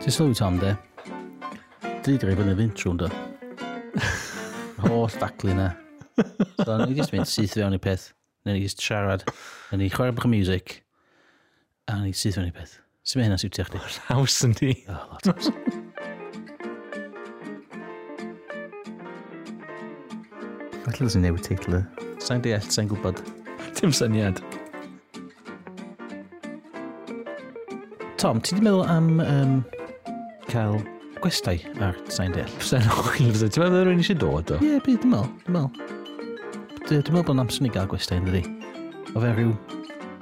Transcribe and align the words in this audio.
Ti'n 0.00 0.14
sylwi 0.16 0.34
Tom, 0.34 0.56
de? 0.56 0.70
Di 2.00 2.14
greu 2.16 2.32
fyny 2.32 2.70
trwy'n 2.72 2.96
do. 3.02 3.08
Holl 4.86 5.12
daclu 5.20 5.52
na. 5.52 5.66
E. 6.16 6.24
So, 6.64 6.78
ni 6.80 6.94
jyst 6.96 7.12
mynd 7.12 7.28
syth 7.28 7.58
fewn 7.58 7.76
i 7.76 7.80
peth. 7.84 8.06
Neu 8.48 8.56
ni 8.56 8.62
jyst 8.62 8.80
siarad. 8.80 9.26
Neu 9.68 9.82
ni 9.82 9.90
chwarae 9.92 10.14
bach 10.16 10.24
o 10.24 10.30
music. 10.32 10.78
A 11.84 11.98
ni 12.00 12.14
syth 12.16 12.38
fewn 12.38 12.48
i 12.48 12.54
peth. 12.56 12.78
Sut 13.04 13.20
mae 13.20 13.26
hynna 13.28 13.36
siwtio 13.42 13.66
chdi? 13.68 13.80
Haws 14.06 14.38
yn 14.48 14.54
di. 14.56 14.70
O, 14.88 14.96
lot 15.10 15.28
haws. 15.28 15.50
Felly 20.86 21.10
sy'n 21.12 21.26
newid 21.26 21.44
teitl. 21.44 21.76
E. 21.76 21.82
y. 21.84 22.16
Sa'n 22.24 22.40
deall, 22.46 22.64
sa'n 22.72 22.88
gwybod. 22.88 23.20
Dim 23.76 23.92
syniad. 23.92 24.40
Tom, 28.16 28.40
ti 28.40 28.56
di 28.56 28.64
meddwl 28.64 28.88
am 28.88 29.12
um, 29.24 29.54
cael 30.50 30.78
gwestai 31.20 31.58
ar 31.84 31.96
sain 32.12 32.32
deall. 32.34 32.50
Fysa'n 32.60 32.86
oil. 32.90 33.34
Ti'n 33.40 33.62
meddwl 33.62 33.84
rwy'n 33.88 34.00
eisiau 34.02 34.18
dod 34.20 34.54
o? 34.54 34.60
Ie, 34.60 34.74
yeah, 34.74 34.84
byd, 34.84 35.02
dwi'n 35.02 35.12
meddwl, 35.12 35.28
dwi'n 35.44 35.56
meddwl. 35.56 35.98
Dwi'n 36.86 37.02
meddwl 37.02 37.26
bod 37.26 37.34
yn 37.34 37.42
amser 37.44 37.66
ni 37.66 37.72
gael 37.74 37.90
gwestai 37.90 38.20
yn 38.20 38.30
dydi. 38.30 38.42
O 39.14 39.22
fe 39.22 39.34
rhyw 39.34 39.52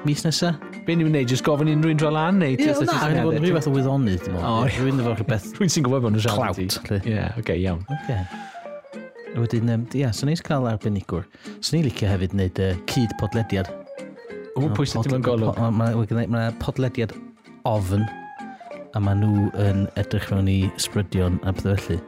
mis 0.08 0.24
nesa? 0.26 0.54
Be 0.86 0.96
ni'n 0.96 1.08
gwneud, 1.10 1.30
just 1.30 1.44
gofyn 1.46 1.70
unrhyw'n 1.72 2.00
dro 2.00 2.10
lan 2.14 2.40
neu? 2.42 2.56
Ie, 2.56 2.74
na, 2.88 2.98
rwy'n 3.04 3.24
bod 3.26 3.38
yn 3.38 3.46
rhyw 3.46 3.56
fath 3.58 3.70
o 3.70 3.74
wyddonydd, 3.76 4.22
dwi'n 4.26 4.36
meddwl. 4.36 4.70
Rwy'n 4.82 5.02
efo 5.04 5.14
rhywbeth... 5.16 5.48
Rwy'n 5.58 5.74
sy'n 5.74 5.86
gwybod 5.86 6.06
bod 6.06 6.16
nhw'n 6.16 6.24
siarad. 6.26 6.62
i. 6.62 7.00
Ie, 7.12 7.24
oce, 7.40 7.58
iawn. 7.58 7.82
Oce. 7.98 8.20
Wedyn, 9.38 9.74
ie, 9.94 10.06
sy'n 10.16 10.32
neis 10.32 10.44
cael 10.44 10.68
arbenigwr. 10.70 11.26
Sy'n 11.60 11.78
ni 11.78 11.88
licio 11.90 12.08
hefyd 12.10 12.34
wneud 12.36 12.62
cyd 12.90 13.12
podlediad. 13.20 13.68
O, 14.56 14.66
pwy 14.74 14.88
sy'n 14.88 15.04
ddim 15.04 15.20
yn 15.20 15.26
golwg? 15.28 15.60
Mae 15.78 16.48
podlediad 16.62 17.14
ofn 17.68 18.08
a 18.96 19.02
maen 19.02 19.20
nhw 19.22 19.48
yn 19.64 19.84
edrych 20.00 20.30
mewn 20.32 20.48
i 20.50 20.58
sbrydion 20.80 21.38
a 21.44 21.52
beth 21.52 21.84
felly. 21.88 21.98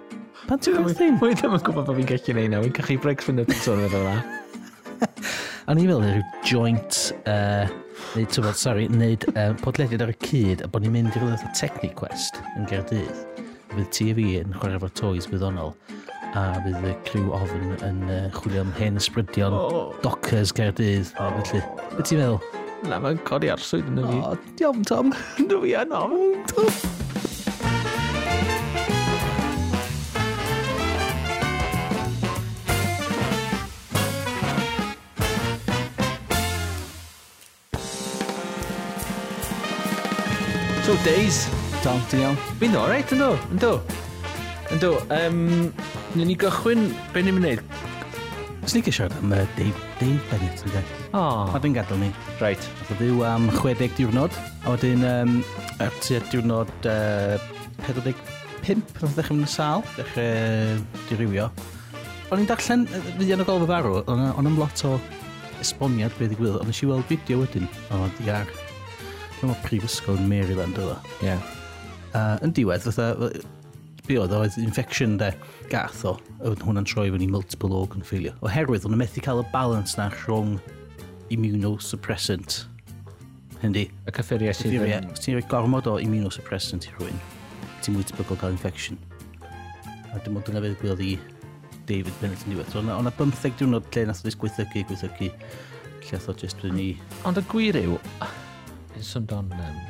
Pan 0.48 0.60
ti'n 0.62 0.78
gwybod 0.78 0.96
thyn? 0.96 1.18
Mwy 1.20 1.36
ddim 1.36 1.56
yn 1.56 1.64
gwybod 1.66 1.88
bod 1.91 1.98
fi'n 1.98 2.08
gallu 2.08 2.36
neud 2.36 2.54
nawr. 2.54 2.64
Fi'n 2.66 2.77
cachu 2.78 2.96
breaks 3.04 3.28
fynd 3.28 3.42
yn 3.44 3.56
sôn 3.60 3.82
efo 3.84 4.00
fe. 4.06 4.16
A 5.70 5.74
ni 5.77 5.84
fel 5.86 6.00
rhyw 6.02 6.22
joint, 6.46 7.00
uh, 7.30 7.69
neu 8.16 8.27
tywod, 8.32 8.56
sorry, 8.58 8.88
neud 8.91 9.27
uh, 9.34 9.52
podlediad 9.60 10.02
ar 10.06 10.12
y 10.14 10.16
cyd 10.24 10.64
a 10.64 10.70
bod 10.72 10.82
ni'n 10.86 10.96
mynd 10.96 11.12
i 11.12 11.20
rhywbeth 11.20 11.44
o 11.46 11.52
Technic 11.58 11.94
Quest 12.00 12.41
yn 12.56 12.66
Gerdydd. 12.70 13.44
Fydd 13.70 13.92
ti 13.94 14.08
a 14.10 14.16
fi 14.16 14.28
yn 14.41 14.56
chwarae 14.56 14.80
efo 14.80 14.91
toys 14.98 15.28
gwyddonol 15.30 15.76
a 16.34 16.47
fydd 16.64 16.88
y 16.91 16.94
criw 17.06 17.30
ofn 17.36 17.76
yn 17.86 18.00
uh, 18.08 18.22
chwilio 18.38 18.64
am 18.64 18.72
hen 18.80 18.98
ysbrydion 18.98 19.54
oh. 19.60 19.92
dockers 20.02 20.54
Gerdydd. 20.56 21.12
Oh. 21.20 21.36
Felly, 21.44 21.62
beth 21.92 22.10
ti'n 22.10 22.24
meddwl? 22.24 22.59
Na, 22.88 22.96
mae'n 23.02 23.18
codi 23.28 23.50
arswyd 23.52 23.88
yn 23.90 24.00
y 24.00 24.06
fi. 24.06 24.18
O, 24.24 24.36
diolch 24.56 24.86
Tom. 24.88 25.12
Dwi 25.50 25.60
fi 25.66 25.74
yn 25.82 25.92
ofn, 25.92 26.40
So, 40.86 40.96
Days. 41.04 41.44
Tom, 41.84 42.00
ti'n 42.10 42.24
iawn? 42.24 42.38
Fi'n 42.58 42.74
oreit, 42.80 43.12
ynddo, 43.14 43.34
ynddo. 43.52 43.74
Ynddo, 44.74 44.94
um, 45.14 45.38
ni 46.18 46.34
gychwyn 46.40 46.88
be 47.14 47.22
ni'n 47.22 47.36
mynd 47.36 47.52
Os 48.70 48.76
ni 48.76 48.84
gysio'r 48.86 49.10
am 49.18 49.32
uh, 49.34 49.40
Dave, 49.56 49.80
Dave 49.98 50.20
Bennett 50.30 50.60
yn 50.62 50.70
dweud. 50.70 50.90
O. 51.10 51.18
Oh. 51.18 51.48
Mae'n 51.50 51.72
gadael 51.74 51.98
ni. 51.98 52.10
Reit. 52.38 52.68
Nath 52.78 52.92
o 52.94 52.98
ddiw 53.00 53.24
am 53.26 53.48
60 53.56 53.96
diwrnod, 53.98 54.36
a 54.62 54.74
wedyn 54.76 55.02
um, 55.08 55.32
ar 55.82 55.96
tua 56.04 56.20
diwrnod 56.30 56.70
uh, 56.86 57.48
45, 57.88 58.94
nath 59.00 59.16
ddechrau 59.16 59.41
mynd 59.41 59.48
yn 59.48 59.50
sal, 59.50 59.82
ddechrau 59.96 61.02
dirywio. 61.08 61.48
O'n 62.31 62.44
i'n 62.44 62.47
darllen 62.47 62.86
fudian 63.08 63.42
o 63.42 63.48
golf 63.50 63.66
y 63.66 63.70
farw, 63.72 63.98
o'n 64.06 64.53
am 64.53 64.62
lot 64.62 64.87
o 64.87 64.94
esboniad 65.58 66.14
beth 66.20 66.37
i 66.37 66.38
gwylio, 66.38 66.62
ond 66.62 66.70
nes 66.70 66.87
i 66.87 66.92
weld 66.92 67.10
fideo 67.10 67.42
wedyn 67.42 67.66
o 67.91 68.04
Dwi'n 68.14 68.47
meddwl 69.50 69.64
prifysgol 69.66 70.22
yn 70.22 70.31
Maryland 70.31 70.78
oedd 70.78 70.94
o. 70.94 71.16
Ie. 71.26 71.41
Uh, 72.14 72.37
yn 72.47 72.54
diwedd, 72.54 72.87
fatha, 72.87 73.32
be 74.10 74.19
oedd, 74.19 74.34
oedd 74.34 74.59
infection 74.59 75.16
de 75.21 75.31
gath 75.71 76.03
o, 76.09 76.16
oedd 76.43 76.62
hwnna'n 76.66 76.88
troi 76.88 77.09
fyny 77.15 77.28
multiple 77.31 77.72
organ 77.76 78.03
failure. 78.06 78.34
Oherwydd, 78.47 78.87
o'n 78.88 78.98
methu 78.98 79.22
cael 79.25 79.43
y 79.43 79.47
balance 79.54 79.98
na 80.00 80.09
rhwng 80.12 80.56
immunosuppressant. 81.31 82.65
Hynny. 83.60 83.87
Y 84.09 84.15
cyffuriau 84.16 84.56
sydd 84.56 84.78
yn... 84.81 85.10
os 85.12 85.22
Ti'n 85.22 85.37
rhoi 85.37 85.47
gormod 85.50 85.88
o 85.91 85.99
immunosuppressant 86.03 86.88
i 86.88 86.94
rhywun, 86.97 87.22
ti'n 87.84 87.97
mwy 87.97 88.06
tebygol 88.09 88.41
cael 88.41 88.56
infection. 88.56 88.99
A 90.10 90.19
dim 90.25 90.38
ond 90.41 90.49
dyna 90.49 90.62
beth 90.65 90.78
gwyliodd 90.81 91.04
i 91.06 91.12
David 91.87 92.16
Bennett 92.22 92.43
yn 92.47 92.56
diwedd. 92.56 92.75
Ond 92.81 92.94
o'na 92.97 93.15
15 93.15 93.59
diwrnod 93.60 93.91
lle 93.94 94.06
nath 94.09 94.25
o 94.26 94.34
gweithygu, 94.43 94.87
gweithygu, 94.91 95.31
lle 95.31 96.16
nath 96.16 96.31
o 96.32 96.38
jyst 96.41 96.62
fynd 96.65 96.78
ni... 96.78 96.91
Ond 97.28 97.38
y 97.38 97.47
gwir 97.53 97.78
yw, 97.84 97.99
yn 98.97 99.06
symdon... 99.06 99.53
Um, 99.54 99.82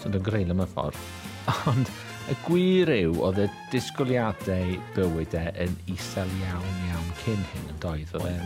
symdon 0.00 0.24
greil 0.24 0.54
am 0.54 0.64
y 0.64 0.70
ffordd. 0.70 1.02
Ond 1.72 1.90
Y 2.28 2.34
gwir 2.44 2.90
yw 2.92 3.14
oedd 3.24 3.38
y 3.40 3.46
disgwyliadau 3.72 4.74
bywydau 4.92 5.48
e 5.48 5.64
yn 5.64 5.76
isel 5.94 6.28
iawn 6.42 6.82
iawn 6.90 7.06
cyn 7.22 7.40
hyn 7.54 7.70
yn 7.72 7.78
doedd. 7.80 8.12
Oedd. 8.20 8.42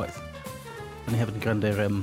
Oedd. 0.00 0.22
O'n 1.04 1.16
i 1.16 1.20
hefyd 1.20 1.36
yn 1.36 1.44
gwrando'r 1.44 1.82
um, 1.84 1.98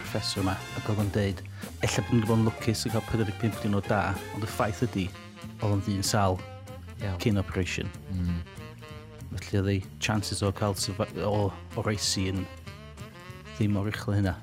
professor 0.00 0.42
yma 0.42 0.56
ac 0.78 0.90
oedd 0.90 1.04
o'n 1.04 1.12
deud 1.14 1.44
ella 1.84 2.02
bod 2.02 2.12
ni'n 2.16 2.26
bod 2.26 2.38
yn 2.40 2.44
lwcus 2.48 2.82
i 2.88 2.92
gael 2.92 3.06
45 3.12 3.62
diwrnod 3.62 3.88
da, 3.90 4.00
ond 4.34 4.46
y 4.46 4.50
ffaith 4.50 4.82
ydy 4.88 5.06
oedd 5.60 5.70
o'n 5.70 5.82
ddyn 5.86 6.04
sal 6.06 6.38
yeah. 7.02 7.14
cyn 7.22 7.38
operation. 7.38 7.90
Mm. 8.14 8.42
Felly 9.36 9.60
oedd 9.60 9.72
ei 9.74 9.80
chances 10.02 10.42
o 10.42 10.50
cael 10.56 10.74
o, 11.26 11.48
o 11.52 11.86
reisi 11.86 12.26
yn 12.32 12.42
ddim 13.56 13.78
o 13.78 13.86
rychle 13.86 14.18
hynna. 14.18 14.34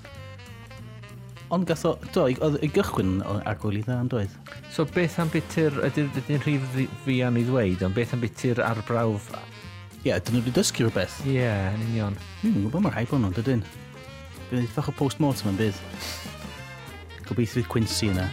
Ond 1.53 1.67
gath 1.69 1.83
o, 1.85 1.91
do, 2.15 2.23
oedd 2.41 2.55
y 2.65 2.67
gychwyn 2.73 3.19
agwyl 3.45 3.75
i 3.77 3.83
dda 3.85 3.99
yn 4.01 4.07
doedd. 4.09 4.37
So 4.73 4.87
beth 4.89 5.19
am 5.21 5.29
bitir, 5.29 5.75
ydy'n 5.85 6.07
ydy 6.23 6.39
rhif 6.41 6.63
fi 7.03 7.19
am 7.27 7.37
i 7.37 7.43
ddweud, 7.45 7.83
ond 7.85 7.93
beth 7.93 8.15
am 8.15 8.23
bitir 8.23 8.57
arbrawf? 8.65 9.27
Ie, 9.99 10.07
yeah, 10.07 10.17
dyn 10.17 10.39
nhw 10.39 10.41
wedi 10.41 10.55
dysgu 10.55 10.87
rhywbeth. 10.87 11.19
Ie, 11.27 11.35
yeah, 11.43 11.69
yn 11.75 11.83
union. 11.91 12.17
Ni'n 12.41 12.55
mm, 12.55 12.65
gwybod 12.65 12.87
mae'r 12.87 12.97
rhaid 12.97 13.11
bod 13.11 13.21
nhw'n 13.21 13.37
dydyn. 13.37 13.61
Bydd 14.49 14.63
eithaf 14.63 14.89
o 14.89 14.95
post-mortem 14.97 15.53
yn 15.53 15.61
bydd. 15.61 15.83
Gobeithio 17.29 17.59
fydd 17.59 17.69
Quincy 17.75 18.09
yna. 18.15 18.25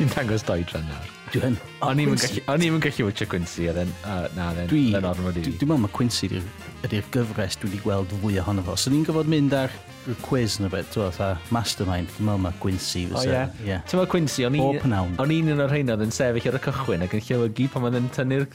Ti'n 0.00 0.16
dangos 0.16 0.48
doedran 0.48 0.88
nawr. 0.88 1.07
Dwi'n... 1.34 1.58
O'n 1.84 2.00
i'n 2.00 2.14
gallu 2.16 2.76
o'n 2.76 2.82
gallu 2.82 3.08
wytio 3.08 3.28
Quincy, 3.28 3.68
a 3.68 3.74
then, 3.76 3.90
uh, 4.04 4.26
na, 4.36 4.52
then, 4.56 4.68
dwi, 4.70 4.88
then 4.94 5.06
ormod 5.08 5.36
i 5.36 5.44
fi. 5.44 5.52
Dwi'n 5.52 5.70
meddwl 5.70 5.84
mae 5.84 5.94
Quincy 5.94 6.28
ydy'r 6.30 6.46
ydy 6.86 7.02
gyfres 7.12 7.58
dwi 7.58 7.72
wedi 7.72 7.80
gweld 7.84 8.12
fwy 8.22 8.38
ohono 8.42 8.64
fo. 8.66 8.76
So 8.78 8.92
ni'n 8.92 9.04
gofod 9.06 9.28
mynd 9.30 9.54
ar 9.56 9.72
y 10.08 10.14
quiz 10.24 10.56
yn 10.58 10.68
y 10.68 10.70
beth, 10.72 10.88
dwi'n 10.94 11.10
meddwl, 11.10 11.42
mastermind, 11.54 12.12
dwi'n 12.16 12.28
meddwl 12.28 12.42
mae 12.46 12.58
Quincy. 12.62 13.04
O 13.12 13.22
ie. 13.26 13.42
Ti'n 13.60 13.98
meddwl 13.98 14.10
Quincy, 14.14 14.46
o'n 14.48 14.56
i'n 14.58 15.50
un 15.52 15.64
o'r 15.64 15.72
rhain 15.72 15.92
oedd 15.94 16.04
yn 16.06 16.14
sefyll 16.14 16.48
ar 16.52 16.58
y 16.60 16.62
cychwyn 16.68 17.04
ac 17.06 17.16
yn 17.18 17.24
llewygu 17.28 17.68
pan 17.74 17.84
mae'n 17.84 18.08
tynnu'r... 18.16 18.46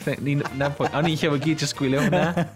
O'n 0.89 1.11
i'n 1.11 1.19
llewygu 1.21 1.53
jyst 1.53 1.77
gwylio 1.77 2.05
hwnna. 2.07 2.47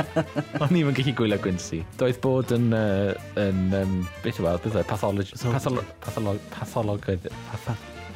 O'n 0.64 0.78
i'n 0.78 0.94
gallu 0.96 1.16
gwylio 1.20 1.40
Quincy. 1.42 1.82
Doedd 2.00 2.22
bod 2.24 2.54
yn... 2.56 2.70
Uh, 2.76 3.12
yn 3.42 3.66
um, 3.82 3.98
beth 4.24 4.40
yw, 4.40 4.48
e? 4.48 4.56
beth 4.62 4.72
yw, 4.72 4.80
e? 4.80 4.86
patholog... 4.94 5.36
Patholog... 5.44 5.92
Patholog... 6.06 6.40
Patholog... 6.56 7.12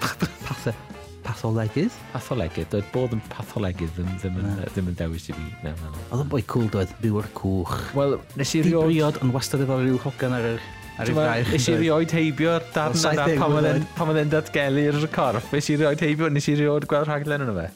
Patholog 0.00 0.96
patholegydd? 1.24 1.94
Patholegydd, 2.14 2.68
doedd 2.72 2.90
bod 2.94 3.14
yn 3.16 3.22
patholegydd 3.30 3.92
ddim, 3.96 4.10
ddim, 4.20 4.40
yn, 4.40 4.50
no. 4.58 4.66
ddim 4.74 4.90
yn 4.92 4.98
dewis 4.98 5.28
i 5.30 5.36
fi. 5.36 5.46
No, 5.64 5.72
no, 5.78 5.92
no. 5.92 6.02
Oedd 6.08 6.24
yn 6.24 6.32
boi 6.32 6.42
cool 6.50 6.68
doedd, 6.72 6.92
byw'r 7.02 7.30
cwch. 7.38 7.78
Wel, 7.98 8.18
nes 8.40 8.54
i 8.56 8.62
rioed... 8.66 8.90
briod 8.90 9.20
yn 9.24 9.32
wastad 9.36 9.64
efo 9.66 9.78
rhyw 9.80 10.00
hogan 10.04 10.36
ar 10.38 10.48
yr 10.54 10.66
ar 11.00 11.12
ei 11.12 11.16
fraich. 11.16 11.52
Nes 11.54 11.68
i 11.70 11.76
rioed 11.78 12.16
heibio'r 12.16 12.66
darn 12.74 12.98
yna 12.98 13.76
pan 13.96 14.12
oedd 14.12 14.20
e'n 14.24 14.34
datgelu'r 14.34 15.06
corff. 15.14 15.48
Nes 15.54 15.70
i 15.72 15.78
rioed 15.80 16.04
heibio, 16.04 16.28
nes 16.32 16.50
i 16.50 16.58
rioed 16.58 16.88
gweld 16.90 17.08
rhaglen 17.08 17.46
yna 17.46 17.56
fe. 17.56 17.70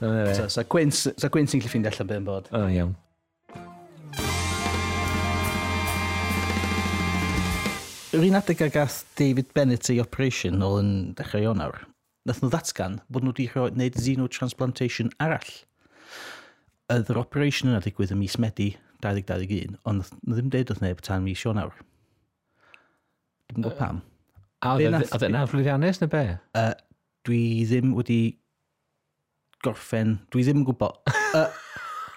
So, 0.00 0.50
so 0.50 0.66
Gwyn 0.68 0.92
sy'n 0.92 1.62
gallu 1.62 1.70
ffeindio 1.70 1.94
allan 1.94 2.10
beth 2.10 2.20
yn 2.20 2.28
bod. 2.28 2.52
O, 2.52 2.66
iawn. 2.68 2.94
Yr 8.14 8.22
un 8.28 8.38
adeg 8.38 8.60
a 8.62 8.68
gath 8.70 9.00
David 9.18 9.48
Bennett 9.56 9.88
ei 9.90 9.98
operation 9.98 10.62
ôl 10.62 10.78
yn 10.78 10.90
dechrau 11.18 11.48
Ionawr 11.48 11.80
nath 12.24 12.40
nhw 12.40 12.50
ddatgan 12.52 13.00
bod 13.12 13.24
nhw 13.24 13.34
wedi 13.34 13.48
gwneud 13.52 13.98
xenotransplantation 14.00 15.12
arall. 15.22 15.50
Oedd 16.92 17.10
yr 17.12 17.20
operation 17.20 17.72
yna 17.72 17.82
ddigwydd 17.84 18.14
ym 18.14 18.22
mis 18.24 18.38
Medi 18.40 18.70
2021, 19.04 19.76
ond 19.84 20.00
nath 20.00 20.14
nhw 20.22 20.38
ddim 20.38 20.52
deud 20.52 20.72
oedd 20.72 20.84
neb 20.84 21.02
tan 21.04 21.24
mis 21.26 21.44
Ionawr. 21.44 21.76
Dwi'n 23.50 23.60
gwybod 23.60 23.76
pam. 23.80 24.00
A 24.64 24.76
oedd 24.78 24.86
e- 24.88 25.28
yna 25.28 25.44
flwyddiannus 25.50 26.00
neu 26.00 26.12
be? 26.12 26.24
Uh, 26.56 26.72
dwi 27.28 27.42
ddim 27.68 27.92
wedi 27.98 28.20
gorffen, 29.64 30.18
dwi 30.32 30.46
ddim 30.46 30.62
yn 30.62 30.66
gwybod. 30.70 30.96
uh, 31.36 31.48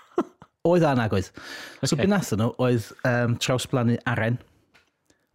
oedd 0.72 0.88
anag 0.88 1.20
oedd. 1.20 1.32
Okay. 1.36 1.92
So 1.92 2.00
be 2.00 2.08
nath 2.08 2.32
nhw 2.32 2.54
oedd 2.64 2.92
um, 3.08 3.36
trawsblannu 3.44 4.00
aren, 4.08 4.40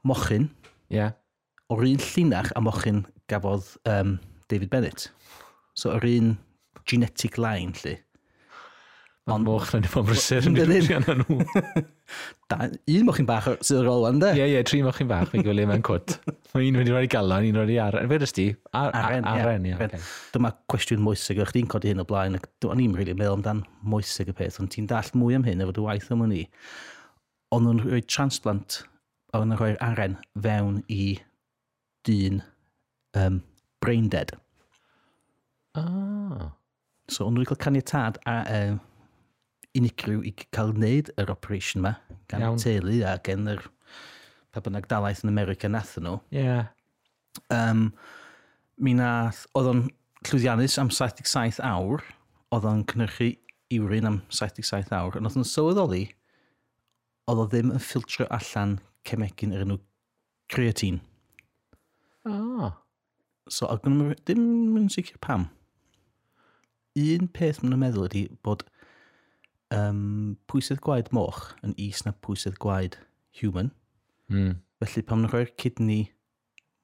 mochyn, 0.08 0.48
yeah. 0.92 1.12
o'r 1.68 1.84
un 1.92 2.00
llinach 2.08 2.52
a 2.56 2.64
mochyn 2.64 3.04
gafodd 3.28 3.68
um, 3.88 4.16
David 4.52 4.72
Bennett. 4.72 5.08
So 5.74 5.94
yr 5.96 6.08
un 6.12 6.34
genetic 6.88 7.38
line 7.40 7.74
lli. 7.80 7.96
Ond 9.30 9.46
moch 9.46 9.68
na 9.70 9.78
ni 9.78 9.86
bob 9.86 10.08
brysur 10.08 10.48
yn 10.50 10.56
ddiwrnod 10.56 11.08
yn 11.12 11.20
nhw. 11.22 11.44
Da, 12.50 12.66
un 12.68 13.04
mochyn 13.06 13.24
bach 13.28 13.46
sydd 13.64 13.78
ar 13.80 13.86
ôl 13.88 14.02
wan, 14.02 14.18
de? 14.20 14.32
Ie, 14.36 14.48
ie, 14.50 14.62
tri 14.66 14.80
moch 14.84 14.98
chi'n 14.98 15.08
bach, 15.08 15.30
fi'n 15.30 15.44
gwylio 15.46 15.68
mewn 15.70 15.84
cwt. 15.86 16.16
Mae 16.52 16.66
un 16.68 16.80
wedi 16.80 16.92
rhoi 16.92 17.06
galon, 17.08 17.46
un 17.48 17.60
wedi 17.62 17.78
aren. 17.80 18.10
Fe 18.10 18.18
ddys 18.18 18.34
ddysdi? 18.34 18.46
Aren, 18.76 19.28
aren, 19.30 19.68
ie. 19.70 20.00
Dyma 20.34 20.50
cwestiwn 20.68 21.00
mwysig, 21.06 21.40
o'ch 21.40 21.54
di'n 21.54 21.70
codi 21.70 21.94
hyn 21.94 22.02
o 22.02 22.06
blaen, 22.08 22.36
ac 22.36 22.66
o'n 22.68 22.82
i'n 22.82 22.98
rili 22.98 23.14
meddwl 23.14 23.38
amdan 23.38 23.62
mwysig 23.94 24.34
y 24.34 24.36
peth, 24.42 24.58
ond 24.60 24.74
ti'n 24.74 24.90
dall 24.90 25.14
mwy 25.16 25.38
am 25.38 25.46
hyn 25.46 25.62
efo 25.64 25.76
dy 25.78 25.86
waith 25.86 26.10
am 26.12 26.26
hynny. 26.26 26.42
Ond 27.54 27.68
nhw'n 27.68 27.84
rhoi 27.86 28.02
transplant, 28.10 28.82
o'n 29.32 29.46
nhw'n 29.46 29.62
rhoi'r 29.62 29.80
aren 29.86 30.18
fewn 30.34 30.82
i 30.92 31.14
dyn 32.10 32.42
um, 33.16 33.40
brain 33.80 34.10
dead. 34.12 34.34
Ah. 35.78 36.52
So, 37.08 37.26
ond 37.26 37.38
wedi 37.38 37.48
cael 37.50 37.60
caniatad 37.64 38.18
a 38.28 38.38
um, 38.56 38.80
unigryw 39.78 40.22
i 40.28 40.32
cael 40.52 40.74
wneud 40.76 41.10
yr 41.20 41.32
operation 41.32 41.80
yma 41.80 41.94
gan 42.30 42.44
Iawn. 42.44 42.60
teulu 42.60 42.98
a 43.08 43.16
gen 43.24 43.48
yr 43.54 43.64
pa 44.52 44.60
bynnag 44.60 44.88
dalaeth 44.90 45.22
yn 45.24 45.32
America 45.32 45.70
nath 45.70 45.94
nhw. 45.96 46.18
Ie. 46.34 46.42
Yeah. 46.44 46.66
Um, 47.52 47.86
mi 48.76 48.92
nath, 48.96 49.46
oedd 49.56 49.70
o'n 49.70 49.86
llwyddiannus 50.28 50.76
am 50.80 50.90
77 50.92 51.62
awr, 51.64 52.04
oedd 52.52 52.68
o'n 52.68 52.84
cynrychu 52.90 53.32
iwrin 53.72 54.08
am 54.10 54.20
77 54.28 54.92
awr, 54.96 55.16
ond 55.16 55.30
oedd 55.30 55.40
o'n 55.40 55.48
sylweddoli, 55.48 56.02
oedd 57.30 57.40
o 57.40 57.48
ddim 57.48 57.72
yn 57.72 57.82
ffiltro 57.82 58.28
allan 58.34 58.76
cemegin 59.08 59.56
yr 59.56 59.64
enw 59.64 59.80
creatine. 60.52 61.00
Ah. 62.28 62.76
So, 63.48 63.66
oedd 63.72 63.88
ddim 64.28 64.76
yn 64.78 64.92
sicr 64.92 65.16
pam 65.24 65.48
un 66.98 67.28
peth 67.32 67.62
maen 67.62 67.72
nhw'n 67.72 67.82
meddwl 67.82 68.08
ydy 68.08 68.24
bod 68.44 68.64
um, 69.72 70.36
pwysedd 70.50 70.82
gwaed 70.84 71.10
moch 71.16 71.52
yn 71.64 71.74
is 71.80 72.02
na 72.06 72.14
pwysedd 72.24 72.58
gwaed 72.62 72.98
human. 73.38 73.72
Mm. 74.32 74.58
Felly 74.82 75.04
pan 75.06 75.20
maen 75.20 75.28
nhw'n 75.28 75.34
rhoi'r 75.34 75.54
cydni 75.62 76.00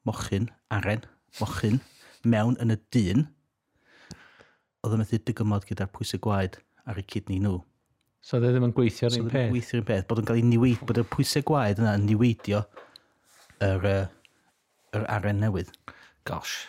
mochyn, 0.09 0.49
aren, 0.73 1.05
mochyn, 1.41 1.83
mewn 2.25 2.57
yn 2.63 2.73
y 2.75 2.79
dyn, 2.95 3.27
oedd 4.85 4.95
yn 4.97 5.03
methu 5.03 5.21
digymod 5.21 5.67
gyda'r 5.69 5.91
pwysau 5.93 6.23
gwaed 6.25 6.61
ar 6.89 7.01
eu 7.01 7.07
cydni 7.13 7.41
nhw. 7.45 7.59
So 8.25 8.41
dde 8.41 8.55
ddim 8.55 8.67
yn 8.69 8.75
gweithio 8.77 9.09
ar 9.09 9.15
so 9.15 9.23
un 9.23 9.29
e 9.29 9.35
peth? 9.35 9.53
gweithio 9.53 9.77
ar 9.77 9.83
un 9.83 9.89
peth, 9.91 10.07
bod 10.09 10.23
yn 10.23 10.29
cael 10.29 10.41
ei 10.41 10.47
newid, 10.47 10.81
bod 10.89 11.03
y 11.03 11.05
pwysau 11.13 11.45
gwaed 11.49 11.83
yna 11.83 11.95
yn 11.99 12.09
niweidio 12.09 12.65
yr, 13.65 13.87
yr 14.97 15.07
aren 15.19 15.45
newydd. 15.45 15.71
Gosh. 16.29 16.67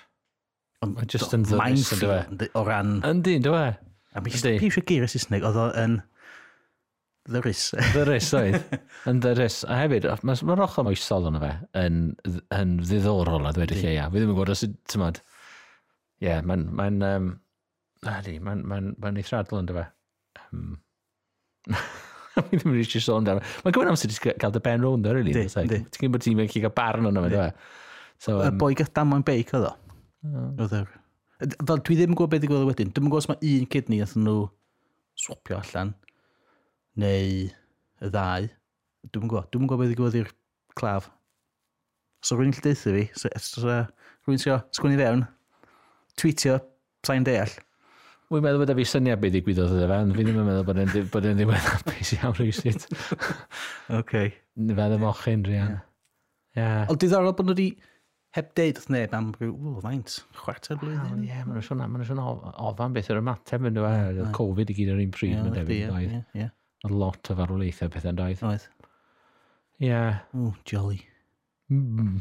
Just 1.11 1.33
yn 1.35 1.43
ddwys, 1.43 1.89
ynddo 1.97 2.13
e? 2.15 2.47
O 2.55 2.63
ran... 2.63 2.99
Yndi, 3.07 3.35
ynddo 3.41 3.51
e. 3.57 3.67
A 4.15 4.21
mi 4.23 4.31
eisiau 4.31 4.85
geir 4.87 5.03
y 5.03 5.09
Saesneg, 5.11 5.43
oedd 5.45 5.59
o'n 5.59 5.97
ddyrus. 7.29 7.65
Ddyrus, 7.91 8.29
oedd. 8.37 8.77
Yn 9.09 9.19
ddyrus. 9.23 9.59
A 9.67 9.81
hefyd, 9.81 10.07
mae'r 10.23 10.63
ochr 10.65 10.87
moesol 10.87 11.27
yna 11.29 11.41
fe 11.43 11.51
yn, 11.81 11.99
yn 12.55 12.77
ddiddorol 12.79 13.49
a 13.49 13.51
ddweud 13.53 13.75
y 13.75 13.81
lle 13.81 13.91
ia. 13.97 14.07
E? 14.07 14.09
Fi 14.13 14.21
ddim 14.21 14.31
yn 14.31 14.37
gwybod 14.37 14.53
os 14.55 14.63
ydym 14.69 15.05
yn... 15.09 15.19
Ie, 16.23 16.37
mae'n... 16.47 16.65
mae'n 16.79 17.05
um, 17.09 17.29
Adi, 18.07 18.37
mae'n 18.39 18.63
ma 18.63 18.77
ma 18.79 19.11
eithradol 19.19 19.59
ynddo 19.59 19.75
fe. 19.75 19.83
Um, 20.45 20.77
Fi 22.39 22.55
ddim 22.55 22.71
yn 22.71 22.79
eisiau 22.79 23.03
sôn 23.03 23.21
amdano. 23.25 23.43
Mae'n 23.65 23.75
gwybod 23.75 23.91
amser 23.91 24.15
i 24.15 24.33
cael 24.39 24.55
dy 24.55 24.63
ben 24.63 24.87
rownd 24.87 25.11
o, 25.11 25.13
really. 25.17 25.35
E? 25.43 25.51
Ti'n 25.51 25.83
gwybod 25.99 26.23
ti'n 26.23 26.39
mynd 26.39 26.55
i 26.55 26.63
gael 26.63 26.75
barn 26.79 27.11
o'n 27.11 27.19
yma, 27.19 27.31
dwi. 27.35 27.51
So, 28.23 28.39
um, 28.47 28.57
boi 28.59 28.71
gyda 28.79 29.03
mewn 29.07 29.27
beic 29.27 29.51
oedd 29.59 29.67
o? 29.67 29.75
Oedd 30.25 30.75
e. 30.75 30.81
Fel 31.39 31.79
dwi 31.87 31.95
ddim 31.95 32.13
yn 32.13 32.17
gwybod 32.19 32.33
beth 32.33 32.45
i 32.45 32.49
gweld 32.51 32.67
wedyn. 32.67 32.91
Dwi'n 32.91 33.07
gwybod 33.07 33.23
os 33.23 33.29
mae 33.31 33.53
un 33.53 33.67
kidney 33.71 34.01
athyn 34.03 34.25
nhw 34.27 34.49
swapio 35.19 35.59
allan, 35.59 35.93
neu 36.99 37.45
y 37.47 38.11
ddau. 38.11 38.49
Dwi'n 39.07 39.31
gwybod. 39.31 39.47
Dwi'n 39.53 39.69
gwybod 39.69 39.85
beth 39.85 39.95
i 39.95 39.99
gweld 39.99 40.19
i'r 40.19 40.33
claf. 40.79 41.07
So 42.25 42.35
rwy'n 42.35 42.51
gallu 42.51 42.65
deitha 42.67 42.91
fi, 42.91 43.05
so, 43.15 43.31
so, 43.39 43.79
rwy'n 44.27 44.41
sio 44.43 44.59
sgwini 44.75 44.99
fewn, 44.99 45.23
tweetio, 46.19 46.57
sa'n 47.07 47.27
deall. 47.27 47.53
Wy'n 48.29 48.43
meddwl 48.43 48.61
bod 48.61 48.75
fi 48.77 48.85
syniad 48.85 49.21
beth 49.23 49.37
i 49.39 49.41
gwydoedd 49.45 49.77
ydy 49.77 49.85
e 49.85 49.89
fan. 49.89 50.11
Fi 50.17 50.25
ddim 50.25 50.41
yn 50.41 50.49
meddwl 50.49 50.65
bod 50.67 50.81
e'n 50.83 50.91
bod 51.13 51.25
e'n 51.29 51.39
ddiwedd 51.39 51.69
hapus 51.69 52.11
iawn 52.17 52.35
rwysit. 52.37 52.89
OK. 52.91 52.99
Okay. 54.01 54.33
Fe 54.59 54.75
ddim 54.75 55.01
mochyn, 55.01 55.45
Rian. 55.47 55.71
Yeah. 55.71 55.85
Yeah. 56.59 56.91
Ond 56.91 56.99
diddorol 57.01 57.33
bod 57.37 57.47
nhw 57.47 57.55
wedi 57.55 57.69
heb 58.37 58.51
deud 58.57 58.77
wrth 58.77 58.89
neb 58.93 59.13
am 59.17 59.31
rhyw, 59.37 59.53
ww, 59.57 59.79
faint, 59.83 60.15
chwarter 60.37 60.77
blwyddyn. 60.79 61.23
Ie, 61.25 61.41
maen 61.41 61.55
nhw'n 61.55 61.65
sôn, 61.65 61.81
maen 61.81 61.95
nhw'n 61.97 62.09
sôn 62.11 62.21
ofan 62.69 62.95
beth 62.95 63.09
yw'r 63.09 63.21
ymateb 63.23 63.65
yn 63.69 63.77
dweud, 63.77 64.19
oedd 64.21 64.33
Covid 64.37 64.69
i 64.69 64.77
gyd 64.77 64.91
yr 64.93 65.01
un 65.01 65.13
pryd, 65.15 65.37
mae'n 65.39 65.55
debyg 65.57 65.85
doedd. 65.89 66.51
Oedd 66.85 66.97
lot 67.01 67.31
o 67.33 67.37
farwolaethau 67.39 67.93
pethau'n 67.95 68.19
doedd. 68.19 68.43
Oedd. 68.51 68.67
Ie. 69.81 69.95
O, 70.37 70.51
jolly. 70.69 71.01
Mm. 71.73 72.19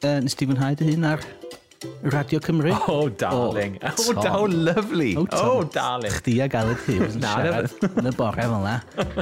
Uh, 0.00 0.16
nes 0.24 0.34
ti 0.34 0.48
fwynhau 0.48 0.76
dy 0.80 0.94
hun 0.94 1.04
ar 1.04 1.22
Radio 2.02 2.38
Cymru. 2.38 2.76
Oh, 2.88 3.08
darling. 3.08 3.78
Oh, 3.82 3.94
oh, 3.98 4.12
daw 4.12 4.44
lovely. 4.44 5.16
Oh, 5.16 5.24
Tom. 5.24 5.48
oh, 5.48 5.62
darling. 5.64 6.12
Chdi 6.12 6.42
ag 6.44 6.52
Aled 6.52 6.76
Hughes 6.84 7.14
yn 7.16 7.24
siarad 7.24 7.72
yn 7.88 8.10
y 8.10 8.12
bore 8.18 8.36
fel 8.36 8.52
yna. 8.52 8.74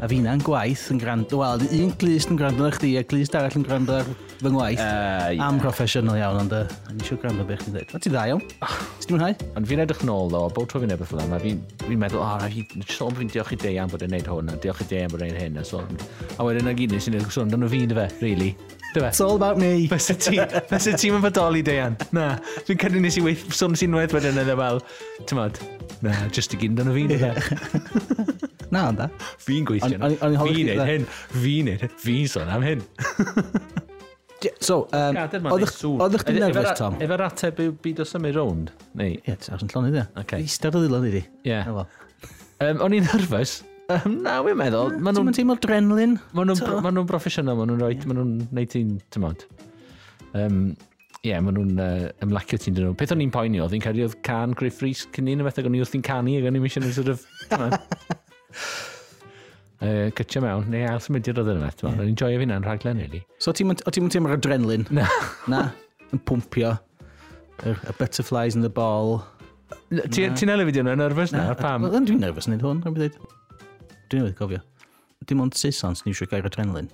A 0.03 0.09
fi 0.11 0.19
na'n 0.25 0.43
gwaith 0.43 0.89
yn 0.91 0.99
gwrando. 0.99 1.39
Wel, 1.39 1.63
un 1.79 1.93
glist 2.03 2.33
yn 2.33 2.41
gwrando 2.41 2.67
ar 2.67 2.75
chdi, 2.75 2.97
a 2.99 3.05
glist 3.07 3.37
arall 3.39 3.55
yn 3.61 3.67
gwrando 3.69 4.01
ar 4.01 4.11
fy 4.41 4.51
ngwaith. 4.51 4.83
Uh, 4.83 5.29
yeah. 5.37 5.45
Am 5.47 5.61
proffesiynol 5.63 6.19
iawn, 6.19 6.41
ond 6.43 6.57
yn 6.59 6.99
eisiau 6.99 7.21
gwrando 7.23 7.47
beth 7.47 7.63
chi'n 7.63 7.77
dweud. 7.77 7.95
O, 7.95 8.01
ti 8.03 8.11
dda 8.11 8.25
iawn? 8.33 8.43
Ti 8.49 9.07
Ti'n 9.07 9.15
mwynhau? 9.15 9.39
Ond 9.61 9.71
fi'n 9.71 9.85
edrych 9.85 10.03
nôl, 10.09 10.33
ddo, 10.35 10.43
bod 10.59 10.67
tro 10.73 10.83
fi'n 10.83 10.97
edrych 10.97 11.13
fel 11.13 11.23
yma, 11.29 11.39
fi'n 11.45 11.63
meddwl, 12.03 12.25
o, 12.25 12.27
oh, 12.27 12.49
fi'n 12.75 12.89
sôn 12.91 13.15
fi'n 13.21 13.31
diolch 13.37 13.55
i 13.55 13.61
deian 13.63 13.93
bod 13.93 14.03
yn 14.03 14.17
neud 14.17 14.27
hwn, 14.35 14.51
a 14.51 14.59
diolch 14.59 14.83
i 14.83 14.89
deian 14.91 15.15
bod 15.15 15.23
yn 15.23 15.31
neud 15.39 15.63
hyn. 15.63 16.03
A 16.39 16.49
wedyn 16.49 16.67
na 16.67 16.75
gyd 16.75 16.97
nes 16.97 17.07
i'n 17.07 17.21
edrych 17.21 17.39
sôn, 17.39 17.55
dyna 17.55 17.71
fi'n 17.71 17.87
dy 17.91 17.99
fe, 17.99 18.11
really 18.25 18.51
dy 18.99 19.05
fe? 19.07 19.13
It's 19.15 19.23
all 19.25 19.39
about 19.39 19.63
me. 19.63 19.87
Fes 19.93 20.11
y 20.13 20.19
ti, 20.19 20.37
fes 20.69 20.91
y 20.91 20.97
ti'n 20.99 21.23
fodoli, 21.25 21.65
Deian. 21.67 21.97
Na, 22.17 22.33
dwi'n 22.67 22.83
cynnig 22.83 23.07
nes 23.07 23.19
i 23.21 23.25
weith, 23.25 23.47
sôn 23.57 23.79
sy'n 23.79 23.97
wedd 23.97 24.15
wedyn 24.17 24.43
edrych 24.43 24.55
e 24.55 24.61
fel, 24.61 24.83
ti'n 25.25 25.41
modd, 25.41 25.63
na, 26.05 26.15
just 26.35 26.55
i 26.55 26.61
gynd 26.61 26.83
o'n 26.85 26.93
fi, 26.97 27.07
Na, 28.75 28.89
ond 28.91 29.01
da. 29.01 29.09
Fi'n 29.41 29.65
gweithio. 29.69 29.97
Fi'n 29.97 30.69
neud 30.69 30.83
hyn, 30.85 31.07
fi'n 31.33 31.71
neud 31.71 31.85
hyn, 31.87 31.93
fi'n 32.05 32.33
sôn 32.35 32.51
am 32.53 32.67
hyn. 32.67 32.85
So, 34.63 34.85
um, 34.95 35.17
oedd 35.51 35.65
eich 35.67 36.23
ti'n 36.23 36.37
nerfus, 36.39 36.69
Tom? 36.79 36.95
Efo'r 37.03 37.25
ateb 37.27 37.59
yw 37.65 37.73
byd 37.83 38.05
o 38.05 38.07
symud 38.07 38.37
rownd? 38.37 38.69
Ie, 39.03 39.17
ti'n 39.27 39.57
arall 39.57 39.65
yn 39.67 39.73
llonydd 39.73 39.97
e. 39.99 40.05
Okay. 40.23 40.45
Eistedd 40.47 40.79
o 40.79 40.83
ddilon 40.85 41.09
i 41.09 41.11
di. 41.17 41.23
Ie. 41.51 41.57
Um, 41.67 42.85
o'n 42.87 42.95
i'n 42.95 43.09
nerfus, 43.09 43.57
Um, 43.89 44.19
na, 44.21 44.35
wy'n 44.45 44.59
meddwl. 44.61 44.99
Ma 45.01 45.15
nhw'n 45.17 45.33
teimlo 45.33 45.55
drenlin. 45.65 46.19
Ma 46.37 46.45
nhw'n 46.45 47.07
broffesiynol, 47.09 47.57
ma 47.57 47.65
nhw'n 47.65 47.79
rhoi, 47.81 47.95
ma 48.05 48.17
nhw'n 48.19 48.33
neud 48.53 48.69
ti'n 48.75 48.91
tymod. 49.15 49.47
Um, 50.37 50.75
Ie, 51.23 51.31
yeah, 51.31 51.41
maen 51.41 51.57
nhw'n 51.57 51.81
uh, 51.81 52.11
ymlacio 52.27 52.59
ti'n 52.61 52.77
dyn 52.77 52.85
nhw. 52.91 52.97
Peth 53.01 53.15
o'n 53.15 53.23
i'n 53.25 53.33
poeni 53.33 53.63
oedd, 53.65 53.73
i'n 53.79 53.83
cael 53.83 53.97
oedd 54.05 54.19
can 54.29 54.53
Griff 54.61 54.83
Rhys 54.85 55.07
cyn 55.17 55.31
un 55.33 55.41
o 55.41 55.47
beth 55.47 55.63
ac 55.63 55.71
o'n 55.71 55.79
i 55.79 55.81
wrth 55.81 55.97
i'n 55.97 56.05
canu 56.05 56.35
ac 56.37 56.51
o'n 56.51 56.59
i'n 56.61 56.63
misio 56.67 56.83
yn 56.85 56.93
sort 56.99 57.09
of... 57.15 57.25
uh, 57.57 57.73
cytio 60.21 60.45
mewn, 60.45 60.69
neu 60.75 60.85
ail 60.91 61.01
symudiad 61.07 61.41
oedd 61.41 61.51
yn 61.55 61.65
beth. 61.65 61.83
Yeah. 61.87 61.97
O'n 61.97 62.13
i'n 62.13 62.21
joio 62.21 62.45
fi 62.45 62.51
rhaglen, 62.53 63.03
really. 63.07 63.23
So, 63.41 63.57
o 63.57 63.57
ti'n 63.57 63.73
mynd 63.73 64.15
teimlo'r 64.15 64.37
adrenalin? 64.37 64.85
Na. 65.01 65.09
na, 65.55 65.65
yn 66.13 66.23
pwmpio. 66.29 66.77
Y 67.65 67.73
y 67.73 67.97
butterflies 67.97 68.53
in 68.53 68.69
the 68.69 68.71
ball. 68.71 69.23
Ti'n 70.13 70.55
elefyd 70.55 70.85
yna, 70.85 70.95
nerfus 71.01 71.33
na? 71.33 71.49
Pam? 71.57 71.89
Wel, 71.89 72.05
Dwi'n 72.05 72.21
nerfus 72.29 72.53
wneud 72.53 72.69
hwn, 72.69 72.85
rhaid 72.85 73.09
i 73.09 73.11
ddweud. 73.17 73.38
Dwi'n 74.09 74.25
newydd 74.25 74.39
gofio. 74.39 74.63
Dim 75.29 75.43
ond 75.45 75.57
Saesans 75.59 76.05
ni 76.05 76.15
eisiau 76.15 76.31
gair 76.31 76.47
adrenalin. 76.49 76.89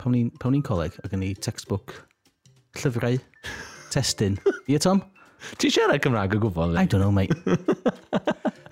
Pawn 0.00 0.16
ni'n 0.16 0.30
ni 0.52 0.60
coleg 0.66 0.96
ac 1.04 1.14
yn 1.16 1.22
ni 1.22 1.30
textbook, 1.34 1.94
llyfrau, 2.80 3.18
testyn. 3.94 4.36
Ie, 4.70 4.78
Tom? 4.82 5.00
Ti'n 5.60 5.72
siarad 5.72 6.02
Cymraeg 6.04 6.36
o 6.36 6.42
gwbl? 6.42 6.76
I 6.80 6.84
don't 6.88 7.00
know, 7.00 7.12
mate. 7.14 7.32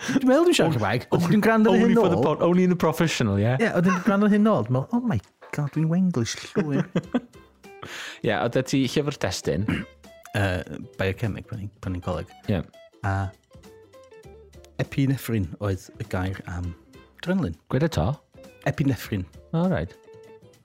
Dwi'n 0.02 0.28
meddwl 0.28 0.48
dwi'n 0.48 0.58
siarad 0.58 0.76
Cymraeg. 0.76 1.06
Oh, 1.12 1.22
dwi'n 1.22 1.44
gwrando 1.44 1.72
ar 1.72 1.80
hyn 1.80 1.96
ôl. 2.00 2.18
Only 2.44 2.66
in 2.66 2.74
the 2.74 2.80
professional, 2.80 3.40
yeah? 3.40 3.60
ie? 3.60 3.68
Ie, 3.68 3.84
dwi'n 3.86 4.04
gwrando 4.06 4.28
ar 4.28 4.34
hyn 4.34 4.50
ôl. 4.50 4.68
Oh 4.82 5.00
my 5.00 5.20
god, 5.54 5.72
dwi'n 5.76 5.88
wenglish 5.92 6.36
llwyr. 6.52 6.84
Ie, 8.26 8.34
oedd 8.36 8.58
e 8.58 8.64
ti 8.66 8.84
llyfr 8.86 9.20
testyn? 9.22 9.68
uh, 10.34 10.62
biochemic 10.98 11.48
pan 11.48 11.94
ni'n 11.94 12.04
coleg. 12.04 12.30
Ie. 12.48 12.58
Yeah. 12.58 12.64
A 13.02 13.32
epinephrine 14.82 15.52
oedd 15.62 15.88
y 16.00 16.06
gair 16.10 16.38
am 16.50 16.72
adrenalin. 17.22 17.54
Gwed 17.70 17.88
to? 17.92 18.14
Epineffrin. 18.66 19.24
O, 19.52 19.62
oh, 19.62 19.68
right. 19.68 19.94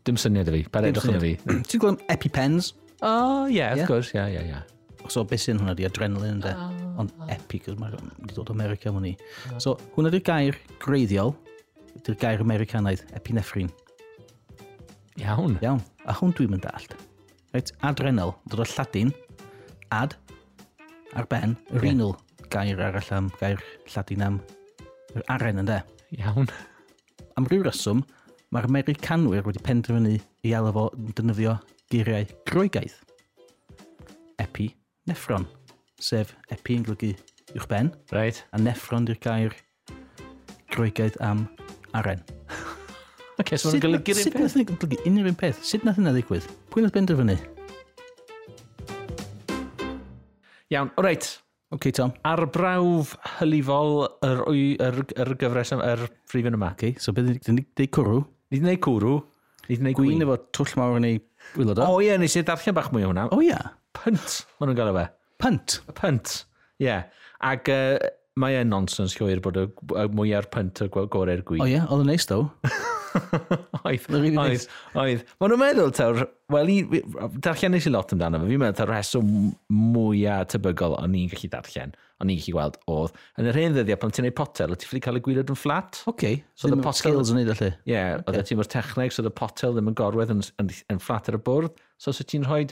Dim 0.04 0.18
syniad 0.18 0.50
o 0.50 0.56
fi. 0.56 0.64
Pa'r 0.72 0.90
edrych 0.90 1.08
yna 1.12 1.22
fi. 1.22 1.34
Ti'n 1.70 1.82
gweld 1.84 2.04
EpiPens? 2.10 2.74
O, 3.02 3.10
oh, 3.10 3.46
yeah, 3.46 3.74
of 3.74 3.82
yeah. 3.82 3.88
course. 3.88 4.14
Yeah, 4.16 4.28
yeah, 4.28 4.46
yeah. 4.46 4.64
So, 5.12 5.24
beth 5.24 5.44
sy'n 5.44 5.60
hwnna 5.62 5.76
di 5.78 5.86
adrenalin 5.88 6.38
ynddo? 6.38 6.52
Oh, 6.52 6.68
ah. 6.68 6.94
Ond 7.04 7.14
oh. 7.22 7.28
epi, 7.32 7.62
cos 7.64 7.78
mae 7.80 7.94
wedi 7.94 8.36
dod 8.36 8.50
o 8.50 8.56
America 8.56 8.92
hwn 8.92 9.10
i. 9.12 9.14
Oh. 9.54 9.60
So, 9.64 9.76
hwnna 9.96 10.12
di'r 10.14 10.26
gair 10.26 10.58
greiddiol, 10.84 11.36
di'r 12.08 12.18
gair 12.20 12.44
Americanaidd, 12.44 13.06
epineffrin. 13.18 13.70
Iawn. 15.22 15.60
Iawn. 15.64 15.84
A 16.10 16.16
hwn 16.18 16.34
dwi'n 16.38 16.56
mynd 16.56 16.66
allt. 16.74 16.98
Reit, 17.54 17.72
adrenal, 17.88 18.34
dod 18.52 18.66
o 18.66 18.68
lladin, 18.74 19.14
ad, 19.96 20.18
ar 21.16 21.30
ben, 21.32 21.56
renal, 21.84 22.18
gair 22.52 22.82
arall 22.84 23.14
am 23.16 23.30
gair 23.40 23.62
lladin 23.94 24.26
am 24.26 24.42
yr 25.16 25.24
aren, 25.38 25.64
ynddo? 25.64 25.80
iawn. 26.16 26.48
Am 27.38 27.48
ryw 27.50 27.66
reswm, 27.66 28.04
mae'r 28.54 28.68
Americanwyr 28.70 29.46
wedi 29.48 29.62
penderfynu 29.64 30.16
i 30.48 30.54
alw 30.56 30.72
fo 30.76 30.86
defnyddio 31.18 31.58
geiriau 31.92 32.28
groegaidd. 32.50 32.96
Epi 34.42 34.70
neffron, 35.10 35.48
sef 36.00 36.34
epi 36.54 36.78
yn 36.80 36.86
golygu 36.88 37.14
uwch 37.56 37.68
ben, 37.72 37.92
right. 38.16 38.44
a 38.54 38.62
neffron 38.62 39.08
di'r 39.08 39.20
gair 39.24 39.56
groegaidd 40.74 41.20
am 41.26 41.48
aren. 41.98 42.24
Ok, 43.38 43.54
so 43.54 43.70
mae'n 43.70 43.84
golygu'r 43.84 44.24
un 44.24 44.32
peth? 44.32 44.32
Sut 44.32 44.40
nath 44.40 44.80
golygu 44.82 45.02
unrhyw 45.10 45.32
un 45.34 45.40
peth? 45.44 45.60
Sut 45.66 45.84
nath 45.88 46.00
yna 46.02 46.16
ddigwydd? 46.16 46.48
Pwy 46.74 46.86
nath 46.86 46.96
benderfynu? 46.96 47.38
Iawn, 50.74 50.90
o 50.98 51.04
reit. 51.06 51.36
OK, 51.76 51.90
Tom. 51.92 52.14
Ar 52.24 52.46
brawf 52.54 53.16
hylifol 53.38 54.06
yr, 54.24 54.44
yr, 54.80 55.00
yr 55.20 55.32
gyfres 55.42 55.74
yr 55.76 56.06
prif 56.32 56.48
yn 56.48 56.56
y 56.56 56.60
maci. 56.62 56.94
So, 57.04 57.12
beth 57.16 57.28
ni'n 57.28 57.42
gwneud 57.44 57.92
cwrw? 57.98 58.22
Ni'n 58.54 58.64
gwneud 58.64 58.84
cwrw. 58.86 59.18
Ni'n 59.68 59.82
gwneud 59.82 59.98
gwyn 60.00 60.24
efo 60.24 60.38
twll 60.56 60.78
mawr 60.80 61.00
yn 61.02 61.10
ei 61.10 61.18
wylod 61.58 61.82
o. 61.84 61.90
O 61.98 62.04
ie, 62.04 62.14
nes 62.22 62.38
i 62.40 62.46
darllen 62.48 62.78
bach 62.78 62.88
mwy 62.96 63.04
o 63.04 63.12
hwnna. 63.12 63.28
O 63.36 63.42
ie. 63.44 63.58
Punt, 63.98 64.38
maen 64.62 64.72
nhw'n 64.72 64.80
gael 64.80 64.94
fe. 64.96 65.08
Punt? 65.44 65.80
Punt, 65.98 66.36
ie. 66.80 66.88
Yeah. 66.88 67.08
Ac 67.44 67.68
uh, 67.74 67.98
mae 68.40 68.62
e'n 68.62 68.72
nonsens 68.72 69.18
llwyr 69.20 69.44
bod 69.44 69.60
y 69.60 69.68
mwyaf 70.16 70.48
punt 70.54 70.86
y 70.86 70.92
gorau'r 70.96 71.44
gwyn. 71.48 71.66
O 71.66 71.68
ie, 71.68 71.82
oedd 71.84 72.06
yn 72.06 72.14
neis 72.14 72.30
ddo. 72.32 72.46
oedd, 73.88 74.08
oedd, 74.12 74.66
oedd. 74.98 75.24
Mae 75.40 75.52
nhw'n 75.52 75.62
meddwl, 75.62 75.94
tawr, 75.96 76.24
wel, 76.54 76.72
darllen 77.44 77.76
nes 77.76 77.88
i 77.88 77.94
lot 77.94 78.14
amdano 78.16 78.42
fe. 78.42 78.50
Fi'n 78.52 78.62
meddwl, 78.64 78.78
ta'r 78.80 78.92
reswm 78.94 79.32
mwyaf 79.94 80.48
tebygol 80.54 80.98
o'n 81.00 81.18
i'n 81.18 81.30
gallu 81.34 81.52
darllen, 81.54 81.94
o'n 82.22 82.34
i'n 82.34 82.42
gallu 82.42 82.56
gweld, 82.58 82.80
oedd, 82.94 83.22
yn 83.42 83.52
yr 83.52 83.62
hen 83.62 83.78
ddyddiau, 83.78 84.02
pan 84.02 84.16
ti'n 84.16 84.28
neud 84.28 84.38
potel, 84.40 84.74
o 84.74 84.80
ti'n 84.80 84.92
ffili 84.92 85.04
cael 85.06 85.20
y 85.20 85.24
gwirioed 85.28 85.54
yn 85.54 85.62
fflat. 85.62 86.02
Oce, 86.04 86.12
okay. 86.14 86.42
so 86.58 86.72
ddim 86.72 86.84
potel... 86.86 87.00
skills 87.04 87.34
yn 87.34 87.42
neud 87.42 87.54
allu. 87.56 87.72
Ie, 87.74 87.94
yeah, 87.94 88.18
okay. 88.24 88.42
oedd 88.42 88.52
ti'n 88.52 88.62
mor 88.62 88.72
techneg, 88.74 89.16
so 89.16 89.24
oedd 89.24 89.32
y 89.32 89.38
potel 89.38 89.78
ddim 89.78 89.94
yn 89.94 89.98
gorwedd 90.02 90.36
yn, 90.36 90.44
yn, 90.64 90.74
yn 90.94 91.02
fflat 91.04 91.32
ar 91.32 91.40
y 91.40 91.44
bwrdd. 91.48 91.82
So, 92.02 92.14
so 92.16 92.28
ti'n 92.28 92.46
rhoi 92.48 92.66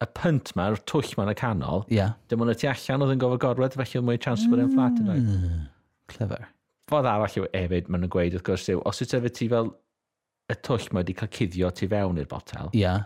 y 0.00 0.08
pynt 0.16 0.54
ma, 0.56 0.70
y 0.72 0.80
twll 0.88 1.12
ma'n 1.18 1.32
y 1.32 1.36
canol, 1.36 1.84
yeah. 1.92 2.14
dim 2.30 2.44
ond 2.44 2.52
y 2.52 2.56
tu 2.58 2.70
allan 2.70 3.04
oedd 3.04 3.16
yn 3.16 3.20
gofod 3.20 3.42
gorwedd, 3.42 3.76
felly 3.80 4.00
oedd 4.00 4.08
mwy 4.08 4.20
chance 4.22 4.48
bod 4.48 4.62
e'n 4.62 4.72
fflat 4.72 5.00
yn 5.02 5.10
rhaid. 5.10 5.28
Hmm, 5.28 5.68
clever. 6.12 6.48
Fodd 6.90 7.06
arall 7.06 7.38
yw 7.38 7.46
hefyd, 7.54 7.88
maen 7.88 8.04
nhw'n 8.04 8.12
gweud 8.12 8.34
wrth 8.34 8.46
gwrs 8.48 8.66
yw, 8.74 8.82
os 8.88 9.00
ydy 9.04 9.30
ti 9.30 9.46
fel 9.50 9.70
y 10.50 10.58
twll 10.66 10.90
mae 10.90 11.04
wedi 11.04 11.14
cael 11.20 11.30
cuddio 11.36 11.70
tu 11.76 11.86
fewn 11.90 12.18
i'r 12.18 12.28
botel, 12.30 12.70
yeah. 12.74 13.04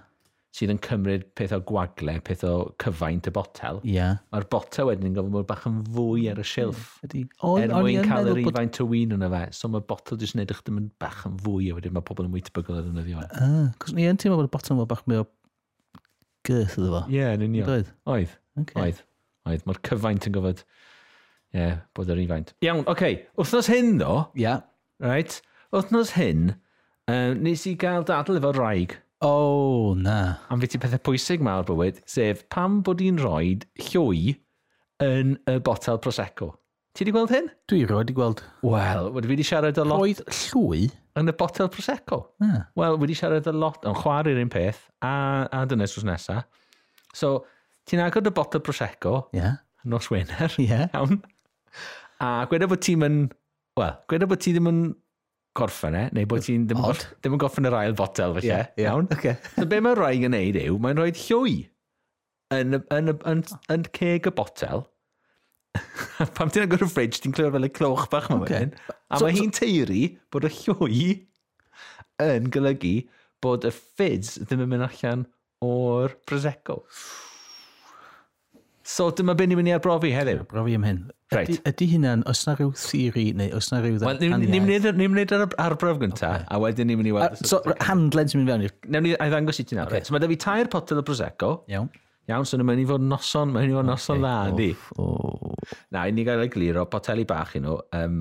sydd 0.56 0.72
yn 0.72 0.80
cymryd 0.86 1.26
peth 1.36 1.52
o 1.52 1.58
gwagle, 1.68 2.14
peth 2.24 2.44
o 2.48 2.52
cyfaint 2.80 3.28
y 3.28 3.34
botel, 3.36 3.82
yeah. 3.84 4.22
mae'r 4.32 4.46
botel 4.54 4.88
wedyn 4.88 5.10
yn 5.10 5.18
gofyn 5.18 5.34
bod 5.34 5.48
bach 5.50 5.66
yn 5.68 5.82
fwy 5.92 6.24
ar 6.32 6.40
y 6.40 6.46
silff. 6.48 6.94
Yeah, 7.12 7.66
er 7.66 7.74
mwyn 7.76 8.08
cael 8.08 8.30
yr 8.32 8.40
ifaint 8.46 8.78
bod... 8.78 8.86
o 8.86 8.88
wyn 8.94 9.12
yna 9.18 9.28
fe, 9.34 9.42
so 9.58 9.68
mae 9.74 9.84
botel 9.92 10.20
jyst 10.22 10.38
yn 10.38 10.44
edrych 10.46 10.64
ddim 10.64 10.80
yn 10.80 10.88
bach 11.02 11.26
yn 11.28 11.36
fwy, 11.44 11.68
a 11.68 11.76
wedyn 11.76 11.96
mae 11.98 12.06
pobl 12.08 12.24
yn 12.24 12.32
mwy 12.32 12.44
tebygol 12.48 12.80
ar 12.80 12.88
ddefnyddio. 12.88 13.26
Ah, 13.36 13.68
cos 13.82 13.92
ni 13.98 14.08
yn 14.08 14.20
teimlo 14.20 14.40
bod 14.40 14.48
y 14.48 14.54
botel 14.56 14.78
yma 14.78 14.88
bach 14.94 15.04
mwy 15.10 15.20
o 15.20 15.28
gyrth 16.48 16.78
iddo 16.80 16.94
fo. 16.96 17.04
Ie, 17.12 17.28
yn 17.34 17.44
union. 17.50 17.68
Oedd? 17.76 17.92
Oedd. 18.14 18.34
Okay. 18.64 18.80
Oedd. 18.80 19.04
Oedd. 19.50 19.68
Mae'r 19.68 19.84
cyfaint 19.90 20.28
yn 20.30 20.38
gofod 20.38 20.64
yeah, 21.54 21.80
bod 21.96 22.10
yr 22.12 22.20
ifaint. 22.24 22.52
Iawn, 22.66 22.84
oce. 22.84 22.92
Okay. 22.92 23.18
Wthnos 23.40 23.70
hyn, 23.72 23.96
ddo. 24.00 24.26
Ia. 24.34 24.42
Yeah. 24.42 24.60
Right. 25.02 25.40
Wthnos 25.74 26.14
hyn, 26.18 26.54
uh, 27.10 27.32
nes 27.38 27.64
i 27.70 27.74
gael 27.80 28.06
dadl 28.06 28.38
efo 28.40 28.52
rhaeg. 28.54 28.98
O, 29.24 29.30
oh, 29.30 29.94
na. 29.96 30.36
Am 30.52 30.60
fi 30.60 30.68
ti 30.68 30.78
pethau 30.82 31.00
pwysig 31.06 31.42
ma 31.44 31.56
o'r 31.60 31.68
bywyd, 31.70 32.02
sef 32.10 32.44
pam 32.52 32.82
bod 32.84 33.00
i'n 33.00 33.16
rhoi 33.22 33.54
llwy 33.88 34.34
yn 35.02 35.38
y 35.50 35.56
botel 35.64 35.98
Prosecco. 36.04 36.50
Ti 36.94 37.02
wedi 37.02 37.14
gweld 37.14 37.32
hyn? 37.34 37.48
Dwi 37.70 37.80
roi 37.88 38.02
wedi 38.02 38.14
gweld. 38.14 38.42
Wel, 38.62 39.08
wedi 39.16 39.26
fi 39.26 39.34
wedi 39.34 39.46
siarad 39.48 39.80
a 39.80 39.86
lot... 39.86 40.02
Roedd 40.02 40.20
llwy? 40.28 40.84
Yn 41.18 41.32
y 41.32 41.34
botel 41.40 41.70
Prosecco. 41.72 42.20
Ah. 42.44 42.68
Wel, 42.78 42.98
wedi 43.02 43.16
siarad 43.18 43.48
a 43.50 43.54
lot... 43.56 43.80
Yn 43.88 43.96
chwarae'r 43.98 44.38
un 44.44 44.52
peth, 44.52 44.84
a, 45.02 45.14
a 45.50 45.64
dyna 45.70 45.88
sws 45.90 46.06
nesaf. 46.06 46.44
So, 47.16 47.40
ti'n 47.90 48.04
agor 48.04 48.28
y 48.28 48.34
botel 48.34 48.62
Prosecco... 48.62 49.24
Ie. 49.32 49.40
Yeah. 49.40 49.56
Nos 49.84 50.06
Wener. 50.12 50.52
Ie. 50.54 50.68
Yeah. 50.68 50.86
Iawn. 50.94 51.24
A 52.24 52.34
gweda 52.50 52.68
bod 52.70 52.82
ti'n 52.84 53.00
mynd... 53.02 53.34
Wel, 53.78 53.96
gweda 54.10 54.28
bod 54.30 54.42
ti 54.42 54.52
ddim 54.54 54.70
yn 54.70 54.80
gorffen 55.58 55.96
e, 55.98 56.04
neu 56.14 56.26
bod 56.30 56.44
ti'n 56.46 56.66
ddim, 56.68 56.80
goff, 56.82 57.04
ddim 57.18 57.36
yn 57.36 57.42
gorffen 57.42 57.68
yr 57.68 57.76
ail 57.78 57.94
fotel 57.98 58.36
felly. 58.36 58.50
Yeah, 58.50 58.68
yeah. 58.78 58.90
Iawn? 58.92 59.08
Okay. 59.14 59.36
so 59.56 59.66
be 59.70 59.80
mae'n 59.82 59.98
rhaid 59.98 60.26
yn 60.28 60.34
neud 60.34 60.58
yw, 60.60 60.78
mae'n 60.82 61.00
rhoi 61.00 61.14
llwy 61.18 61.56
yn, 62.54 62.78
yn, 62.78 62.82
yn, 62.96 63.14
yn, 63.30 63.44
yn 63.74 63.86
ceg 63.98 64.30
y 64.30 64.34
botel. 64.34 64.86
Pam 66.38 66.50
ti'n 66.54 66.66
agor 66.66 66.86
y 66.86 66.90
fridge, 66.90 67.20
ti'n 67.22 67.34
clywed 67.34 67.54
fel 67.56 67.68
y 67.68 67.70
cloch 67.74 68.06
bach 68.12 68.30
yma 68.30 68.42
okay. 68.42 68.66
wedyn. 68.66 68.74
A 69.10 69.18
so, 69.18 69.26
mae 69.26 69.36
hi'n 69.38 69.54
teiri 69.54 70.02
bod 70.34 70.46
y 70.46 70.52
llwy 70.60 71.04
yn 72.22 72.50
golygu 72.54 72.96
bod 73.44 73.66
y 73.66 73.72
fizz 73.74 74.36
ddim 74.44 74.64
yn 74.64 74.70
mynd 74.70 74.86
allan 74.86 75.26
o'r 75.64 76.14
Prosecco. 76.28 76.82
So 78.84 79.08
dyma 79.16 79.32
be 79.36 79.46
ni'n 79.48 79.56
mynd 79.56 79.70
i 79.70 79.72
arbrofi 79.72 80.10
heddiw. 80.12 80.42
Brofi 80.50 80.74
am 80.76 80.82
hyn. 80.84 80.98
Right. 81.32 81.48
Ydy, 81.48 81.60
ydy 81.70 81.86
hynna'n, 81.94 82.22
os 82.28 82.42
na 82.44 82.52
rhyw 82.58 82.74
theori 82.76 83.24
neu 83.36 83.54
os 83.56 83.70
na 83.72 83.78
rhyw 83.80 83.96
ddaniaeth? 84.02 84.50
Ni'n 84.52 85.12
mynd 85.14 85.32
i'r 85.32 85.44
arbrof 85.64 86.02
gyntaf, 86.02 86.42
okay. 86.42 86.48
a 86.52 86.58
wedyn 86.60 86.90
ni'n 86.90 87.00
mynd 87.00 87.08
i 87.08 87.14
weld... 87.16 87.40
So, 87.48 87.62
handlen 87.88 88.28
sy'n 88.28 88.42
mynd 88.42 88.52
fewn 88.52 88.66
i'r... 88.66 88.74
Newn 88.92 89.06
ni, 89.08 89.14
a'i 89.16 89.32
ddangos 89.32 89.62
i 89.62 89.64
ti 89.64 89.78
nawr. 89.78 89.88
Okay. 89.88 90.04
So, 90.04 90.12
mae 90.14 90.20
da 90.20 90.28
fi 90.28 90.36
tair 90.44 90.68
potel 90.72 91.00
o 91.00 91.04
Prosecco. 91.06 91.50
Iawn. 91.72 91.88
Iawn, 92.28 92.48
so 92.48 92.60
mae'n 92.60 92.82
i 92.82 92.84
fod 92.88 93.06
noson, 93.08 93.54
mae'n 93.56 93.72
i 93.72 93.78
fod 93.78 93.88
noson 93.88 94.20
okay. 94.20 94.52
dda, 94.52 94.60
di. 94.60 95.80
Na, 95.96 96.04
i 96.04 96.12
ni 96.12 96.26
gael 96.28 96.44
ei 96.44 96.52
gliro, 96.52 96.84
boteli 96.92 97.24
bach 97.28 97.56
i 97.56 97.64
nhw, 97.64 97.78
um, 97.96 98.20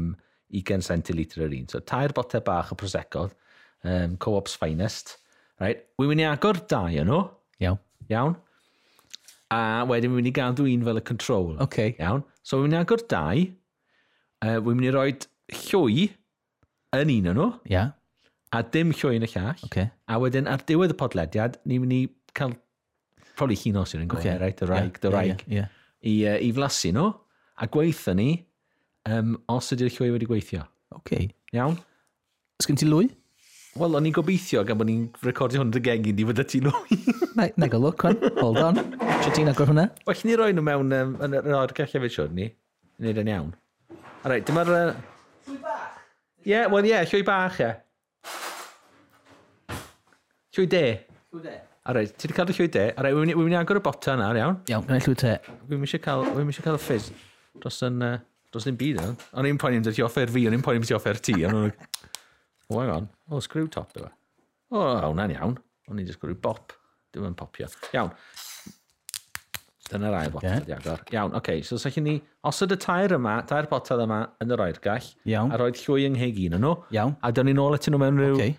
20 0.56 0.88
centilitr 0.88 1.44
yr 1.44 1.58
un. 1.60 1.68
So, 1.76 1.84
tair 1.84 2.16
botel 2.16 2.46
bach 2.48 2.72
o 2.72 2.80
Prosecco, 2.80 3.28
um, 3.84 4.16
co-op's 4.16 4.56
finest. 4.64 5.18
Right. 5.60 5.84
Wy'n 6.00 6.16
mynd 6.16 6.24
i 6.24 6.32
agor 6.32 6.64
dau 6.72 6.88
yn 6.88 7.12
nhw. 7.12 7.22
Iawn. 7.68 7.84
Iawn 8.08 8.40
a 9.54 9.84
wedyn 9.90 10.12
wy'n 10.12 10.22
mynd 10.22 10.32
i 10.32 10.36
gadw 10.36 10.68
un 10.70 10.86
fel 10.88 11.02
y 11.02 11.04
control. 11.10 11.54
Okay. 11.68 11.96
Iawn. 12.00 12.26
So, 12.42 12.60
wy'n 12.60 12.70
mynd 12.72 12.78
i 12.78 12.82
agor 12.82 13.04
dau, 13.12 13.46
uh, 14.44 14.58
wy'n 14.66 14.80
mynd 14.80 14.90
i 14.90 14.94
roi 14.96 15.10
llwy 15.68 16.08
yn 16.98 17.14
un 17.18 17.32
o'n 17.32 17.40
nhw, 17.40 17.50
yeah. 17.72 17.94
a 18.54 18.62
dim 18.76 18.94
llwy 18.94 19.20
yn 19.20 19.28
y 19.28 19.32
llall. 19.34 19.66
Okay. 19.70 19.90
A 20.10 20.20
wedyn 20.22 20.50
ar 20.50 20.66
diwedd 20.70 20.94
y 20.94 21.00
podlediad, 21.00 21.60
ni'n 21.70 21.84
mynd 21.86 21.98
i 21.98 22.04
cael 22.38 22.58
probably 23.38 23.58
chi'n 23.58 23.80
os 23.82 23.96
yw'n 23.96 24.10
gofyn, 24.10 24.36
okay. 24.36 24.42
right? 24.44 24.62
Y 24.62 24.70
raig, 24.70 25.00
yeah, 25.02 25.14
raig. 25.14 25.46
Yeah, 25.48 25.48
yeah, 25.48 25.60
yeah. 25.64 25.80
I, 26.04 26.14
uh, 26.36 26.48
I 26.50 26.52
flasu 26.58 26.94
nhw, 26.94 27.10
a 27.64 27.70
gweithio 27.72 28.16
ni 28.18 28.30
um, 29.10 29.36
os 29.52 29.72
ydy'r 29.76 29.94
llwy 29.94 30.14
wedi 30.16 30.30
gweithio. 30.30 30.66
Okay. 31.00 31.30
Iawn? 31.56 31.78
Ys 32.62 32.70
gen 32.70 32.80
ti 32.80 32.88
lwy? 32.90 33.10
Wel, 33.74 33.96
o'n 33.98 34.06
i'n 34.06 34.14
gobeithio 34.14 34.62
gan 34.68 34.78
bod 34.78 34.86
ni'n 34.86 35.08
recordio 35.26 35.58
hwn 35.64 35.72
dy 35.74 35.80
geng 35.82 36.06
i 36.06 36.12
ni 36.14 36.26
fod 36.30 36.42
y 36.44 36.46
ti 36.46 36.60
nwy. 36.62 36.98
Na 37.58 37.66
golwg, 37.72 38.04
hwn. 38.06 38.20
Hold 38.38 38.60
on. 38.62 38.76
Sio 39.24 39.32
ti'n 39.34 39.50
agor 39.50 39.72
hwnna? 39.72 39.88
Wel, 40.06 40.20
ni 40.30 40.36
roi 40.38 40.52
nhw 40.54 40.64
mewn 40.68 40.94
um, 40.94 41.16
yn 41.26 41.34
yr 41.40 41.48
o'r 41.58 41.74
gallu 41.80 42.02
fe 42.04 42.10
siwr 42.14 42.30
ni. 42.38 42.52
Nid 43.02 43.18
yn 43.24 43.32
iawn. 43.34 43.48
A 44.22 44.30
reit, 44.30 44.46
dyma'r... 44.46 44.70
Uh... 44.70 44.92
Llwy 45.48 45.58
bach? 45.64 45.96
Ie, 46.44 46.52
yeah, 46.52 46.70
wel 46.70 46.86
ie, 46.86 46.92
yeah, 46.92 47.08
llwy 47.10 47.24
bach, 47.26 47.58
ie. 47.64 47.72
Llwy 50.54 50.68
de. 50.70 50.84
Llwy 51.34 51.42
de. 51.48 51.56
A 51.84 51.96
reit, 51.98 52.14
ti 52.14 52.30
wedi 52.30 52.38
cael 52.38 52.54
y 52.54 52.58
llwy 52.60 52.70
de. 52.78 52.84
A 52.94 53.08
reit, 53.08 53.18
wy'n 53.18 53.34
mynd 53.34 53.56
i 53.56 53.58
agor 53.58 53.82
y 53.82 53.84
bota 53.90 54.14
yna, 54.14 54.30
iawn? 54.38 54.60
Iawn, 54.70 54.86
gwneud 54.86 55.10
llwy 55.10 55.18
te. 55.24 55.34
Wy'n 55.72 55.82
mynd 55.82 55.98
i 55.98 56.02
cael, 56.06 56.30
cael 56.62 56.78
y 56.78 56.84
ffizz. 56.86 57.10
Dros 57.58 57.82
yn... 57.90 57.98
Uh, 58.06 58.22
dros 58.54 58.70
yn 58.70 58.78
byd, 58.78 59.02
iawn. 59.02 59.18
O'n 59.34 59.50
i'n 59.50 59.58
poeni 59.58 59.82
am 59.82 59.90
ti 59.90 60.06
offer 60.06 60.30
fi, 60.30 60.46
o'n 60.46 60.54
i'n 60.60 60.62
poeni 60.62 60.84
am 60.84 60.86
ti 60.86 60.94
offer 60.94 61.18
ti. 61.18 61.40
O, 62.70 62.80
hang 62.80 62.94
on. 62.94 63.10
O, 63.30 63.42
screw 63.44 63.68
top 63.68 63.98
yw 63.98 64.08
e. 64.08 64.14
O, 64.74 64.86
hwnna'n 65.10 65.36
iawn. 65.36 65.58
O'n 65.90 66.00
i'n 66.00 66.08
just 66.08 66.22
gwrw 66.22 66.38
bop. 66.40 66.74
Dwi'n 67.14 67.30
yn 67.30 67.38
popio. 67.38 67.68
Iawn. 67.94 68.14
Dyna'r 69.92 70.16
ail 70.18 70.32
botad 70.34 70.70
yeah. 70.70 70.80
agor. 70.80 71.04
Iawn, 71.14 71.34
oce. 71.36 71.42
Okay, 71.42 71.62
so, 71.68 71.78
sa'ch 71.78 72.00
ni, 72.02 72.16
os 72.48 72.62
ydy 72.66 72.78
tair 72.82 73.14
yma, 73.18 73.36
tair 73.50 73.68
botel 73.70 74.02
yma 74.06 74.24
yn 74.42 74.54
yr 74.56 74.64
oergall, 74.66 75.10
Iawn. 75.30 75.52
a 75.54 75.60
roed 75.62 75.78
llwy 75.78 76.08
yng 76.08 76.18
ngheg 76.18 76.40
un 76.48 76.58
nhw, 76.64 76.74
Iawn. 76.96 77.16
a 77.20 77.32
dyna 77.36 77.52
ni'n 77.52 77.62
ôl 77.62 77.78
atyn 77.78 77.94
nhw 77.94 78.02
mewn 78.02 78.22
rhyw... 78.22 78.38
Okay. 78.40 78.56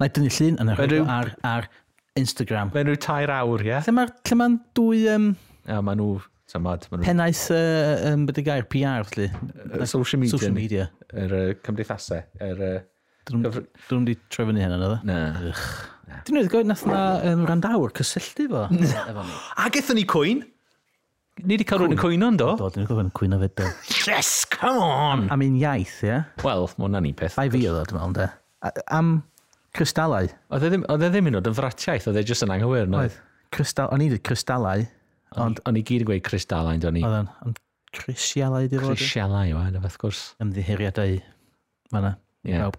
Na 0.00 0.08
i 0.08 0.12
dynnu 0.16 0.32
llun 0.32 0.60
yn 0.62 0.72
yr 0.72 0.96
ar, 1.12 1.32
ar 1.44 1.68
Instagram. 2.16 2.72
Mewn 2.76 2.92
rhyw 2.92 3.00
tair 3.02 3.34
awr, 3.34 3.66
ie? 3.66 3.72
Yeah? 3.74 3.84
Lle 3.88 3.96
mae'n 3.98 4.38
ma 4.38 4.48
dwy... 4.78 5.02
Um... 5.12 5.32
A 5.66 5.82
maen 5.84 6.00
nhw... 6.00 6.20
Tymad, 6.50 6.86
nhw... 6.88 7.02
Pennaeth, 7.04 7.44
uh, 7.54 8.08
um, 8.14 8.24
bydde 8.30 8.46
gair, 8.46 8.64
PR, 8.70 9.04
felly. 9.10 9.28
Uh, 9.68 9.84
social 9.86 10.22
media. 10.22 10.32
Social 10.38 10.56
media. 10.56 10.88
Yr 11.12 11.26
er, 11.26 11.52
uh, 11.52 11.58
cymdeithasau. 11.66 12.24
Yr 12.40 12.56
er, 12.56 12.80
uh, 12.80 12.89
Dyn 13.30 13.44
nhw'n 13.46 14.06
di 14.08 14.14
troi 14.32 14.46
fyny 14.50 14.62
hynny, 14.64 14.78
nid 14.80 15.04
Na. 15.08 15.18
Dyn 16.26 16.36
nhw'n 16.36 16.48
gofyn 16.50 16.70
nath 16.72 16.84
na 16.90 17.02
um, 17.30 17.44
randawr 17.48 17.92
cysylltu 18.00 18.48
fo. 18.50 18.64
efo 18.70 19.22
ni. 19.26 19.36
A 19.62 19.68
gethon 19.74 19.98
ni 20.00 20.04
cwyn? 20.10 20.42
Ni 21.40 21.54
wedi 21.56 21.64
cael 21.64 21.80
rhywun 21.80 21.94
yn 21.94 22.00
cwyno 22.02 22.28
yn 22.34 22.38
do? 22.40 22.50
Do, 22.58 22.68
dyn 22.74 22.82
nhw'n 22.84 22.90
gofyn 22.90 23.12
cwyno 23.16 23.38
fyd 23.44 23.54
do. 23.60 23.68
Yes, 24.10 24.32
come 24.50 24.82
on! 24.82 25.26
Am 25.32 25.44
un 25.46 25.56
iaith, 25.60 26.00
ie? 26.08 26.18
Wel, 26.44 26.66
mae 26.74 26.86
hwnna'n 26.88 27.06
un 27.12 27.16
peth. 27.20 27.38
Ai 27.40 27.48
fi 27.52 27.62
oedd 27.70 27.78
o, 27.78 27.84
dwi'n 27.92 28.00
meddwl, 28.00 28.16
de. 28.18 28.26
A- 28.66 28.84
Am 28.98 29.12
crystalau. 29.76 30.28
Oedd 30.50 30.66
e 30.66 30.72
ddim- 30.74 30.84
oedd 30.90 31.06
e 31.06 31.10
ddim 31.14 31.30
yn 31.30 31.38
oed 31.38 31.48
yn 31.52 31.56
fratiaeth, 31.56 32.10
oedd 32.10 32.18
e 32.20 32.24
jyst 32.28 32.44
yn 32.44 32.52
anghywir. 32.56 32.90
no? 32.90 33.04
Oedd. 33.06 33.16
Crystal, 33.54 33.88
o'n 33.94 34.02
i 34.04 34.10
wedi 34.10 34.20
crystalau. 34.26 34.84
Ond 35.40 35.62
o'n 35.70 35.78
i 35.78 35.82
gyd 35.86 36.02
yn 36.02 36.08
gweud 36.10 36.24
crystalain, 36.26 36.82
do'n 36.82 36.98
i. 36.98 37.04
Oedd 37.06 37.16
o'n, 37.22 37.28
ond 37.46 37.58
crysialau 37.94 38.66
di 38.70 38.78
fod. 38.82 38.96
Crisialau 38.98 39.46
yw 39.54 39.60
e, 39.62 39.70
na 39.76 39.92
gwrs. 40.02 40.20
Ymddiheriadau. 40.42 41.16
Fanna. 41.94 42.16
Ie. 42.46 42.58
Pawb. 42.58 42.76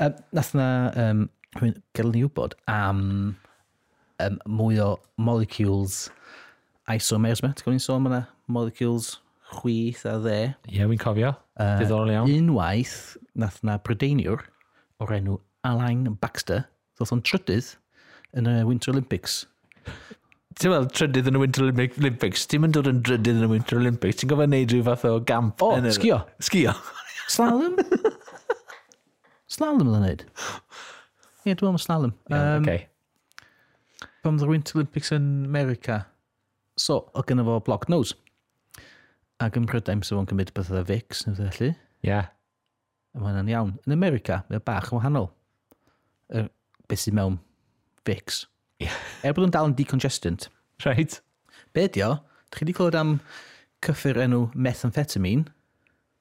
Um, 0.00 0.18
nath 0.36 0.52
na, 0.58 0.68
um, 0.98 1.26
gael 1.96 2.12
ni 2.14 2.24
wybod 2.26 2.54
am 2.70 3.02
um, 4.20 4.38
mwy 4.46 4.78
o 4.82 4.92
molecules 5.18 6.08
isomers 6.90 7.42
me. 7.44 7.52
Ti'n 7.54 7.64
gwybod 7.64 7.78
ni'n 7.78 7.84
sôn, 7.84 8.08
yna 8.10 8.24
molecules 8.50 9.16
chwith 9.50 10.04
a 10.08 10.16
dde. 10.22 10.38
Ie, 10.70 10.78
yeah, 10.78 10.88
wy'n 10.90 11.00
cofio. 11.00 11.34
Uh, 11.60 11.76
Diddorol 11.80 12.14
iawn. 12.14 12.30
Unwaith, 12.30 13.16
nath 13.38 13.60
na 13.66 13.78
Brydaniwr 13.82 14.46
o'r 15.00 15.14
enw 15.16 15.38
Alain 15.66 16.06
Baxter, 16.20 16.64
ddoth 16.96 17.14
o'n 17.16 17.24
trydydd 17.26 17.74
yn 18.38 18.48
y 18.48 18.60
Winter 18.68 18.94
Olympics. 18.94 19.42
Ti'n 20.60 20.72
meddwl, 20.72 20.90
trydydd 20.92 21.30
yn 21.30 21.38
y 21.38 21.42
Winter 21.42 21.66
Olympics, 21.66 22.46
ti'n 22.50 22.64
mynd 22.64 22.76
dod 22.76 22.90
yn 22.90 23.02
drydydd 23.06 23.40
yn 23.40 23.46
y 23.46 23.50
Winter 23.54 23.80
Olympics, 23.80 24.20
ti'n 24.20 24.32
gofio 24.32 24.48
neud 24.50 24.74
rhyw 24.74 24.86
fath 24.88 25.06
o 25.08 25.14
gamp. 25.26 25.62
O, 25.64 25.72
sgio. 25.94 26.20
Sgio. 26.42 26.74
Slalom? 27.30 27.78
Slalom 29.50 29.90
yn 29.90 30.04
neud. 30.04 30.24
Ie, 31.46 31.54
dwi'n 31.54 31.72
meddwl 31.72 31.82
slalom. 31.82 32.14
Iawn, 32.30 32.60
um, 32.60 32.64
okay. 32.64 32.86
Pam 34.22 34.36
ddod 34.38 34.52
Winter 34.52 34.78
Olympics 34.78 35.10
yn 35.16 35.28
America, 35.48 36.02
so, 36.78 37.02
o 37.16 37.24
gynnu 37.26 37.46
fo 37.46 37.56
block 37.66 37.88
nose. 37.90 38.14
Ac 39.40 39.56
yn 39.56 39.66
Prydain, 39.68 40.04
sef 40.04 40.18
o'n 40.20 40.28
cymryd 40.28 40.52
beth 40.56 40.70
oedd 40.74 40.90
fix, 40.90 41.24
neu 41.26 41.34
beth 41.38 41.56
felly. 41.56 41.72
Ie. 41.72 42.10
Yeah. 42.12 42.28
A 43.16 43.18
mae 43.18 43.32
hwnna'n 43.32 43.50
iawn. 43.50 43.74
Yn 43.88 43.96
America, 43.96 44.42
mae 44.52 44.62
bach 44.62 44.92
yn 44.92 45.00
wahanol. 45.00 45.30
Er, 46.36 46.50
beth 46.86 47.02
sy'n 47.02 47.16
mewn 47.16 47.40
fix. 48.06 48.44
Yeah. 48.82 48.98
Er 49.24 49.34
bod 49.34 49.48
yn 49.48 49.54
dal 49.56 49.70
yn 49.70 49.76
decongestant. 49.78 50.50
Right. 50.84 51.18
Be 51.76 51.88
di 51.88 52.04
o? 52.06 52.18
Dych 52.50 52.60
chi 52.60 52.66
wedi 52.66 52.76
clywed 52.76 52.98
am 53.00 53.16
cyffur 53.84 54.20
enw 54.20 54.46
methamphetamine? 54.54 55.48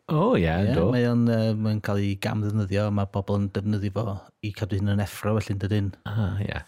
O, 0.09 0.35
ie, 0.37 0.43
yeah, 0.43 0.69
do. 0.73 0.89
Mae 0.93 1.05
o'n 1.09 1.25
uh, 1.29 1.49
mae 1.57 1.79
cael 1.85 2.01
ei 2.01 2.13
gam 2.21 2.41
ddefnyddio, 2.43 2.87
mae 2.95 3.09
pobl 3.13 3.37
yn 3.37 3.49
defnyddio 3.53 3.93
fo 3.95 4.15
i 4.45 4.51
cadw 4.55 4.79
hyn 4.79 4.93
yn 4.95 5.03
effro, 5.03 5.35
felly 5.37 5.55
yn 5.55 5.61
dydyn. 5.61 5.89
Ah, 6.09 6.39
ie. 6.41 6.47
Yeah. 6.49 6.63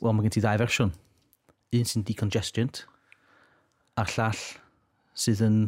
Wel, 0.00 0.16
mae 0.16 0.26
gen 0.26 0.36
ti 0.36 0.44
ddau 0.44 0.60
fersiwn. 0.62 0.94
Un 1.76 1.90
sy'n 1.90 2.06
decongestant, 2.08 2.84
a'r 4.00 4.12
llall 4.14 4.40
sydd 5.16 5.42
yn 5.44 5.60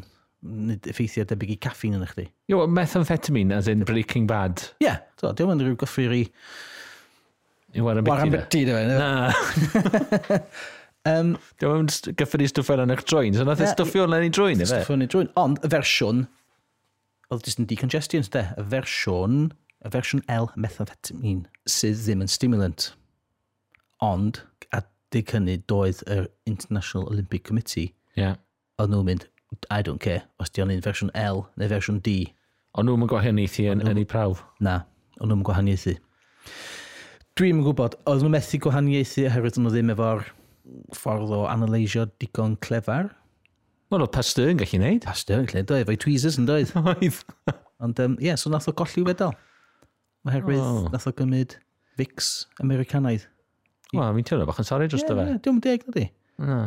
nid 0.68 0.86
effeithio 0.88 1.26
debyg 1.28 1.56
i 1.56 1.60
caffeine 1.68 1.98
yn 1.98 2.06
ychdi. 2.06 2.28
Yo, 2.52 2.62
methamphetamine, 2.70 3.56
as 3.56 3.68
in 3.70 3.84
Breaking 3.88 4.28
Bad. 4.30 4.62
Ie, 4.78 4.86
yeah, 4.86 5.00
so, 5.20 5.32
diolch 5.36 5.56
yn 5.56 5.64
rhyw 5.64 5.78
gyffur 5.82 6.14
i... 6.14 6.24
I 7.76 7.84
waran 7.84 8.06
biti 8.32 8.62
na. 8.64 8.78
Na. 8.96 10.40
um, 11.12 11.34
diolch 11.60 11.82
yn 11.82 12.18
gyffur 12.20 12.44
i 12.44 12.48
stwff 12.48 12.72
yn 12.76 12.94
eich 12.94 13.04
drwy'n, 13.10 13.36
so 13.36 13.44
nath 13.48 13.64
e 13.64 13.70
stwffio 13.74 14.06
yn 14.08 14.16
ei 14.20 14.32
drwy'n, 14.32 14.62
efe? 14.64 14.78
Stwffio 14.78 14.96
yn 14.96 15.04
ei 15.04 15.12
drwy'n, 15.12 15.32
ond 15.42 15.60
y 15.66 15.72
fersiwn 15.74 16.24
oedd 17.32 17.44
jyst 17.44 17.60
yn 17.60 17.68
decongestion, 17.68 18.26
de, 18.32 18.44
y 18.56 18.64
fersiwn, 18.72 19.48
y 19.84 19.92
fersiwn 19.92 20.24
L-methamphetamine, 20.32 21.48
sydd 21.68 22.00
ddim 22.04 22.24
yn 22.24 22.32
stimulant. 22.32 22.90
Ond, 24.04 24.42
a 24.72 24.82
dig 25.14 25.32
hynny, 25.34 25.58
doedd 25.70 26.00
yr 26.08 26.28
International 26.48 27.08
Olympic 27.10 27.44
Committee, 27.48 27.92
yeah. 28.16 28.38
oedd 28.80 28.94
nhw'n 28.94 29.10
mynd, 29.10 29.28
I 29.72 29.82
don't 29.82 30.00
care, 30.00 30.24
os 30.40 30.52
di 30.52 30.64
o'n 30.64 30.72
un 30.72 30.84
fersiwn 30.84 31.12
L 31.16 31.44
neu 31.60 31.70
fersiwn 31.70 32.00
D. 32.04 32.18
Ond 32.78 32.88
nhw'n 32.88 33.08
gwahaniaethu 33.10 33.68
yn, 33.72 33.84
yn 33.84 34.00
ei 34.00 34.08
prawf? 34.08 34.44
Na, 34.64 34.82
ond 35.18 35.32
nhw'n 35.32 35.44
gwahaniaethu. 35.46 35.96
Dwi'n 37.38 37.62
gwybod, 37.64 37.96
oedd 38.08 38.24
nhw'n 38.24 38.36
methu 38.36 38.60
gwahaniaethu 38.64 39.28
oherwydd 39.28 39.60
nhw 39.60 39.72
ddim 39.72 39.92
efo'r 39.94 40.26
ffordd 40.96 41.32
o 41.32 41.44
analysio 41.48 42.04
digon 42.20 42.56
clefar 42.64 43.08
Wel, 43.88 44.02
oedd 44.04 44.12
Pasteur 44.12 44.50
yn 44.52 44.58
gallu 44.60 44.80
neud. 44.82 45.04
Pasteur 45.06 45.40
yn 45.40 45.48
gallu 45.48 45.62
neud, 45.62 45.70
oedd, 45.72 45.86
efo'i 45.86 46.00
tweezers 46.02 46.36
yn 46.40 46.48
doedd. 46.48 46.74
Oedd. 46.92 47.22
Ond, 47.78 48.00
ie, 48.00 48.04
um, 48.04 48.16
yeah, 48.20 48.36
so 48.36 48.50
nath 48.52 48.68
o 48.68 48.74
golli 48.76 49.04
wedel. 49.06 49.32
Oherwydd, 50.28 50.60
oh. 50.60 50.88
nath 50.92 51.06
o 51.08 51.12
gymryd 51.16 51.54
fix 51.98 52.48
Americanaidd. 52.64 53.24
Wel, 53.94 54.10
mi'n 54.16 54.26
teimlo 54.28 54.48
bach 54.48 54.58
yn 54.60 54.68
sori 54.68 54.90
dros 54.90 55.06
yeah, 55.06 55.14
fe. 55.14 55.26
Ie, 55.32 55.40
diwm 55.46 55.62
deg, 55.64 55.86
nadi. 55.88 56.04
Na. 56.42 56.58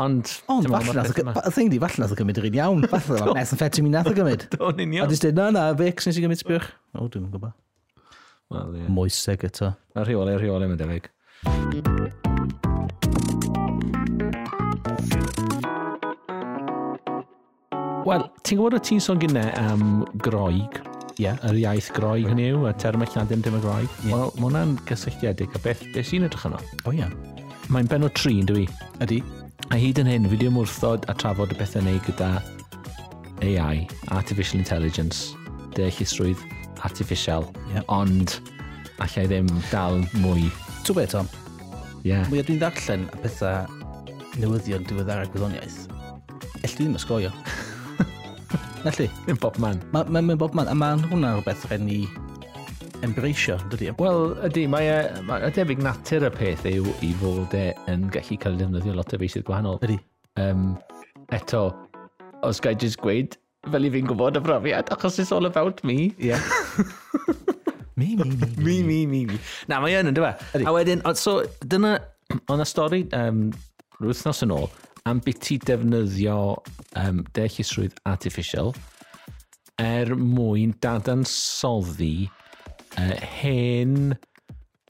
Ond... 0.00 0.32
Ond 0.52 0.68
falle 0.70 1.50
thing 1.54 1.70
di, 1.72 1.80
falle 1.82 2.04
nath 2.04 2.12
o 2.14 2.18
gymryd 2.18 2.40
yr 2.42 2.48
un 2.50 2.58
iawn. 2.60 2.86
Falle 2.92 3.20
nath 3.20 3.32
o 3.32 3.36
methamphetamine 3.38 3.96
nath 3.96 4.10
o 4.10 4.16
gymryd. 4.16 4.48
Do'n 4.56 4.84
union. 4.86 5.08
A 5.08 5.12
dweud, 5.14 5.38
na, 5.40 5.50
na, 5.56 5.68
fix 5.80 6.10
nes 6.10 6.20
i 6.20 6.26
gymryd 6.26 6.42
sbwch. 6.42 6.72
O, 6.96 7.06
dwi'n 7.06 7.30
gwybod. 7.32 7.56
Wel, 8.50 8.82
ie. 8.82 8.90
Moeseg 8.92 9.46
eto. 9.48 9.72
A 9.94 10.04
rheolau, 10.04 10.36
rheolau, 10.42 10.68
mae'n 10.68 10.82
debyg. 10.84 12.29
Wel, 18.10 18.24
ti'n 18.42 18.58
gwybod 18.58 18.74
o 18.74 18.78
ti'n 18.82 18.98
sôn 18.98 19.20
gynnau 19.22 19.52
am 19.54 19.82
groig? 20.18 20.78
Ie, 21.14 21.28
yeah, 21.28 21.36
yr 21.46 21.54
iaith 21.60 21.92
groig 21.94 22.24
hynny 22.26 22.48
yw, 22.50 22.64
y 22.66 22.72
term 22.82 23.04
alladyn 23.04 23.44
dim 23.44 23.54
y 23.54 23.60
groig. 23.62 23.92
Yeah. 24.02 24.16
Wel, 24.16 24.32
mae 24.34 24.48
hwnna'n 24.48 24.72
gysylltiedig 24.88 25.54
a 25.54 25.60
beth, 25.62 25.84
beth 25.94 26.08
sy'n 26.08 26.26
edrych 26.26 26.48
yno? 26.48 26.58
O 26.58 26.90
oh, 26.90 26.96
ie. 26.96 27.04
Yeah. 27.04 27.44
Mae'n 27.70 27.86
benod 27.92 28.16
tri, 28.18 28.32
yn 28.42 28.48
dwi? 28.50 28.64
Ydy. 29.06 29.20
A 29.70 29.78
hyd 29.78 30.00
yn 30.02 30.10
hyn, 30.10 30.26
fi 30.32 30.40
ddim 30.40 30.58
wrthod 30.58 31.06
a 31.06 31.14
trafod 31.22 31.54
y 31.54 31.60
bethau 31.60 31.86
neu 31.86 32.02
gyda 32.08 32.32
AI, 33.46 33.86
Artificial 34.18 34.58
Intelligence, 34.58 35.36
deallusrwydd 35.78 36.42
artificial, 36.82 37.46
yeah. 37.70 37.86
ond 37.86 38.40
allai 38.98 39.28
ddim 39.30 39.54
dal 39.68 40.02
mwy. 40.24 40.48
Tw 40.82 40.98
be, 40.98 41.06
Tom? 41.14 41.30
Ie. 42.02 42.16
Yeah. 42.16 42.26
Mwy 42.26 42.42
o 42.42 42.50
dwi'n 42.50 42.58
ddarllen 42.64 43.06
y 43.06 43.22
bethau 43.22 44.42
newyddion 44.42 44.90
diweddar 44.90 45.22
a 45.22 45.30
gwyddoniaeth. 45.30 45.84
Elli 46.64 46.74
ddim 46.74 46.98
ysgoio. 46.98 47.30
Felly? 48.80 49.10
Mae'n 49.26 49.38
bob 49.40 49.58
man. 49.60 49.80
Mae'n 49.92 50.08
ma, 50.08 50.20
ma 50.24 50.34
bob 50.40 50.54
man, 50.56 50.68
a 50.70 50.74
mae 50.78 50.96
hwnna 51.10 51.34
rhywbeth 51.36 51.66
rhaid 51.68 51.82
ni 51.84 51.98
embracio, 53.04 53.58
dydy? 53.72 53.90
Wel, 54.00 54.32
ydy, 54.48 54.62
mae 54.72 54.88
e, 54.88 54.96
ma, 55.28 55.36
y 55.44 55.50
debyg 55.52 55.82
natur 55.84 56.24
y 56.24 56.30
peth 56.32 56.64
yw 56.70 56.88
i 57.04 57.10
fod 57.20 57.56
e 57.58 57.66
yn 57.92 58.06
gallu 58.14 58.38
cael 58.40 58.56
defnyddio 58.56 58.94
lot 58.96 59.12
o 59.12 59.20
feisydd 59.20 59.44
gwahanol. 59.48 59.76
Ydy. 59.84 59.98
Um, 60.40 60.64
eto, 61.36 61.66
os 62.46 62.62
gael 62.64 62.78
jyst 62.80 63.02
gweud, 63.04 63.36
fel 63.68 63.84
i 63.84 63.92
fi'n 63.92 64.08
gwybod 64.08 64.40
y 64.40 64.44
brofiad, 64.48 64.92
achos 64.96 65.20
it's 65.20 65.34
all 65.36 65.50
about 65.50 65.84
me. 65.84 66.14
Yeah. 66.16 66.40
mi, 68.00 68.14
mi, 68.16 68.30
mi, 68.32 68.48
mi. 68.56 68.78
mi, 68.80 69.00
mi, 69.12 69.24
mi. 69.34 69.40
Na, 69.68 69.82
mae 69.84 69.98
e 69.98 70.00
yn, 70.00 70.14
ynddo 70.14 70.24
fe? 70.24 70.64
A 70.64 70.72
wedyn, 70.72 71.04
so, 71.20 71.42
dyna, 71.68 71.98
oedd 72.48 72.64
y 72.64 72.68
stori 72.72 73.04
um, 73.20 73.50
rwythnos 74.00 74.40
yn 74.48 74.56
ôl, 74.56 74.70
am 75.10 75.20
beth 75.24 75.42
ti 75.44 75.58
defnyddio 75.62 76.38
um, 77.00 77.22
deallusrwydd 77.36 77.98
artificial 78.08 78.74
er 79.80 80.12
mwyn 80.14 80.74
dadansoddi 80.84 82.28
uh, 82.28 83.16
hen 83.40 84.14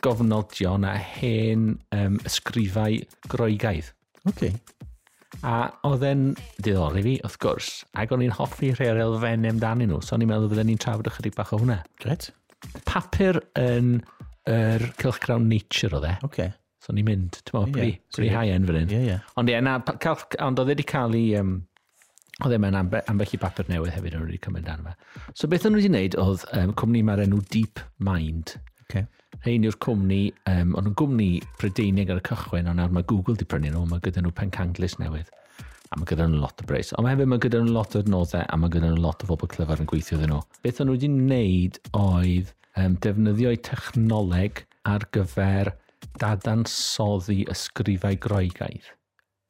gofnodion 0.04 0.84
a 0.88 0.96
hen 0.96 1.72
um, 1.96 2.18
ysgrifau 2.28 3.00
groegaidd. 3.32 3.90
Okay. 4.28 4.54
A 5.46 5.70
oedd 5.86 6.04
e'n 6.04 6.24
diddori 6.60 7.04
fi, 7.04 7.16
wrth 7.24 7.38
gwrs, 7.40 7.70
ac 8.00 8.12
o'n 8.12 8.24
i'n 8.24 8.34
hoffi 8.36 8.72
rhai'r 8.74 9.00
o'r 9.04 9.26
amdanyn 9.30 9.88
nhw, 9.92 10.00
so 10.04 10.16
o'n 10.16 10.24
i'n 10.24 10.32
meddwl 10.32 10.50
bydden 10.52 10.72
ni'n 10.72 10.80
trafod 10.82 11.08
ychydig 11.12 11.36
bach 11.36 11.52
o 11.54 11.60
hwnna. 11.60 11.80
Gret. 12.02 12.30
Papur 12.88 13.40
yn 13.60 14.00
yr 14.50 14.88
Cylchgrawn 15.00 15.48
Nature 15.48 16.00
oedd 16.00 16.10
e. 16.10 16.16
Okay. 16.26 16.50
So 16.80 16.94
ni'n 16.96 17.08
mynd, 17.08 17.40
ti'n 17.44 17.58
meddwl, 17.58 17.74
pretty, 17.74 17.96
yeah, 17.96 18.14
pretty 18.16 18.30
high-end 18.32 18.70
fan 18.70 18.78
hyn. 18.80 18.94
Yeah, 18.94 19.02
yeah. 19.04 19.34
Ond 19.36 19.50
ie, 19.50 19.56
yeah, 19.56 19.64
na, 19.66 19.78
cael, 20.00 20.22
ond 20.46 20.62
oedd 20.62 20.72
wedi 20.74 20.86
cael 20.88 21.18
ei... 21.18 21.34
Um, 21.40 21.58
oedd 22.40 22.54
e'n 22.56 22.76
ambe, 22.78 23.02
ambell 23.10 23.34
i 23.36 23.38
bapur 23.40 23.68
newydd 23.68 23.92
hefyd 23.92 24.14
yn 24.16 24.22
wedi 24.24 24.38
cymryd 24.40 24.64
dan 24.64 24.86
fe. 24.86 24.94
So 25.36 25.48
beth 25.50 25.66
o'n 25.68 25.76
wedi 25.76 25.90
wneud 25.90 26.16
oedd 26.22 26.44
um, 26.56 26.70
cwmni 26.80 27.02
mae'r 27.04 27.24
enw 27.26 27.40
Deep 27.52 27.82
Mind. 28.06 28.54
Okay. 28.86 29.04
Rhain 29.44 29.66
yw'r 29.68 29.76
cwmni, 29.84 30.22
um, 30.48 30.72
ond 30.78 30.88
yn 30.90 30.96
gwmni 30.98 31.28
Brydeinig 31.60 32.12
ar 32.12 32.22
y 32.22 32.24
cychwyn, 32.30 32.70
ond 32.70 32.80
nawr 32.80 32.94
mae 32.96 33.04
Google 33.10 33.36
di 33.36 33.44
prynu 33.48 33.74
nhw, 33.74 33.84
mae 33.90 34.00
gyda 34.06 34.24
nhw 34.24 34.32
pencanglis 34.36 34.96
newydd. 35.02 35.28
A 35.90 35.98
mae 35.98 36.08
gyda 36.08 36.30
nhw 36.30 36.40
lot 36.40 36.64
o 36.64 36.66
bres. 36.70 36.94
Ond 36.96 37.06
mae 37.06 37.16
hefyd 37.16 37.30
mae 37.34 37.44
gyda 37.44 37.60
nhw 37.60 37.76
lot 37.76 37.94
o 37.98 38.02
adnoddau, 38.02 38.46
a 38.46 38.58
mae 38.62 38.72
gyda 38.72 38.94
nhw 38.94 39.04
lot 39.04 39.26
o 39.26 39.30
bobl 39.30 39.50
clyfar 39.52 39.84
yn 39.84 39.90
gweithio 39.90 40.16
iddyn 40.16 40.32
nhw. 40.32 40.40
Beth 40.64 40.80
o'n 40.80 40.94
wedi 40.94 41.12
wneud 41.12 41.80
oedd 42.00 42.52
um, 42.80 42.96
defnyddio'u 43.04 43.60
technoleg 43.68 44.64
ar 44.88 45.06
gyfer 45.14 45.74
dadansoddi 46.18 47.44
ysgrifau 47.52 48.18
groegaidd. 48.26 48.88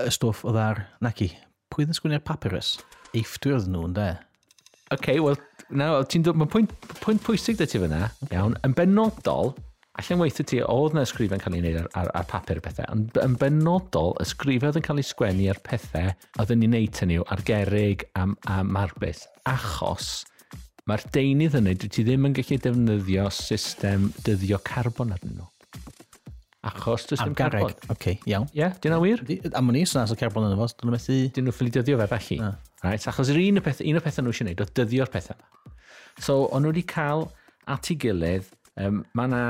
Y 0.01 0.13
stwff 0.13 0.45
oedd 0.49 0.61
ar 0.61 0.85
naci. 1.05 1.31
Pwy 1.71 1.87
ddyn 1.87 1.97
sgwini'r 1.97 2.25
papyrus? 2.27 2.77
papurus? 2.81 2.99
Eiffdwyr 3.17 3.57
oedd 3.59 3.71
nhw, 3.71 3.87
ynde? 3.89 4.11
Oce, 4.91 4.97
okay, 4.97 5.19
wel, 5.23 5.39
nawr, 5.71 6.07
ti'n 6.11 6.25
dod, 6.27 6.39
mae 6.39 6.51
pwynt, 6.51 6.73
pwynt 7.03 7.23
pwysig 7.27 7.59
dy 7.59 7.67
ti 7.71 7.81
fyna, 7.83 8.09
okay. 8.25 8.37
iawn, 8.37 8.57
yn 8.67 8.75
benodol, 8.75 9.53
allan 10.01 10.23
weithio 10.23 10.47
ti, 10.47 10.61
oedd 10.63 10.97
na 10.97 11.05
yn 11.05 11.43
cael 11.43 11.57
ei 11.57 11.63
wneud 11.63 11.79
ar, 11.83 11.89
ar, 11.99 12.11
ar 12.21 12.27
papur 12.31 12.59
y 12.59 12.65
pethau, 12.65 12.89
ond 12.95 13.21
yn 13.23 13.37
benodol, 13.39 14.17
ysgrifau 14.23 14.71
oedd 14.71 14.81
yn 14.81 14.87
cael 14.87 15.03
ei 15.03 15.07
sgwennu 15.07 15.49
ar 15.53 15.63
pethau 15.67 16.11
oedd 16.43 16.55
yn 16.55 16.67
ei 16.67 16.71
wneud 16.73 17.03
hynny 17.03 17.21
ar 17.35 17.45
gerig 17.47 18.07
a, 18.19 18.27
a 18.51 18.61
marbus, 18.67 19.27
achos 19.51 20.13
mae'r 20.91 21.07
deunydd 21.15 21.59
yna, 21.61 21.75
dwi 21.79 21.91
ti 21.93 22.07
ddim 22.07 22.27
yn 22.27 22.37
gallu 22.39 22.59
defnyddio 22.65 23.31
system 23.35 24.11
dyddio 24.27 24.59
carbon 24.67 25.15
arnyn 25.15 25.39
nhw. 25.39 25.50
Achos 26.67 27.07
does 27.09 27.23
dim 27.25 27.35
carbon. 27.35 27.71
Oce, 27.71 27.91
okay, 27.93 28.19
iawn. 28.29 28.49
Ie, 28.53 28.61
yeah, 28.61 28.75
dyna 28.85 28.99
wir? 29.01 29.23
Am 29.57 29.71
o'n 29.73 29.79
i 29.81 29.85
snas 29.89 30.13
o 30.13 30.17
carbon 30.21 30.45
yn 30.51 30.57
y 30.57 30.59
fos, 30.61 30.75
dyn 30.77 30.91
dyna 30.91 30.97
methu... 30.99 31.17
Dyn 31.37 31.47
nhw'n 31.49 31.57
ffili 31.57 31.73
dyddio 31.73 31.97
fe 32.03 32.09
felly. 32.11 32.37
Na. 32.43 32.51
Right, 32.83 33.07
achos 33.09 33.31
yr 33.33 33.41
un, 33.41 33.61
o 33.61 33.65
pethau, 33.65 33.87
un 33.89 34.01
o 34.01 34.03
pethau 34.05 34.27
nhw 34.27 34.35
eisiau 34.35 34.47
gwneud, 34.47 34.61
oedd 34.67 34.75
dyddio'r 34.77 35.13
pethau 35.15 35.39
yma. 35.39 35.79
So, 36.21 36.37
o'n 36.51 36.67
nhw 36.67 36.75
wedi 36.75 36.85
cael 36.91 37.25
at 37.73 37.89
ei 37.89 37.97
gilydd, 38.05 38.53
um, 38.85 39.01
mae 39.17 39.33
yna 39.33 39.47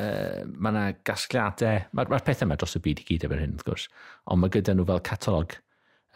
Uh, 0.00 0.42
mae 0.48 0.72
yna 0.72 0.82
gasgliadau, 1.04 1.82
mae'r 1.94 2.08
ma 2.10 2.18
pethau 2.24 2.46
yma 2.48 2.56
dros 2.58 2.78
y 2.78 2.80
byd 2.82 3.02
i 3.02 3.04
gyd 3.06 3.26
efo'r 3.26 3.42
hyn 3.42 3.52
wrth 3.58 3.66
gwrs, 3.66 3.82
ond 4.32 4.40
mae 4.40 4.50
gyda 4.50 4.72
nhw 4.74 4.86
fel 4.88 5.02
catalog 5.04 5.52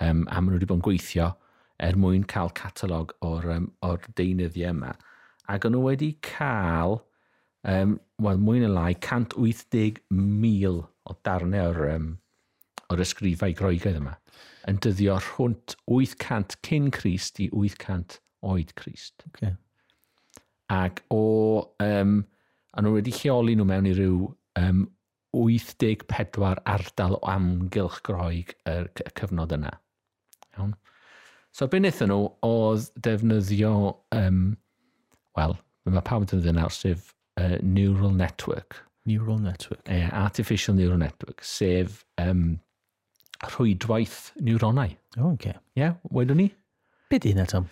um, 0.01 0.23
a 0.25 0.41
maen 0.41 0.49
nhw 0.49 0.57
wedi 0.57 0.69
bod 0.71 0.79
yn 0.79 0.85
gweithio 0.87 1.27
er 1.85 1.99
mwyn 2.01 2.25
cael 2.33 2.51
catalog 2.57 3.13
o'r, 3.27 3.45
um, 3.53 3.69
or 3.85 4.01
deunyddiau 4.19 4.73
yma. 4.73 4.95
Ac 5.53 5.69
o'n 5.69 5.77
nhw 5.77 5.85
wedi 5.85 6.09
cael 6.25 6.99
um, 7.67 7.97
wel, 8.23 8.39
mwy 8.43 8.63
na 8.63 8.71
lai, 8.73 8.93
180,000 8.95 10.85
o 11.07 11.17
darnau 11.27 11.73
o'r, 11.73 11.83
um, 11.97 12.09
o'r 12.93 13.03
ysgrifau 13.03 13.55
groegaidd 13.59 14.01
yma 14.01 14.17
yn 14.71 14.81
dyddio 14.83 15.19
rhwnt 15.23 15.77
800 15.87 16.59
cyn 16.67 16.91
Crist 16.95 17.39
i 17.43 17.49
800 17.53 18.19
oed 18.47 18.73
Crist. 18.79 19.23
Okay. 19.31 19.55
Ac 20.75 21.03
o, 21.15 21.23
um, 21.83 22.19
a 22.75 22.83
nhw 22.83 22.97
wedi 22.97 23.15
lleoli 23.15 23.55
nhw 23.57 23.67
mewn 23.69 23.91
i 23.91 23.95
ryw 23.97 24.27
um, 24.59 24.87
84 25.37 26.63
ardal 26.67 27.19
o 27.19 27.23
amgylch 27.31 28.01
groeg 28.07 28.55
y 28.67 28.77
cyfnod 29.19 29.55
yna. 29.55 29.75
Iawn. 30.57 30.75
So 31.55 31.69
be 31.71 31.81
wnaethon 31.81 32.11
nhw 32.11 32.23
oedd 32.47 32.91
defnyddio, 33.07 33.75
um, 34.17 34.41
wel, 35.39 35.59
mae 35.87 36.03
pawb 36.05 36.27
yn 36.27 36.33
defnyddio 36.33 36.57
nawr 36.57 36.75
sef 36.75 37.13
uh, 37.37 37.57
neural 37.63 38.11
network. 38.11 38.83
Neural 39.07 39.39
network. 39.39 39.81
Uh, 39.89 40.09
artificial 40.13 40.75
neural 40.75 40.99
network, 40.99 41.43
sef 41.45 42.05
um, 42.19 42.61
rhwydwaith 43.45 44.33
neuronau. 44.43 44.91
O, 45.17 45.23
oh, 45.23 45.33
okay. 45.33 45.55
Ie, 45.77 45.83
yeah, 45.83 45.99
wedwn 46.13 46.41
ni? 46.43 46.49
Be 47.11 47.19
di 47.19 47.33
hynna, 47.33 47.47
Tom? 47.49 47.69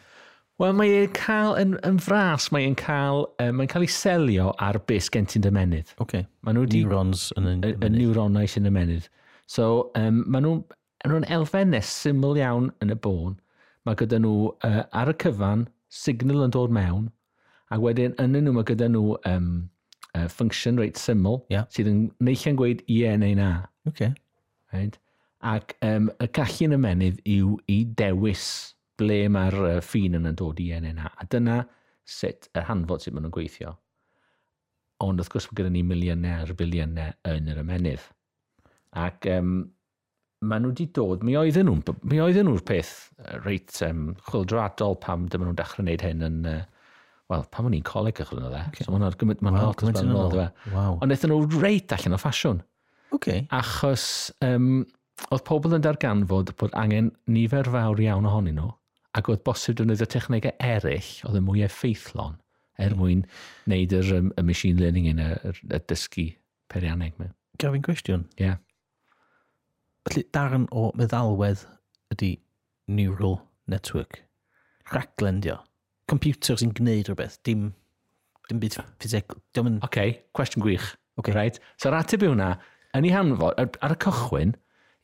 Wel, 0.62 0.74
mae'n 0.78 0.92
e 0.94 1.06
cael 1.16 1.56
yn, 1.58 1.72
yn 1.82 1.96
fras, 1.98 2.46
mae'n 2.54 2.76
cael, 2.78 3.24
um, 3.42 3.56
mae'n 3.58 3.70
cael 3.72 3.86
ei 3.88 3.90
selio 3.90 4.52
ar 4.62 4.78
beth 4.86 5.08
gen 5.10 5.26
ti'n 5.26 5.42
dymenydd. 5.42 5.90
Okay. 6.04 6.28
Maen 6.46 6.54
nhw 6.54 6.68
wedi... 6.68 6.84
Neurons 6.84 7.24
yn 7.40 7.48
y. 7.50 7.54
Y, 7.58 7.72
y 7.74 7.90
neuronau 7.96 8.46
sy'n 8.50 8.68
dymenydd. 8.68 9.08
So, 9.50 9.90
um, 9.98 10.22
maen 10.30 10.46
nhw'n 10.46 10.62
nhw 11.10 11.24
elfennau 11.34 11.82
syml 11.88 12.38
iawn 12.38 12.70
yn 12.84 12.94
y 12.94 12.98
bôn. 13.02 13.34
Mae 13.84 13.98
gyda 13.98 14.20
nhw 14.22 14.52
uh, 14.54 14.84
ar 14.94 15.10
y 15.10 15.16
cyfan, 15.24 15.66
signal 15.90 16.46
yn 16.46 16.54
dod 16.54 16.72
mewn, 16.74 17.10
A 17.72 17.78
wedyn, 17.80 18.12
yn 18.20 18.36
nhw 18.36 18.52
mae 18.56 18.66
gyda 18.68 18.90
nhw 18.92 19.14
um, 19.28 19.48
uh, 20.14 20.28
function 20.28 20.78
reit 20.80 21.00
syml, 21.00 21.40
yeah. 21.52 21.64
sydd 21.72 21.88
yn 21.90 22.02
neilla'n 22.24 22.58
gweud 22.60 22.82
ie 22.86 23.00
yeah, 23.02 23.16
neu 23.20 23.36
na. 23.38 23.50
Okay. 23.88 24.12
Right? 24.74 24.98
Ac 25.44 25.76
um, 25.84 26.10
y 26.18 26.28
gallu 26.28 26.58
callu'n 26.58 26.76
ymenydd 26.78 27.22
yw 27.28 27.54
i 27.72 27.82
dewis 27.98 28.46
ble 29.00 29.24
mae'r 29.32 29.56
uh, 29.60 29.78
ffin 29.84 30.16
yn 30.18 30.28
yn 30.30 30.36
dod 30.38 30.60
i 30.62 30.70
ie 30.72 30.82
neu 30.84 30.96
na. 30.96 31.10
A 31.20 31.26
dyna 31.30 31.62
sut 32.08 32.50
y 32.54 32.64
hanfod 32.68 33.04
sydd 33.04 33.16
maen 33.16 33.26
nhw'n 33.26 33.36
gweithio. 33.36 33.74
Ond 35.04 35.20
wrth 35.20 35.32
gwrs, 35.32 35.48
mae 35.50 35.60
gyda 35.60 35.72
ni 35.74 35.82
miliynau 35.86 36.44
ar 36.44 36.52
biliynau 36.58 37.16
yn 37.32 37.50
yr 37.50 37.62
ymenydd. 37.64 38.04
Ac 39.04 39.26
um, 39.34 39.56
maen 40.44 40.64
nhw 40.64 40.74
wedi 40.74 40.86
dod, 40.94 41.24
mi 41.26 41.34
oedden 41.40 41.68
nhw'n 41.68 41.82
nhw 42.46 42.60
peth 42.68 42.94
reit 43.44 43.74
um, 43.88 44.12
chwildroadol 44.28 45.00
pam 45.02 45.26
dyma 45.32 45.48
nhw'n 45.48 45.58
dechrau 45.58 45.84
wneud 45.84 46.04
hyn 46.04 46.28
yn 46.28 46.38
uh, 46.50 46.60
wel, 47.32 47.44
pam 47.54 47.68
o'n 47.68 47.76
i'n 47.78 47.86
coleg 47.86 48.20
ychydig 48.20 48.42
yn 48.42 48.48
o 48.48 48.52
dde. 48.52 48.62
Okay. 48.70 48.86
So 48.86 48.94
mae'n 48.94 49.18
gymryd, 49.20 49.42
mae'n 49.44 49.58
wow, 49.58 49.72
lot 49.72 50.00
yn 50.02 50.12
ôl, 50.12 50.30
dweud. 50.34 50.62
Wow. 50.74 50.98
Ond 51.04 51.14
eithon 51.14 51.32
nhw 51.32 51.62
reit 51.62 51.94
allan 51.96 52.16
o 52.16 52.20
ffasiwn. 52.20 52.62
Okay. 53.16 53.44
Achos 53.54 54.06
um, 54.44 54.84
oedd 55.30 55.44
pobl 55.48 55.76
yn 55.76 55.84
darganfod 55.84 56.54
bod 56.60 56.74
angen 56.78 57.12
nifer 57.30 57.70
fawr 57.72 58.02
iawn 58.02 58.28
ohonyn 58.28 58.58
nhw, 58.60 58.70
ac 59.14 59.30
oedd 59.30 59.44
bosib 59.46 59.78
defnyddio 59.78 60.08
technegau 60.10 60.54
eraill 60.58 61.12
oedd 61.28 61.38
yn 61.40 61.46
mwy 61.46 61.64
effeithlon 61.66 62.40
er 62.82 62.94
mwyn 62.98 63.22
wneud 63.68 63.94
yr, 63.94 64.12
y 64.34 64.44
machine 64.46 64.82
learning 64.82 65.06
yn 65.12 65.22
y, 65.22 65.30
y 65.70 65.80
dysgu 65.88 66.26
perianneg. 66.72 67.16
Gafin 67.62 67.84
cwestiwn? 67.86 68.26
Ie. 68.34 68.48
Yeah. 68.48 68.60
Felly, 70.04 70.24
darn 70.34 70.66
o 70.74 70.90
meddalwedd 70.98 71.62
ydy 72.12 72.34
neural 72.90 73.38
network. 73.70 74.24
Rhaglen 74.90 75.40
dio 75.44 75.62
computer 76.10 76.58
sy'n 76.60 76.74
gwneud 76.76 77.08
rhywbeth, 77.10 77.38
dim, 77.46 77.70
dim 78.50 78.60
byd 78.62 78.78
ffisegol. 78.80 79.40
Dim 79.56 79.70
yn... 79.70 79.80
Okay, 79.86 80.18
cwestiwn 80.36 80.64
gwych. 80.64 80.92
Okay. 81.20 81.34
Right. 81.34 81.60
So 81.78 81.90
yr 81.90 81.98
ateb 82.00 82.24
yw 82.26 82.32
hwnna, 82.32 82.50
yn 82.98 83.06
ei 83.06 83.14
hanfod, 83.14 83.54
ar, 83.60 83.70
ar 83.86 83.94
y 83.94 83.98
cychwyn, 84.02 84.54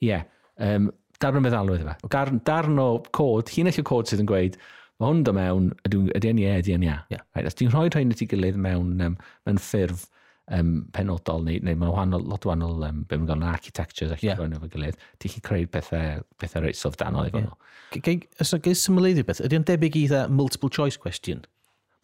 ie, 0.02 0.10
yeah, 0.10 0.26
um, 0.66 0.90
darn 1.22 1.38
o 1.38 1.42
meddalwedd 1.44 1.84
yma. 1.84 1.96
Darn, 2.10 2.40
darn 2.46 2.80
o 2.82 2.88
cod, 3.16 3.52
llinell 3.54 3.80
o 3.82 3.86
cod 3.86 4.10
sydd 4.10 4.24
yn 4.24 4.30
gweud, 4.30 4.58
mae 5.00 5.12
hwn 5.12 5.22
do 5.26 5.34
mewn, 5.36 5.68
ydy 5.86 6.32
yn 6.32 6.40
e, 6.42 6.46
ie, 6.46 6.56
ydy 6.64 6.76
yn 6.76 6.86
ia. 6.88 6.96
Yeah. 7.12 7.22
Right, 7.36 7.48
os 7.48 7.56
ti'n 7.58 7.70
rhoi 7.72 7.88
rhain 7.88 8.12
at 8.14 8.24
ei 8.24 8.30
gilydd 8.30 8.58
mewn, 8.60 8.96
um, 9.06 9.16
mewn 9.48 9.62
ffurf, 9.62 10.08
um, 10.56 10.72
penodol 10.94 11.44
neu, 11.46 11.60
neu 11.64 11.78
mae'n 11.78 11.92
wahanol, 11.92 12.24
lot 12.30 12.46
wahanol 12.48 12.84
um, 12.88 13.02
be 13.08 13.18
mae'n 13.18 13.28
gael 13.30 13.44
architectures 13.50 14.14
ac 14.14 14.24
yeah. 14.24 14.38
efo'n 14.38 14.72
gilydd, 14.72 14.98
ti'n 15.22 15.34
chi 15.34 15.42
creu 15.46 15.68
pethau, 15.70 16.24
pethau 16.40 16.64
reit 16.64 16.78
syfdanol 16.78 17.30
efo 17.30 17.42
yeah. 17.42 17.50
nhw. 17.50 18.16
Os 18.42 18.54
yna 18.54 18.64
gais 18.66 18.84
syml 18.86 19.10
iddi 19.10 19.26
beth, 19.26 19.42
ydy 19.46 19.60
o'n 19.60 19.66
debyg 19.68 19.98
i 20.00 20.06
dda 20.10 20.24
multiple 20.32 20.70
choice 20.72 21.00
question? 21.00 21.44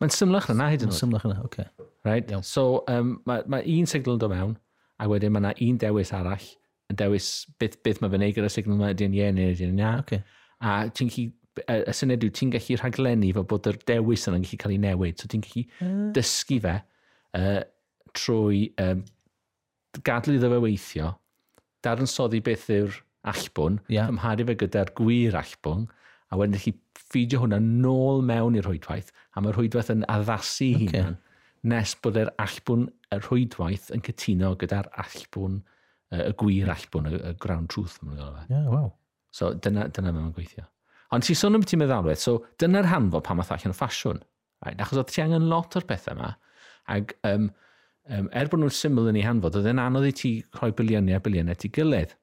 Mae'n 0.03 0.13
symlach 0.13 0.51
yna 0.53 0.69
hyd 0.73 0.85
yn 0.85 0.93
oed. 0.93 0.99
Symlach 0.99 1.27
yna, 1.29 1.41
oce. 1.47 1.67
Right? 2.07 2.29
Yeah. 2.31 2.45
So, 2.47 2.85
um, 2.93 3.17
mae, 3.29 3.47
mae 3.51 3.65
un 3.79 3.89
signal 3.91 4.19
yn 4.19 4.23
dod 4.23 4.35
mewn, 4.35 4.55
a 5.01 5.09
wedyn 5.11 5.35
mae 5.35 5.45
yna 5.45 5.55
un 5.67 5.81
dewis 5.83 6.13
arall, 6.17 6.51
yn 6.93 7.01
dewis 7.01 7.31
beth, 7.61 7.81
beth 7.87 8.03
mae 8.03 8.13
fe'n 8.13 8.23
neud 8.27 8.37
gyda'r 8.37 8.53
signal 8.53 8.79
yma, 8.79 8.93
ydy'n 8.95 9.17
ie 9.17 9.31
neu 9.35 9.55
ydy'n 9.55 9.81
ia. 9.83 9.95
Okay. 10.05 10.23
A 10.63 10.77
ti'n 10.93 11.11
chi 11.13 11.31
y 11.57 11.95
syniad 11.97 12.25
yw 12.27 12.33
ti'n 12.37 12.53
gallu 12.53 12.77
rhaglennu 12.77 13.31
fel 13.37 13.47
bod 13.49 13.69
yr 13.71 13.79
dewis 13.89 14.27
yna'n 14.29 14.45
gallu 14.45 14.59
cael 14.61 14.75
ei 14.75 14.83
newid. 14.83 15.17
So 15.21 15.31
ti'n 15.33 15.45
gallu 15.45 15.65
uh. 15.65 15.95
dysgu 16.17 16.59
fe 16.65 16.75
uh, 17.39 17.63
trwy 18.17 18.67
um, 18.83 19.05
gadlu 20.07 20.37
iddo 20.37 20.51
fe 20.53 20.63
weithio, 20.65 21.13
dadansoddi 21.87 22.43
beth 22.45 22.67
yw'r 22.73 22.99
allbwn, 23.33 23.81
yeah. 23.93 24.11
cymharu 24.11 24.47
fe 24.51 24.57
gyda'r 24.63 24.93
gwir 24.99 25.37
allbwn, 25.39 25.87
a 26.31 26.39
wedyn 26.41 26.63
chi 26.63 26.75
ffidio 26.99 27.43
hwnna 27.43 27.61
nôl 27.63 28.23
mewn 28.27 28.59
i'r 28.59 28.67
rhwydwaith, 28.67 29.13
a 29.35 29.43
mae'r 29.43 29.57
rhwydwaith 29.59 29.93
yn 29.95 30.05
addasu 30.11 30.73
okay. 30.75 30.91
hunan 30.91 31.17
nes 31.67 31.97
bod 32.03 32.19
yr 32.21 32.31
allbwn, 32.43 32.87
y 33.11 33.19
rhwydwaith 33.23 33.91
yn 33.95 34.05
cytuno 34.07 34.55
gyda'r 34.61 34.89
allbwn, 35.03 35.61
y 36.15 36.33
gwir 36.39 36.71
allbwn, 36.71 37.11
y, 37.11 37.21
y 37.31 37.35
ground 37.43 37.71
truth. 37.73 37.99
Yeah, 38.51 38.67
wow. 38.71 38.93
So 39.35 39.53
dyna, 39.55 39.89
dyna 39.93 40.15
mae'n 40.15 40.33
gweithio. 40.37 40.67
Ond 41.15 41.27
ti 41.27 41.37
sôn 41.39 41.59
am 41.59 41.65
ti'n 41.67 41.83
meddalwedd, 41.83 42.19
so 42.23 42.39
dyna'r 42.63 42.89
hanfod 42.91 43.27
pan 43.27 43.39
math 43.39 43.53
allan 43.55 43.75
o 43.75 43.77
ffasiwn. 43.77 44.23
Right? 44.65 44.79
Achos 44.83 45.03
oedd 45.03 45.11
ti 45.13 45.23
angen 45.23 45.49
lot 45.51 45.77
o'r 45.79 45.87
pethau 45.87 46.17
yma, 46.17 46.33
ac 46.95 47.15
um, 47.29 47.51
um, 48.13 48.31
er 48.33 48.51
bod 48.51 48.63
nhw'n 48.63 48.75
syml 48.75 49.11
yn 49.11 49.19
ei 49.21 49.27
hanfod, 49.27 49.59
oedd 49.59 49.69
e'n 49.71 49.83
anodd 49.83 50.09
i 50.09 50.15
ti 50.17 50.33
rhoi 50.59 50.73
biliynau 50.77 51.19
a 51.19 51.23
biliynau 51.23 51.59
ti 51.59 51.71
gilydd. 51.75 52.15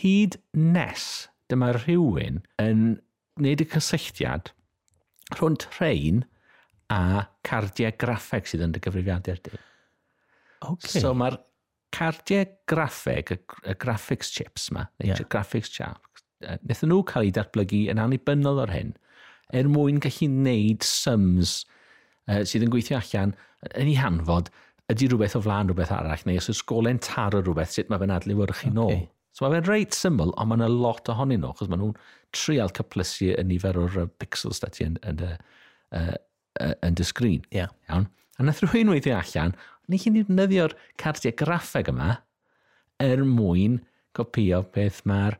Hyd 0.00 0.38
nes 0.58 1.08
dyma 1.50 1.72
rhywun 1.76 2.42
yn 2.62 2.84
wneud 3.38 3.62
y 3.62 3.68
cysylltiad 3.70 4.50
rhwng 5.34 5.58
trein 5.62 6.24
a 6.92 7.26
cardiau 7.46 7.94
graffeg 8.00 8.48
sydd 8.48 8.64
yn 8.66 8.74
dy 8.74 8.82
gyfrifiadur 8.84 9.40
di. 9.44 9.54
Okay. 10.64 11.00
So 11.00 11.12
mae'r 11.16 11.38
cardiau 11.94 12.48
graffeg, 12.70 13.34
y, 13.34 13.38
y 13.70 13.76
graphics 13.80 14.32
chips 14.34 14.70
ma, 14.74 14.86
neu 15.00 15.12
yeah. 15.12 15.28
graphics 15.30 15.72
chips, 15.72 16.24
wnaethon 16.44 16.90
nhw 16.90 17.02
cael 17.08 17.28
eu 17.28 17.34
datblygu 17.34 17.84
yn 17.92 18.02
annibynnol 18.02 18.60
o'r 18.64 18.74
hyn, 18.74 18.92
er 19.54 19.70
mwyn 19.70 20.00
gallu 20.02 20.28
wneud 20.30 20.84
sums 20.86 21.62
uh, 22.28 22.42
sydd 22.42 22.66
yn 22.66 22.72
gweithio 22.72 22.98
allan 22.98 23.34
yn 23.72 23.90
ei 23.90 23.98
hanfod 24.00 24.50
ydy 24.92 25.08
rhywbeth 25.10 25.36
o 25.38 25.42
flaen 25.44 25.70
rhywbeth 25.70 25.92
arall, 25.94 26.24
neu 26.28 26.40
os 26.40 26.50
ys 26.52 26.62
golen 26.68 27.00
taro 27.02 27.40
rhywbeth, 27.42 27.72
sut 27.76 27.92
mae 27.92 28.02
fe'n 28.02 28.14
adlewyrchu 28.14 28.68
okay. 28.68 28.74
nôl. 28.76 29.06
So 29.34 29.46
mae 29.46 29.56
fe'n 29.56 29.70
reit 29.70 29.96
syml, 29.96 30.34
ond 30.38 30.50
mae 30.50 30.60
yna 30.60 30.68
lot 30.70 31.08
ohonyn 31.10 31.42
nhw, 31.42 31.54
chos 31.58 31.70
mae 31.72 31.80
nhw'n 31.80 31.96
trial 32.36 32.72
cyplysu 32.76 33.32
y 33.34 33.46
nifer 33.48 33.78
o'r 33.80 34.02
uh, 34.04 34.10
pixels 34.20 34.60
da 34.62 34.70
ti 34.74 34.86
yn, 34.86 34.98
yn, 35.08 35.22
yn, 35.24 36.12
yn, 36.60 36.76
yn 36.86 36.98
dy 37.00 37.08
sgrin. 37.08 37.48
Yeah. 37.54 37.72
Iawn? 37.88 38.10
A 38.38 38.46
nath 38.46 38.62
rhywun 38.64 38.92
weithio 38.92 39.16
allan, 39.18 39.54
ni 39.88 39.98
chi'n 40.00 40.16
defnyddio'r 40.18 40.74
cardiau 41.00 41.34
graffeg 41.38 41.90
yma 41.92 42.16
er 43.02 43.22
mwyn 43.26 43.80
copio 44.16 44.62
beth 44.74 45.02
mae'r 45.08 45.38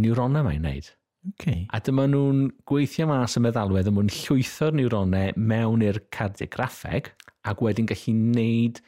neuronau 0.00 0.46
mae'n 0.46 0.64
neud. 0.64 0.90
Okay. 1.34 1.64
A 1.72 1.80
dyma 1.80 2.04
nhw'n 2.10 2.48
gweithio 2.68 3.06
mas 3.08 3.38
y 3.38 3.42
meddalwedd 3.44 3.88
yn 3.88 3.96
mwyn 3.96 4.10
llwytho'r 4.12 4.76
neuronau 4.76 5.32
mewn 5.40 5.84
i'r 5.86 6.02
cardiau 6.12 6.50
graffeg 6.52 7.08
ac 7.50 7.64
wedyn 7.64 7.88
gallu 7.90 8.14
wneud 8.14 8.80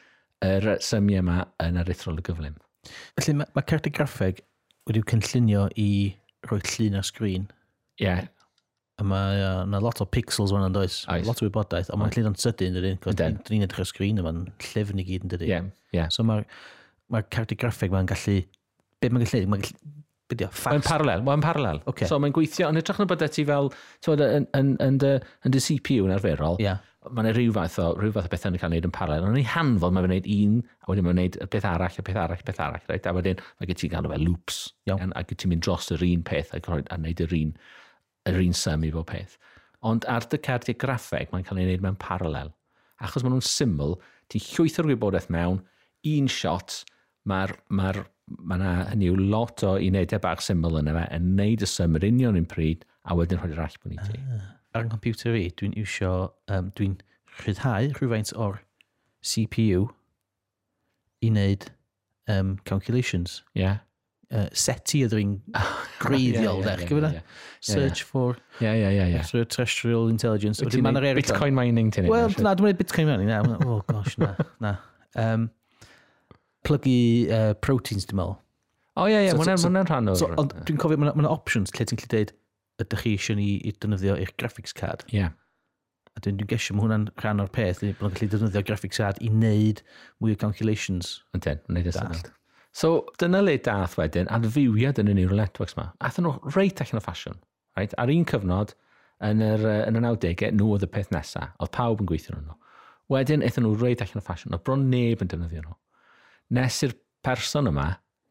yr 0.45 0.69
symiau 0.83 1.23
yma 1.23 1.43
yn 1.63 1.79
aruthrol 1.81 2.21
y 2.21 2.25
gyflym. 2.25 2.57
Felly 3.17 3.35
mae, 3.41 3.51
mae 3.57 3.67
cardigraffeg 3.67 4.41
wedi'w 4.87 5.05
cynllunio 5.11 5.67
i 5.79 5.89
roi 6.49 6.59
llun 6.63 6.99
ar 6.99 7.07
sgrin. 7.07 7.47
Ie. 7.99 8.07
Yeah. 8.07 8.27
A 8.97 9.05
mae 9.05 9.41
uh, 9.43 9.61
na 9.69 9.81
lot 9.83 10.01
o 10.01 10.07
pixels 10.09 10.53
fan 10.53 10.73
does. 10.73 11.03
Oes. 11.13 11.27
Lot 11.27 11.43
o 11.43 11.45
wybodaeth, 11.45 11.91
ond 11.93 12.01
mae'n 12.01 12.09
mm. 12.09 12.17
llun 12.17 12.31
o'n 12.31 12.39
sydyn, 12.41 12.77
dydyn. 12.77 12.97
Dyn 13.05 13.37
ni'n 13.51 13.67
edrych 13.67 13.83
ar 13.83 13.89
sgrin 13.91 14.21
yma'n 14.23 14.47
llyfn 14.71 15.03
i 15.03 15.05
gyd 15.05 15.27
yn 15.27 15.33
dydy. 15.35 15.49
Ie. 15.49 15.53
Yeah. 15.53 15.69
Yeah. 15.93 16.09
So 16.13 16.25
mae'r 16.25 16.47
mae 17.13 17.27
cardigraffeg 17.33 17.93
mae'n 17.93 18.09
gallu... 18.09 18.41
Be 19.01 19.11
mae'n 19.13 19.27
gallu... 19.27 19.53
Mae'n 19.53 19.65
gallu 19.67 19.95
Bydio, 20.27 20.49
fast. 20.51 20.73
Mae'n 20.73 20.83
parallel. 20.83 21.21
mae'n 21.23 21.43
parallel. 21.43 21.77
Okay. 21.87 22.07
So 22.09 22.17
mae'n 22.19 22.33
gweithio, 22.35 22.67
yn 22.67 22.75
hytrach 22.81 22.97
na 22.99 23.05
bod 23.07 23.21
ti 23.31 23.45
fel, 23.47 23.69
ti'n 24.03 24.23
yn, 24.25 24.47
yn, 24.59 24.73
yn, 24.83 24.97
yn, 24.99 25.53
dy 25.53 25.61
CPU 25.63 26.09
yn 26.09 26.11
arferol, 26.17 26.59
yeah 26.59 26.81
mae 27.11 27.23
yna 27.25 27.33
rhyw 27.35 27.53
fath 27.55 27.77
o, 27.83 27.87
rhyw 27.97 28.13
fath 28.15 28.27
o 28.29 28.31
bethau 28.31 28.53
yn 28.53 28.59
cael 28.61 28.73
ei 28.73 28.79
wneud 28.79 28.87
yn 28.89 28.95
paralel. 28.95 29.27
Ond 29.27 29.37
ni 29.37 29.43
hanfod 29.47 29.95
mae'n 29.95 30.07
gwneud 30.07 30.29
un, 30.33 30.57
a 30.83 30.89
wedyn 30.91 31.07
mae'n 31.07 31.17
gwneud 31.17 31.37
y 31.43 31.47
peth 31.53 31.67
arall, 31.69 31.99
y 31.99 32.05
peth 32.07 32.19
arall, 32.23 32.41
y 32.43 32.47
peth 32.47 32.61
arall. 32.63 32.83
Right? 32.89 33.07
A 33.09 33.13
wedyn 33.17 33.41
mae 33.43 33.69
gen 33.69 33.79
ti'n 33.81 33.93
galw 33.93 34.11
fe 34.13 34.19
loops. 34.23 34.59
Iawn. 34.89 35.13
A 35.15 35.23
gyd 35.27 35.41
ti'n 35.43 35.53
mynd 35.53 35.65
dros 35.67 35.91
yr 35.95 36.05
un 36.07 36.25
peth 36.27 36.53
a, 36.55 36.61
a 36.61 36.99
wneud 36.99 37.23
yr 37.27 37.37
un, 37.39 37.55
yr 38.31 38.41
un 38.43 38.59
sym 38.61 38.85
i 38.87 38.91
bob 38.93 39.09
peth. 39.11 39.37
Ond 39.87 40.07
ar 40.11 40.27
dy 40.27 40.41
cardiau 40.43 40.77
graffeg, 40.81 41.31
mae'n 41.31 41.47
cael 41.47 41.61
ei 41.61 41.69
wneud 41.69 41.85
mewn 41.85 42.01
paralel. 42.01 42.53
Achos 43.03 43.23
maen 43.23 43.35
nhw'n 43.37 43.45
syml, 43.45 43.97
ti'n 44.33 44.45
llwyth 44.51 44.81
o'r 44.81 44.91
gwybodaeth 44.91 45.31
mewn, 45.33 45.63
un 46.11 46.29
shot, 46.31 46.81
mae'r 47.27 47.55
ma 47.69 47.91
mae 48.27 48.59
yna 48.59 48.71
hynny 48.91 49.07
yw 49.07 49.17
lot 49.31 49.63
o 49.63 49.77
unedau 49.79 50.19
bach 50.23 50.41
syml 50.43 50.81
yna 50.81 50.95
fe 50.97 51.05
yn 51.15 51.33
neud 51.37 51.63
y 51.63 51.69
syml 51.71 52.03
union 52.03 52.39
un 52.39 52.47
pryd 52.49 52.83
a 53.07 53.15
wedyn 53.15 53.39
rhoi'r 53.39 53.63
all 53.63 53.77
bwni 53.83 53.99
ti. 54.03 54.19
Ah 54.35 54.56
ar 54.75 54.85
yng 54.85 54.91
computer 54.91 55.35
fi, 55.35 55.47
dwi'n 55.59 55.75
iwsio, 55.79 56.13
um, 56.53 56.71
dwi'n 56.77 56.97
rhyddhau 57.39 57.91
rhywfaint 57.97 58.33
o'r 58.35 58.61
CPU 59.25 59.87
i 61.23 61.31
wneud 61.31 61.67
um, 62.31 62.57
calculations. 62.65 63.43
Yeah. 63.57 63.83
Uh, 64.27 64.49
seti 64.51 65.05
ydw 65.05 65.21
i'n 65.21 65.35
oh, 65.59 65.75
greiddiol 66.01 66.59
dech, 66.65 66.83
gyfyna? 66.89 67.13
Search 67.63 68.03
for 68.03 68.35
yeah, 68.59 68.73
yeah, 68.75 68.89
yeah, 68.91 69.07
yeah. 69.07 69.21
extraterrestrial 69.21 70.09
intelligence. 70.11 70.59
Wyt 70.63 70.75
ti'n 70.75 70.83
mynd 70.83 70.99
Bitcoin 71.15 71.55
mining 71.55 71.93
ti'n 71.95 72.09
Wel, 72.11 72.33
na, 72.43 72.51
dwi'n 72.57 72.73
mynd 72.73 72.81
Bitcoin 72.81 73.07
mining, 73.07 73.31
na. 73.31 73.55
Oh 73.63 73.79
gosh, 73.87 74.17
na, 74.19 74.33
na. 74.63 74.73
Um, 75.15 75.47
plygu 76.67 76.97
uh, 77.31 77.53
proteins, 77.63 78.09
dwi'n 78.09 78.19
meddwl. 78.19 78.35
O, 78.97 79.05
ie, 79.07 79.27
ie, 79.29 79.33
mwna'n 79.37 79.87
rhan 79.87 80.11
o'r... 80.11 80.19
So, 80.19 80.27
Ond 80.41 80.55
dwi'n 80.65 80.79
cofio, 80.81 80.99
mwna'n 80.99 81.29
options 81.29 81.71
lle 81.77 81.85
ti'n 81.87 81.99
gallu 82.01 82.11
dweud, 82.11 82.35
ydych 82.83 83.03
chi 83.03 83.13
eisiau 83.17 83.37
ni 83.39 83.49
i 83.57 83.73
defnyddio 83.73 84.15
eich 84.17 84.33
graphics 84.41 84.75
card. 84.77 85.05
Ie. 85.11 85.21
Yeah. 85.21 85.35
A 86.17 86.21
dwi'n 86.25 86.39
dwi'n 86.39 86.49
gesio 86.49 86.73
mae 86.73 86.85
hwnna'n 86.85 87.05
rhan 87.21 87.43
o'r 87.43 87.51
peth, 87.53 87.83
bod 87.83 88.01
nhw'n 88.01 88.15
gallu 88.15 88.31
defnyddio 88.33 88.63
graphics 88.65 89.01
card 89.01 89.21
i 89.21 89.29
wneud 89.33 89.83
mwy 90.23 90.33
o 90.33 90.39
calculations. 90.41 91.19
Ydyn, 91.37 91.61
yn 91.69 91.77
neud 91.77 91.89
y 91.91 91.93
syllt. 91.93 92.31
So, 92.77 93.07
dyna 93.21 93.41
le 93.41 93.55
dath 93.65 93.95
wedyn 93.97 94.29
adfywiad 94.33 94.99
yn 95.01 95.09
y 95.09 95.15
neural 95.17 95.41
networks 95.41 95.77
ma. 95.77 95.87
Athyn 96.05 96.27
nhw 96.27 96.53
reit 96.53 96.81
allan 96.83 96.99
o 96.99 97.03
ffasiwn. 97.05 97.39
Right? 97.77 97.93
Ar 98.01 98.11
un 98.13 98.25
cyfnod, 98.29 98.73
yn, 99.25 99.41
yr, 99.41 99.65
yn 99.87 99.97
y 99.97 100.03
90au, 100.03 100.51
nhw 100.53 100.69
oedd 100.75 100.85
y 100.85 100.91
peth 100.93 101.09
nesaf. 101.13 101.55
Oedd 101.61 101.73
pawb 101.73 102.03
yn 102.03 102.09
gweithio 102.09 102.37
nhw. 102.37 102.57
Wedyn, 103.13 103.45
eithon 103.45 103.65
nhw 103.65 103.77
reit 103.81 104.03
allan 104.05 104.21
o 104.21 104.25
ffasiwn. 104.25 104.57
Oedd 104.57 104.65
bron 104.67 104.85
neb 104.91 105.23
yn 105.25 105.31
defnyddio 105.31 105.63
nhw. 105.65 105.77
Nes 106.57 106.77
i'r 106.85 106.93
person 107.25 107.69
yma 107.71 107.87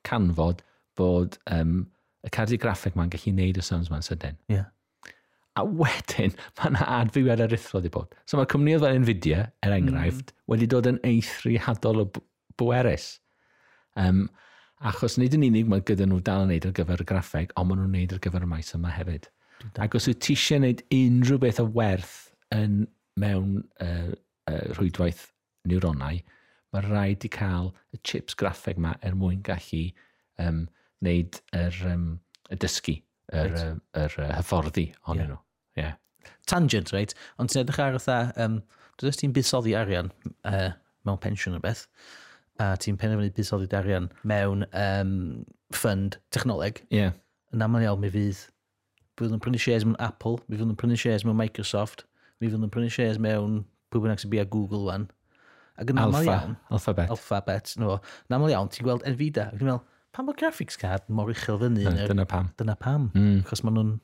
canfod 0.06 0.62
bod 0.98 1.40
um, 1.50 1.80
y 2.26 2.32
cardiograffig 2.34 2.96
ma'n 2.98 3.12
gallu 3.12 3.34
neud 3.36 3.60
y 3.60 3.64
sons 3.64 3.90
ma'n 3.92 4.04
sydyn. 4.04 4.38
Yeah. 4.52 4.66
A 5.56 5.64
wedyn, 5.64 6.34
mae 6.58 6.72
yna 6.72 6.88
adfywiad 7.00 7.44
aruthrol 7.44 7.80
wedi 7.80 7.92
bod. 7.94 8.16
So 8.28 8.40
mae 8.40 8.48
cwmnioedd 8.50 8.84
fel 8.84 8.98
Nvidia, 9.02 9.46
er 9.64 9.76
enghraifft, 9.76 10.34
mm. 10.34 10.48
wedi 10.52 10.68
dod 10.72 10.90
yn 10.90 11.00
eithriadol 11.06 12.02
o 12.04 12.08
bwerus. 12.60 13.14
Um, 14.00 14.26
achos 14.84 15.16
nid 15.20 15.34
yn 15.38 15.46
unig 15.48 15.70
mae 15.70 15.84
gyda 15.88 16.08
nhw 16.08 16.20
dal 16.24 16.44
yn 16.44 16.52
neud 16.52 16.68
ar 16.68 16.76
gyfer 16.76 17.02
y 17.02 17.08
graffeg, 17.08 17.54
ond 17.56 17.70
maen 17.70 17.82
nhw'n 17.84 17.96
neud 17.96 18.16
ar 18.16 18.22
gyfer 18.26 18.44
y 18.44 18.50
maes 18.50 18.74
yma 18.76 18.92
hefyd. 18.92 19.30
Ac 19.80 19.96
os 19.96 20.08
wyt 20.10 20.20
ti 20.24 20.36
eisiau 20.36 20.60
gwneud 20.60 20.82
unrhyw 20.92 21.40
beth 21.46 21.62
o 21.62 21.66
werth 21.78 22.16
yn 22.54 22.82
mewn 23.20 23.62
uh, 23.80 24.12
uh, 24.50 24.64
rhwydwaith 24.76 25.30
neuronau, 25.70 26.20
mae 26.74 26.84
rhaid 26.84 27.24
i 27.24 27.30
cael 27.32 27.72
y 27.96 28.00
chips 28.04 28.36
graffeg 28.38 28.76
yma 28.80 28.92
er 29.06 29.16
mwyn 29.16 29.40
gallu 29.46 29.86
um, 30.42 30.66
wneud 31.04 31.40
yr, 31.56 31.78
um, 31.90 32.06
y 32.52 32.58
dysgu, 32.62 32.96
yr, 33.32 33.52
right. 33.52 33.82
yr, 34.02 34.16
yr 34.24 34.34
hyfforddi 34.38 34.86
honno 35.08 35.22
yeah. 35.22 35.30
nhw. 35.32 35.40
Yeah. 35.80 35.94
Tangent, 36.50 36.92
reit? 36.94 37.14
Ond 37.42 37.52
ti'n 37.52 37.62
edrych 37.64 37.80
ar 37.82 37.98
ytha, 37.98 38.18
um, 38.42 38.60
dydych 39.00 39.20
ti'n 39.20 39.34
buddsoddi 39.36 39.76
arian 39.78 40.12
uh, 40.48 40.70
mewn 41.06 41.20
pensiwn 41.22 41.58
o 41.58 41.62
beth, 41.62 41.86
a 42.62 42.72
ti'n 42.80 42.98
penderfynu 43.00 43.34
buddsoddi 43.36 43.70
arian 43.76 44.10
mewn 44.24 44.66
um, 44.72 45.14
fund 45.74 46.20
technoleg. 46.34 46.82
Yeah. 46.94 47.16
Yn 47.54 47.64
aml 47.66 47.84
iawn 47.84 48.02
mi 48.02 48.10
fydd, 48.14 48.46
mi 49.16 49.24
fydd 49.24 49.36
yn 49.36 49.42
prynu 49.42 49.60
shares 49.60 49.86
mewn 49.86 49.98
Apple, 50.02 50.40
mi 50.46 50.58
fydd 50.58 50.72
yn 50.72 50.78
prynu 50.80 50.98
shares 51.00 51.26
mewn 51.26 51.38
Microsoft, 51.38 52.06
mi 52.40 52.48
fydd 52.48 52.64
yn 52.64 52.72
prynu 52.72 52.92
shares 52.92 53.20
mewn 53.22 53.64
pwy 53.92 54.02
bynnag 54.02 54.22
sy'n 54.22 54.32
bia 54.32 54.46
Google 54.48 54.86
wan. 54.88 55.06
Ac 55.76 55.92
yn 55.92 56.00
aml 56.00 56.24
iawn... 56.24 56.56
Alphabet. 56.72 57.12
Alphabet, 57.12 57.74
no. 57.80 57.98
Yn 58.26 58.38
aml 58.38 58.52
iawn, 58.52 58.70
ti'n 58.72 58.86
gweld 58.86 59.04
Nvidia. 59.06 59.50
Ac 59.52 59.60
yn 59.60 59.68
meddwl, 59.68 59.84
pam 60.16 60.28
bod 60.28 60.38
graphics 60.40 60.78
card 60.80 61.08
mor 61.08 61.32
uchel 61.32 61.60
fyny? 61.62 61.84
No, 61.84 61.96
dyna 62.10 62.28
pam. 62.28 62.52
Dyna 62.60 62.76
pam. 62.80 63.10
Mm. 63.14 63.42
Chos 63.48 63.64
maen 63.66 63.76
nhw'n... 63.78 63.98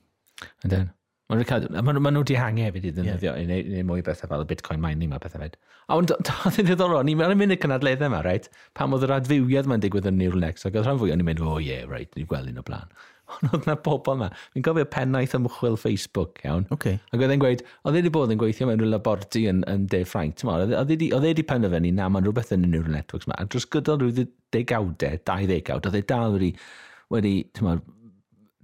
Ydyn. 0.66 0.90
Maen 1.32 1.96
nhw 1.96 2.02
ma 2.04 2.10
wedi 2.18 2.36
hangu 2.36 2.64
hefyd 2.66 2.84
i 2.84 2.90
ddefnyddio 2.92 3.30
yeah. 3.32 3.46
neu, 3.48 3.62
neu 3.72 3.86
mwy 3.88 4.02
bethau 4.04 4.28
fel 4.28 4.42
y 4.44 4.48
bitcoin 4.50 4.82
mining 4.82 5.08
mae 5.12 5.22
bethau 5.22 5.40
fed. 5.40 5.56
A 5.88 5.96
ond 5.96 6.12
oedd 6.16 6.58
yn 6.60 6.68
ddiddorol, 6.68 7.06
ni'n 7.08 7.20
mynd 7.20 7.38
mynd 7.40 7.56
y 7.56 7.58
cynadleddau 7.62 8.10
yma, 8.10 8.20
right? 8.26 8.50
Pam 8.76 8.92
oedd 8.92 9.06
yr 9.06 9.14
adfywiad 9.16 9.70
mae'n 9.70 9.84
digwydd 9.84 10.10
yn 10.10 10.18
neural 10.20 10.44
next, 10.44 10.68
ac 10.68 10.76
oedd 10.76 10.84
rhan 10.84 11.00
fwy 11.00 11.14
o'n 11.14 11.24
i'n 11.24 11.28
mynd, 11.30 11.40
oh 11.46 11.56
yeah, 11.62 11.86
right, 11.88 12.12
ni'n 12.18 12.28
gweld 12.28 12.52
un 12.52 12.60
o 12.60 12.66
blaen. 12.66 12.92
Ond 13.38 13.56
oedd 13.56 13.68
na 13.68 13.76
bobl 13.86 14.16
yma. 14.16 14.28
Fi'n 14.54 14.66
gofio 14.66 14.86
pennaeth 14.92 15.36
ymchwil 15.38 15.78
Facebook, 15.80 16.42
iawn. 16.46 16.66
Okay. 16.74 16.98
Ac 17.12 17.22
oedd 17.22 17.34
e'n 17.34 17.42
gweud, 17.42 17.64
oedd 17.82 17.96
e 17.96 18.02
wedi 18.02 18.12
bod 18.14 18.34
yn 18.34 18.42
gweithio 18.42 18.68
mewn 18.68 18.82
rhyw 18.82 18.92
laborti 18.92 19.46
yn, 19.50 19.64
yn 19.70 19.88
De 19.92 20.02
Ffrainc. 20.08 20.44
Oedd 20.44 20.74
e 20.74 20.84
wedi 20.92 21.10
e 21.12 21.32
e 21.32 21.46
penderfynu 21.48 21.94
na 21.96 22.10
mae'n 22.12 22.28
rhywbeth 22.28 22.54
yn 22.56 22.68
y 22.68 22.72
neural 22.74 22.96
networks 22.98 23.28
yma. 23.28 23.38
A 23.40 23.48
dros 23.48 23.68
gydol 23.72 24.02
rhyw 24.02 24.28
degawdau, 24.54 25.18
dau 25.26 25.48
ddegawd, 25.48 25.88
oedd 25.88 25.98
e 25.98 26.04
dal 26.12 26.36
wedi, 26.36 26.52
wedi 27.12 27.36
mawr, 27.64 27.82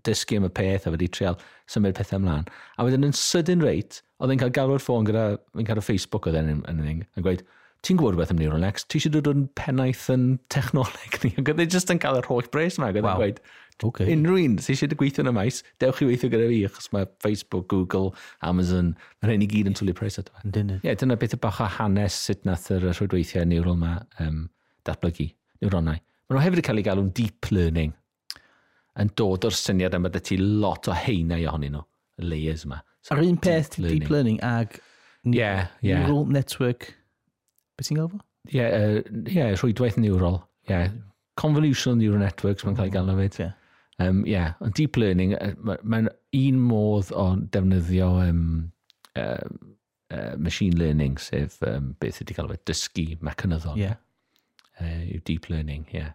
dysgu 0.06 0.38
am 0.38 0.48
y 0.48 0.52
peth 0.54 0.86
a 0.86 0.92
wedi 0.94 1.08
treol 1.12 1.38
symud 1.70 1.96
pethau 1.98 2.20
ymlaen. 2.20 2.48
A 2.78 2.86
wedyn 2.86 3.06
yn 3.08 3.14
sydyn 3.16 3.64
reit, 3.64 4.00
oedd 4.22 4.32
e'n 4.34 4.40
cael 4.40 4.54
galw'r 4.56 4.82
ffôn 4.82 5.08
gyda, 5.08 5.30
fi'n 5.56 5.68
cael 5.68 5.84
Facebook 5.84 6.28
oedd 6.28 6.38
e'n 6.38 6.52
yn, 6.54 6.62
yn, 6.70 7.02
yn 7.02 7.26
gweud, 7.26 7.44
ti'n 7.86 7.98
gwybod 8.00 8.18
beth 8.18 8.32
am 8.34 8.40
Neural 8.40 8.66
X, 8.66 8.86
ti 8.86 8.98
eisiau 8.98 9.14
dod 9.14 9.30
yn 9.30 9.46
pennaeth 9.58 10.08
yn 10.14 10.28
technoleg 10.52 11.18
ni. 11.22 11.32
Ac 11.38 11.52
oedd 11.52 11.62
e 11.62 11.68
jyst 11.68 11.92
yn 11.94 12.00
cael 12.02 12.18
yr 12.18 12.28
holl 12.30 12.48
bres 12.54 12.78
yma, 12.78 12.90
ac 12.90 12.96
oedd 12.98 13.04
e'n 13.04 13.10
wow. 13.10 13.20
gweud, 13.22 13.42
Okay. 13.84 14.10
Unrhyw 14.10 14.40
un 14.42 14.56
sy'n 14.58 14.74
eisiau 14.74 14.96
gweithio 14.98 15.22
yn 15.22 15.30
y 15.30 15.32
maes, 15.36 15.60
dewch 15.78 16.00
i 16.02 16.08
weithio 16.08 16.30
gyda 16.32 16.48
fi, 16.50 16.58
achos 16.66 16.88
mae 16.94 17.06
Facebook, 17.22 17.68
Google, 17.70 18.10
Amazon, 18.42 18.94
mae 19.20 19.30
rhain 19.30 19.44
i 19.44 19.48
gyd 19.50 19.70
yn 19.70 19.76
twlu 19.78 19.94
pres 19.94 20.18
ato. 20.18 20.34
Dyna. 20.42 20.80
Ie, 20.80 20.88
yeah, 20.88 20.98
dyna 20.98 21.16
beth 21.20 21.36
y 21.36 21.40
bach 21.44 21.60
o 21.62 21.68
hanes 21.76 22.16
sut 22.26 22.42
nath 22.48 22.66
yr 22.74 22.88
rhwydweithiau 22.88 23.46
neural 23.46 23.76
yma 23.78 23.92
um, 24.24 24.42
datblygu, 24.88 25.28
neuronau. 25.62 26.02
Mae 26.28 26.36
nhw 26.36 26.44
hefyd 26.44 26.62
yn 26.62 26.66
cael 26.66 26.82
ei 26.82 26.86
galw'n 26.88 27.12
deep 27.16 27.50
learning, 27.54 27.94
yn 28.98 29.12
dod 29.20 29.46
o'r 29.46 29.54
syniad 29.56 29.94
yma 29.96 30.10
dy 30.12 30.24
ti 30.26 30.40
lot 30.42 30.90
o 30.90 30.96
heinau 30.98 31.46
ohonyn 31.52 31.78
nhw, 31.78 31.84
y 32.18 32.26
layers 32.32 32.66
yma. 32.66 32.80
So, 33.06 33.14
Ar 33.14 33.22
un 33.22 33.38
peth 33.38 33.78
learning, 33.78 33.94
deep 33.94 34.10
learning 34.10 34.40
ag 34.42 34.80
yeah, 35.22 35.68
yeah. 35.86 36.02
neural 36.02 36.26
network, 36.26 36.90
beth 37.78 37.92
ti'n 37.92 38.00
gael 38.00 38.10
fo? 38.10 38.18
Ie, 38.48 38.58
yeah, 38.58 38.74
uh, 38.74 39.22
yeah, 39.30 39.54
rhwydwaith 39.54 40.00
neural. 40.02 40.42
Yeah. 40.68 40.90
Convolutional 41.38 42.00
neural 42.00 42.26
networks, 42.26 42.66
mae'n 42.66 42.74
cael 42.74 42.90
ei 42.90 42.96
gael 42.98 43.14
yn 43.14 43.22
fyd. 43.22 43.38
Yeah. 43.38 43.54
Um, 43.98 44.22
yeah, 44.26 44.54
ond 44.62 44.76
deep 44.78 44.96
learning, 44.96 45.34
mae'n 45.82 46.06
un 46.38 46.60
modd 46.62 47.10
o 47.18 47.24
defnyddio 47.50 48.12
um, 48.22 48.44
uh, 49.18 49.48
uh, 50.14 50.36
machine 50.38 50.78
learning, 50.78 51.18
sef 51.18 51.58
um, 51.66 51.96
beth 51.98 52.20
ydy 52.22 52.36
gael 52.36 52.52
fe, 52.52 52.60
dysgu 52.70 53.18
mecanyddol. 53.26 53.74
Yeah. 53.80 53.98
Uh, 54.78 55.02
yw 55.16 55.22
deep 55.26 55.50
learning, 55.50 55.88
yeah. 55.90 56.12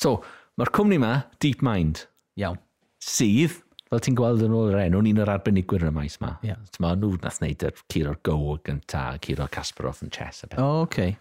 So, 0.00 0.18
mae'r 0.58 0.74
cwmni 0.74 0.98
yma, 0.98 1.14
DeepMind. 1.44 2.06
Iawn. 2.40 2.58
Sydd, 3.00 3.60
fel 3.90 4.02
ti'n 4.02 4.18
gweld 4.18 4.42
yn 4.42 4.54
ôl 4.56 4.72
yr 4.72 4.82
enw, 4.88 5.04
un 5.06 5.22
o'r 5.22 5.34
arbenigwyr 5.36 5.86
yn 5.86 5.92
y 5.92 5.96
maes 5.96 6.18
yma. 6.18 6.34
Yeah. 6.46 6.58
Mae 6.82 6.98
nhw 6.98 7.14
nath 7.22 7.38
wneud 7.42 7.62
yr 7.68 7.78
curo'r 7.92 8.18
Go 8.26 8.56
gynta, 8.66 9.04
curo'r 9.22 9.50
Kasparov 9.54 10.02
yn 10.02 10.10
chess. 10.14 10.42
O, 10.50 10.56
oh, 10.58 10.80
okay. 10.86 11.14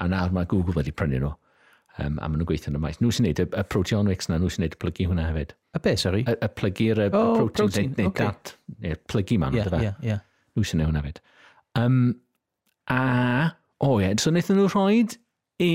A 0.00 0.08
nawr 0.08 0.32
mae 0.32 0.48
Google 0.48 0.76
wedi 0.80 0.96
prynu 0.96 1.20
nhw. 1.20 1.36
Um, 1.96 2.18
a 2.20 2.28
maen 2.28 2.36
nhw'n 2.36 2.48
gweithio 2.50 2.68
yn 2.68 2.76
y 2.76 2.80
maes. 2.82 2.98
Nhw 3.00 3.14
sy'n 3.16 3.24
neud 3.24 3.38
y, 3.40 3.46
y 3.48 3.62
proteomics 3.72 4.28
na, 4.28 4.36
nhw 4.36 4.50
sy'n 4.52 4.66
neud 4.66 4.74
y 4.76 4.78
plygu 4.82 5.06
hwnna 5.08 5.30
hefyd. 5.30 5.54
A 5.72 5.80
be, 5.80 5.94
sori? 5.96 6.24
Y, 6.28 6.34
y 6.44 6.48
plygu'r 6.52 6.98
oh, 7.06 7.46
protein, 7.48 7.54
protein. 7.56 7.92
neu 7.96 8.10
okay. 8.10 8.26
dat, 8.28 8.50
neu 8.84 8.98
plygu 9.08 9.38
ma'n 9.40 9.54
nhw, 9.54 9.62
yeah, 9.62 9.86
yeah, 9.86 10.00
yeah. 10.04 10.50
Nhw 10.52 10.66
sy'n 10.68 10.82
neud 10.82 10.90
hwnna 10.90 11.00
hefyd. 11.00 11.22
Um, 11.80 12.02
a, 12.92 12.98
o 13.80 13.94
oh, 13.94 13.94
ie, 14.02 14.10
yeah, 14.10 14.18
so 14.20 14.32
wnaethon 14.32 14.60
nhw 14.60 14.66
rhoi 14.74 14.98
i 15.64 15.70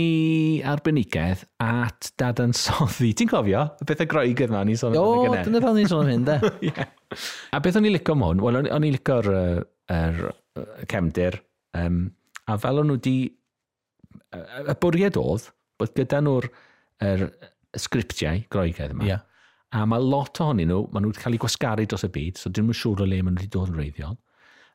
arbenigedd 0.70 1.42
at 1.66 2.12
dadansoddi. 2.22 3.16
Ti'n 3.18 3.32
cofio? 3.32 3.64
Y 3.82 3.88
beth 3.90 4.04
y 4.06 4.08
groegedd 4.12 4.54
ma, 4.54 4.62
ni'n 4.68 4.78
sôn 4.78 4.94
am 4.94 5.02
hynny. 5.02 5.40
O, 5.40 5.46
dyna 5.48 5.62
fel 5.64 5.80
ni'n 5.80 5.90
sôn 5.90 6.04
am 6.06 6.12
hyn, 6.14 6.28
de. 6.28 6.52
yeah. 6.68 6.92
A 7.50 7.62
beth 7.66 7.80
o'n 7.80 7.90
i 7.90 7.94
licio 7.96 8.14
mwyn? 8.18 8.44
Wel, 8.46 8.60
o'n 8.62 8.86
i 8.86 8.92
licio'r 8.94 9.32
er, 9.34 9.64
er, 9.96 10.22
cefndir. 10.86 11.40
Um, 11.82 12.04
a 12.46 12.60
fel 12.62 12.84
o'n 12.84 12.94
nhw 12.94 13.00
di... 13.02 13.16
Y 14.38 14.78
bwriad 14.84 15.18
oedd 15.18 15.50
bod 15.82 15.94
gyda 15.98 16.22
nhw'r 16.24 16.48
er, 17.06 17.28
sgriptiau 17.80 18.46
groegaidd 18.52 18.96
yma. 18.96 19.08
Yeah. 19.08 19.28
A 19.72 19.86
mae 19.88 20.04
lot 20.04 20.42
ohonyn 20.44 20.68
nhw, 20.68 20.84
maen 20.92 21.06
nhw 21.06 21.14
wedi 21.14 21.24
cael 21.24 21.38
eu 21.38 21.42
gwasgaru 21.46 21.86
dros 21.88 22.04
y 22.04 22.12
byd, 22.12 22.40
so 22.40 22.52
dyn 22.52 22.68
nhw'n 22.68 22.76
siŵr 22.76 23.04
o 23.06 23.08
le 23.08 23.22
maen 23.24 23.38
nhw 23.38 23.46
wedi 23.46 23.52
dod 23.56 23.72
yn 23.72 23.80
reiddiol. 23.80 24.18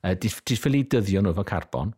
Uh, 0.01 0.15
Diffylu 0.17 0.83
dyddio 0.89 1.21
nhw 1.21 1.35
efo 1.35 1.45
carbon. 1.49 1.93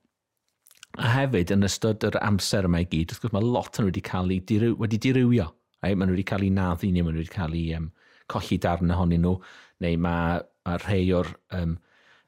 A 0.99 1.13
hefyd, 1.13 1.53
yn 1.55 1.67
ystod 1.69 2.03
yr 2.09 2.19
amser 2.25 2.67
yma 2.67 2.83
i 2.83 2.89
gyd, 2.91 3.13
wrth 3.13 3.23
gwrs 3.23 3.35
mae 3.37 3.47
lot 3.47 3.79
yn 3.79 3.87
wedi 3.87 4.03
cael 4.03 4.33
eu 4.35 4.43
diryw, 4.51 4.75
wedi 4.83 4.99
dirywio. 5.05 5.47
Right? 5.85 5.95
Maen 5.95 6.11
nhw 6.11 6.17
wedi 6.17 6.27
cael 6.27 6.47
eu 6.49 6.55
naddu 6.57 6.91
neu 6.91 7.07
maen 7.07 7.15
nhw 7.15 7.23
wedi 7.23 7.35
cael 7.37 7.55
eu 7.55 7.77
um, 7.79 7.91
colli 8.33 8.59
darn 8.65 8.95
ohonyn 8.97 9.23
nhw, 9.23 9.37
neu 9.85 10.01
mae, 10.03 10.41
mae 10.67 10.81
rhai 10.83 11.05
o'r 11.15 11.31
um, 11.61 11.77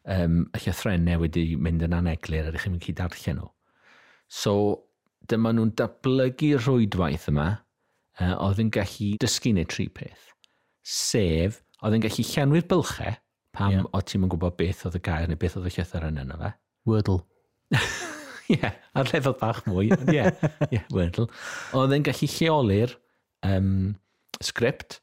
um, 0.07 0.37
y 0.55 0.63
llythrennau 0.63 1.25
wedi 1.25 1.49
mynd 1.59 1.83
yn 1.89 1.97
aneglir 1.99 2.47
a 2.47 2.53
ydych 2.53 2.69
chi'n 2.69 2.77
mynd 2.77 2.89
i 2.93 2.97
darllen 3.01 3.41
nhw. 3.41 3.51
So, 4.31 4.55
dyma 5.31 5.53
nhw'n 5.55 5.73
datblygu 5.79 6.53
rwydwaith 6.61 7.29
yma 7.33 7.49
uh, 8.21 8.37
oedd 8.47 8.63
yn 8.63 8.71
gallu 8.75 9.15
dysgu 9.23 9.55
neu 9.57 9.69
tri 9.71 9.89
peth. 9.95 10.31
Sef, 10.87 11.61
oedd 11.81 11.99
yn 11.99 12.05
gallu 12.05 12.27
llenwi'r 12.27 12.69
bylchau 12.71 13.19
pam 13.57 13.75
yeah. 13.75 13.91
o 13.95 14.01
ti'n 14.05 14.29
gwybod 14.31 14.57
beth 14.59 14.87
oedd 14.89 14.99
y 14.99 15.03
gair 15.07 15.29
neu 15.31 15.41
beth 15.41 15.59
oedd 15.59 15.69
y 15.71 15.75
llythyr 15.75 16.09
yn 16.11 16.23
yno 16.25 16.39
fe. 16.41 16.55
Wordle. 16.89 17.21
Ie, 18.51 18.57
yeah, 18.57 18.75
ar 18.99 19.11
lefel 19.13 19.37
bach 19.39 19.61
mwy. 19.71 19.93
Ie, 19.95 20.17
yeah, 20.17 20.31
yeah, 20.75 20.87
Wordle. 20.95 21.29
Oedd 21.79 21.95
yn 21.95 22.07
gallu 22.07 22.29
lleoli'r 22.35 22.97
um, 23.47 23.71
sgript 24.43 24.99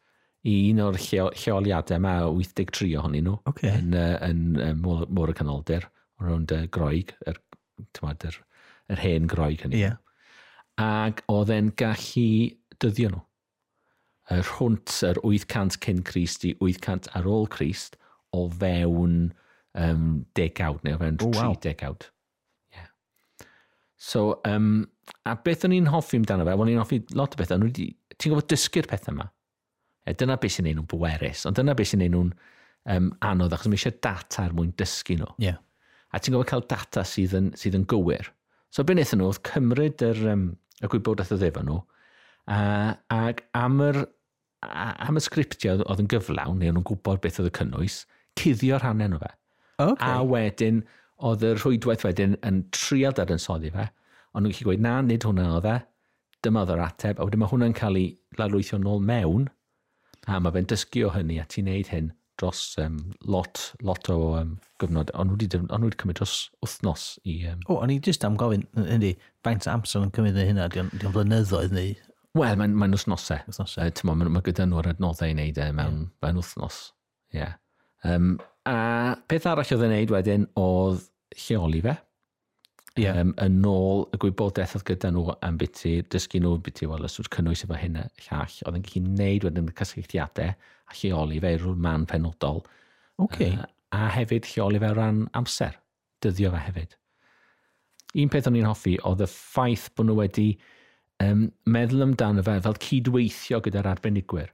i 0.47 0.55
un 0.71 0.81
o'r 0.83 0.97
lleo, 1.01 1.29
lleoliadau 1.35 1.99
yma, 1.99 2.17
83 2.27 2.95
ohonyn 2.99 3.27
nhw, 3.27 3.37
okay. 3.49 3.71
yn, 3.73 3.95
uh, 3.97 4.15
yn 4.27 4.43
uh, 4.63 4.73
môr, 4.79 5.31
y 5.31 5.35
canoldir, 5.37 5.87
o 6.19 6.27
rownd 6.27 6.53
y 6.55 6.59
uh, 6.65 6.67
groig, 6.71 7.13
yr, 7.27 7.39
er, 7.83 8.27
yr, 8.29 8.37
er 8.93 9.01
hen 9.03 9.27
groig 9.31 9.63
hynny. 9.65 9.81
Yeah 9.81 9.97
ac 10.81 11.23
oedd 11.31 11.53
e'n 11.53 11.71
gallu 11.79 12.29
dyddio 12.81 13.13
nhw. 13.13 13.23
Y 14.27 14.41
rhwnt 14.43 14.91
yr 15.07 15.21
800 15.23 15.79
cyn 15.85 16.03
Christ 16.07 16.43
i 16.43 16.51
800 16.59 17.13
ar 17.15 17.29
ôl 17.31 17.47
Christ 17.51 17.95
o 18.35 18.47
fewn 18.51 19.31
um, 19.77 20.25
degawd 20.35 20.83
neu 20.83 20.97
o 20.97 21.01
fewn 21.01 21.19
oh, 21.23 21.31
wow. 21.31 21.55
tri 21.55 21.69
degawd. 21.69 22.09
Yeah. 22.75 22.89
So, 23.95 24.41
um, 24.47 24.87
a 25.23 25.37
beth 25.39 25.65
o'n 25.67 25.75
i'n 25.77 25.89
hoffi 25.93 26.19
amdano 26.19 26.45
fe, 26.47 26.57
o'n 26.57 26.73
i'n 26.73 26.81
hoffi 26.81 27.01
lot 27.15 27.37
o 27.37 27.39
bethau, 27.39 27.63
ti'n 27.71 28.33
gwybod 28.33 28.51
dysgu'r 28.51 28.89
pethau 28.91 29.15
yma. 29.15 29.29
E, 30.07 30.13
dyna 30.15 30.37
beth 30.41 30.57
sy'n 30.57 30.69
ei 30.69 30.75
nhw'n 30.75 30.91
bwerus, 30.91 31.45
ond 31.47 31.57
dyna 31.59 31.75
beth 31.77 31.93
sy'n 31.93 32.03
ei 32.05 32.11
nhw'n 32.11 32.33
um, 32.93 33.09
anodd, 33.27 33.55
achos 33.55 33.71
mae 33.71 33.79
eisiau 33.79 33.95
data 34.03 34.45
er 34.47 34.55
mwyn 34.55 34.75
dysgu 34.79 35.17
nhw. 35.21 35.33
Yeah. 35.43 35.59
A 36.11 36.19
ti'n 36.19 36.35
gwybod 36.35 36.51
cael 36.51 36.67
data 36.67 37.03
sydd 37.07 37.35
yn, 37.37 37.51
sydd 37.59 37.79
yn 37.79 37.87
gywir. 37.91 38.31
So, 38.71 38.83
beth 38.83 38.95
wnaethon 38.95 39.23
nhw, 39.23 39.31
oedd 39.31 39.43
cymryd 39.47 40.03
yr, 40.07 40.23
um, 40.33 40.47
y 40.83 40.91
gwybodaeth 40.91 41.33
oedd 41.35 41.47
efo 41.49 41.63
nhw, 41.65 41.79
uh, 42.53 42.93
ac 43.13 43.43
am 43.57 43.81
yr, 43.87 44.03
am 44.67 45.19
y 45.19 45.23
sgriptiau 45.23 45.83
oedd 45.85 46.03
yn 46.03 46.09
gyflawn, 46.11 46.61
neu 46.61 46.73
o'n 46.73 46.85
gwybod 46.87 47.21
beth 47.23 47.41
oedd 47.41 47.51
y 47.51 47.55
cynnwys, 47.57 47.99
cuddio 48.37 48.79
rhannau 48.81 49.13
nhw 49.13 49.21
fe. 49.23 49.33
Okay. 49.77 50.09
A 50.09 50.23
wedyn, 50.25 50.81
oedd 51.27 51.45
y 51.45 51.53
rhwydwaith 51.57 52.05
wedyn 52.05 52.37
yn 52.45 52.63
trial 52.75 53.15
dadansoddi 53.17 53.73
fe, 53.73 53.89
ond 54.33 54.45
nhw'n 54.45 54.53
gallu 54.53 54.69
gweud, 54.69 54.83
na, 54.85 54.97
nid 55.05 55.25
hwnna 55.25 55.47
oedd 55.57 55.69
e, 55.71 55.77
dyma 56.45 56.63
oedd 56.65 56.75
yr 56.75 56.83
ateb, 56.85 57.19
a 57.19 57.25
wedyn 57.25 57.41
mae 57.41 57.51
hwnna'n 57.51 57.77
cael 57.77 57.97
ei 57.97 58.09
lalwythio 58.37 58.77
nôl 58.81 59.01
mewn, 59.05 59.47
a 60.27 60.41
mae 60.43 60.53
fe'n 60.53 60.69
dysgu 60.69 61.07
o 61.07 61.13
hynny 61.15 61.39
a 61.41 61.47
ti'n 61.49 61.69
neud 61.69 61.89
hyn 61.93 62.11
dros 62.41 62.61
um, 62.81 62.97
lot, 63.25 63.61
lot 63.85 64.09
o 64.13 64.17
um, 64.37 64.55
gyfnod. 64.81 65.11
Ond 65.17 65.33
wedi, 65.35 65.49
on 65.57 65.85
wedi 65.85 65.99
cymryd 66.01 66.19
dros 66.21 66.35
wythnos 66.63 67.07
i... 67.25 67.39
Um... 67.51 67.63
O, 67.67 67.79
o'n 67.81 67.93
i 67.93 67.99
jyst 68.03 68.25
am 68.27 68.37
gofyn, 68.39 68.65
ynddi, 68.83 69.15
faint 69.45 69.67
amser 69.71 70.05
yn 70.05 70.13
cymryd 70.15 70.37
hynna, 70.41 70.69
di'n 70.73 70.91
di 70.95 71.13
blynyddoedd 71.13 71.75
neu... 71.75 71.95
Wel, 72.37 72.57
mae'n 72.59 72.75
mae 72.77 72.93
wythnosau. 72.93 73.41
Wythnosau. 73.49 73.87
Uh, 73.89 74.09
mae 74.11 74.33
ma 74.35 74.43
gyda 74.45 74.67
nhw'r 74.69 74.91
adnoddau 74.93 75.31
i 75.31 75.33
wneud 75.33 75.57
e 75.57 75.69
mewn, 75.73 76.01
yeah. 76.05 76.17
mewn 76.25 76.41
wythnos. 76.41 76.81
Yeah. 77.33 77.55
Um, 78.05 78.35
a 78.69 79.15
peth 79.31 79.47
arall 79.49 79.73
oedd 79.73 79.87
yn 79.87 79.95
wneud 79.95 80.13
wedyn 80.13 80.45
oedd 80.59 81.07
lleoli 81.47 81.81
fe. 81.85 81.97
Yeah. 82.97 83.17
Um, 83.21 83.33
yn 83.41 83.59
ôl 83.69 84.05
y 84.13 84.19
gwybodaeth 84.21 84.77
oedd 84.77 84.85
gyda 84.87 85.11
nhw 85.13 85.33
am 85.45 85.57
biti, 85.61 85.99
dysgu 86.13 86.41
nhw 86.41 86.55
biti, 86.65 86.87
wel, 86.89 87.05
os 87.05 87.17
yw'r 87.21 87.29
cynnwys 87.33 87.65
efo 87.65 87.77
hynna 87.77 88.07
llall, 88.25 88.55
oedd 88.65 88.79
yn 88.79 88.85
gallu 88.85 89.03
wneud 89.05 89.45
wedyn 89.45 89.69
y 89.69 89.75
cysylltiadau 89.77 90.53
a 90.87 90.95
lleoli 90.97 91.41
fe 91.43 91.53
i'r 91.57 91.67
man 91.75 92.05
penodol. 92.09 92.63
Okay. 93.23 93.53
Uh, 93.53 93.65
a 93.95 94.07
hefyd 94.13 94.47
lleoli 94.51 94.81
fe 94.83 94.93
ran 94.95 95.25
amser, 95.37 95.77
dyddio 96.23 96.51
fe 96.53 96.63
hefyd. 96.67 96.97
Un 98.17 98.31
peth 98.33 98.47
o'n 98.49 98.57
i'n 98.57 98.67
hoffi 98.67 98.95
oedd 99.05 99.23
y 99.25 99.29
ffaith 99.29 99.89
bod 99.95 100.09
nhw 100.09 100.17
wedi 100.21 100.47
um, 101.23 101.47
meddwl 101.69 102.05
amdano 102.07 102.43
fe 102.45 102.57
fel 102.65 102.79
cydweithio 102.83 103.61
gyda'r 103.65 103.91
arbenigwyr. 103.93 104.53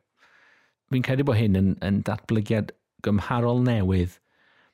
Fi'n 0.93 1.05
credu 1.05 1.25
bod 1.27 1.39
hyn 1.39 1.57
yn, 1.57 1.71
yn 1.85 2.01
datblygiad 2.05 2.73
gymharol 3.05 3.63
newydd. 3.65 4.19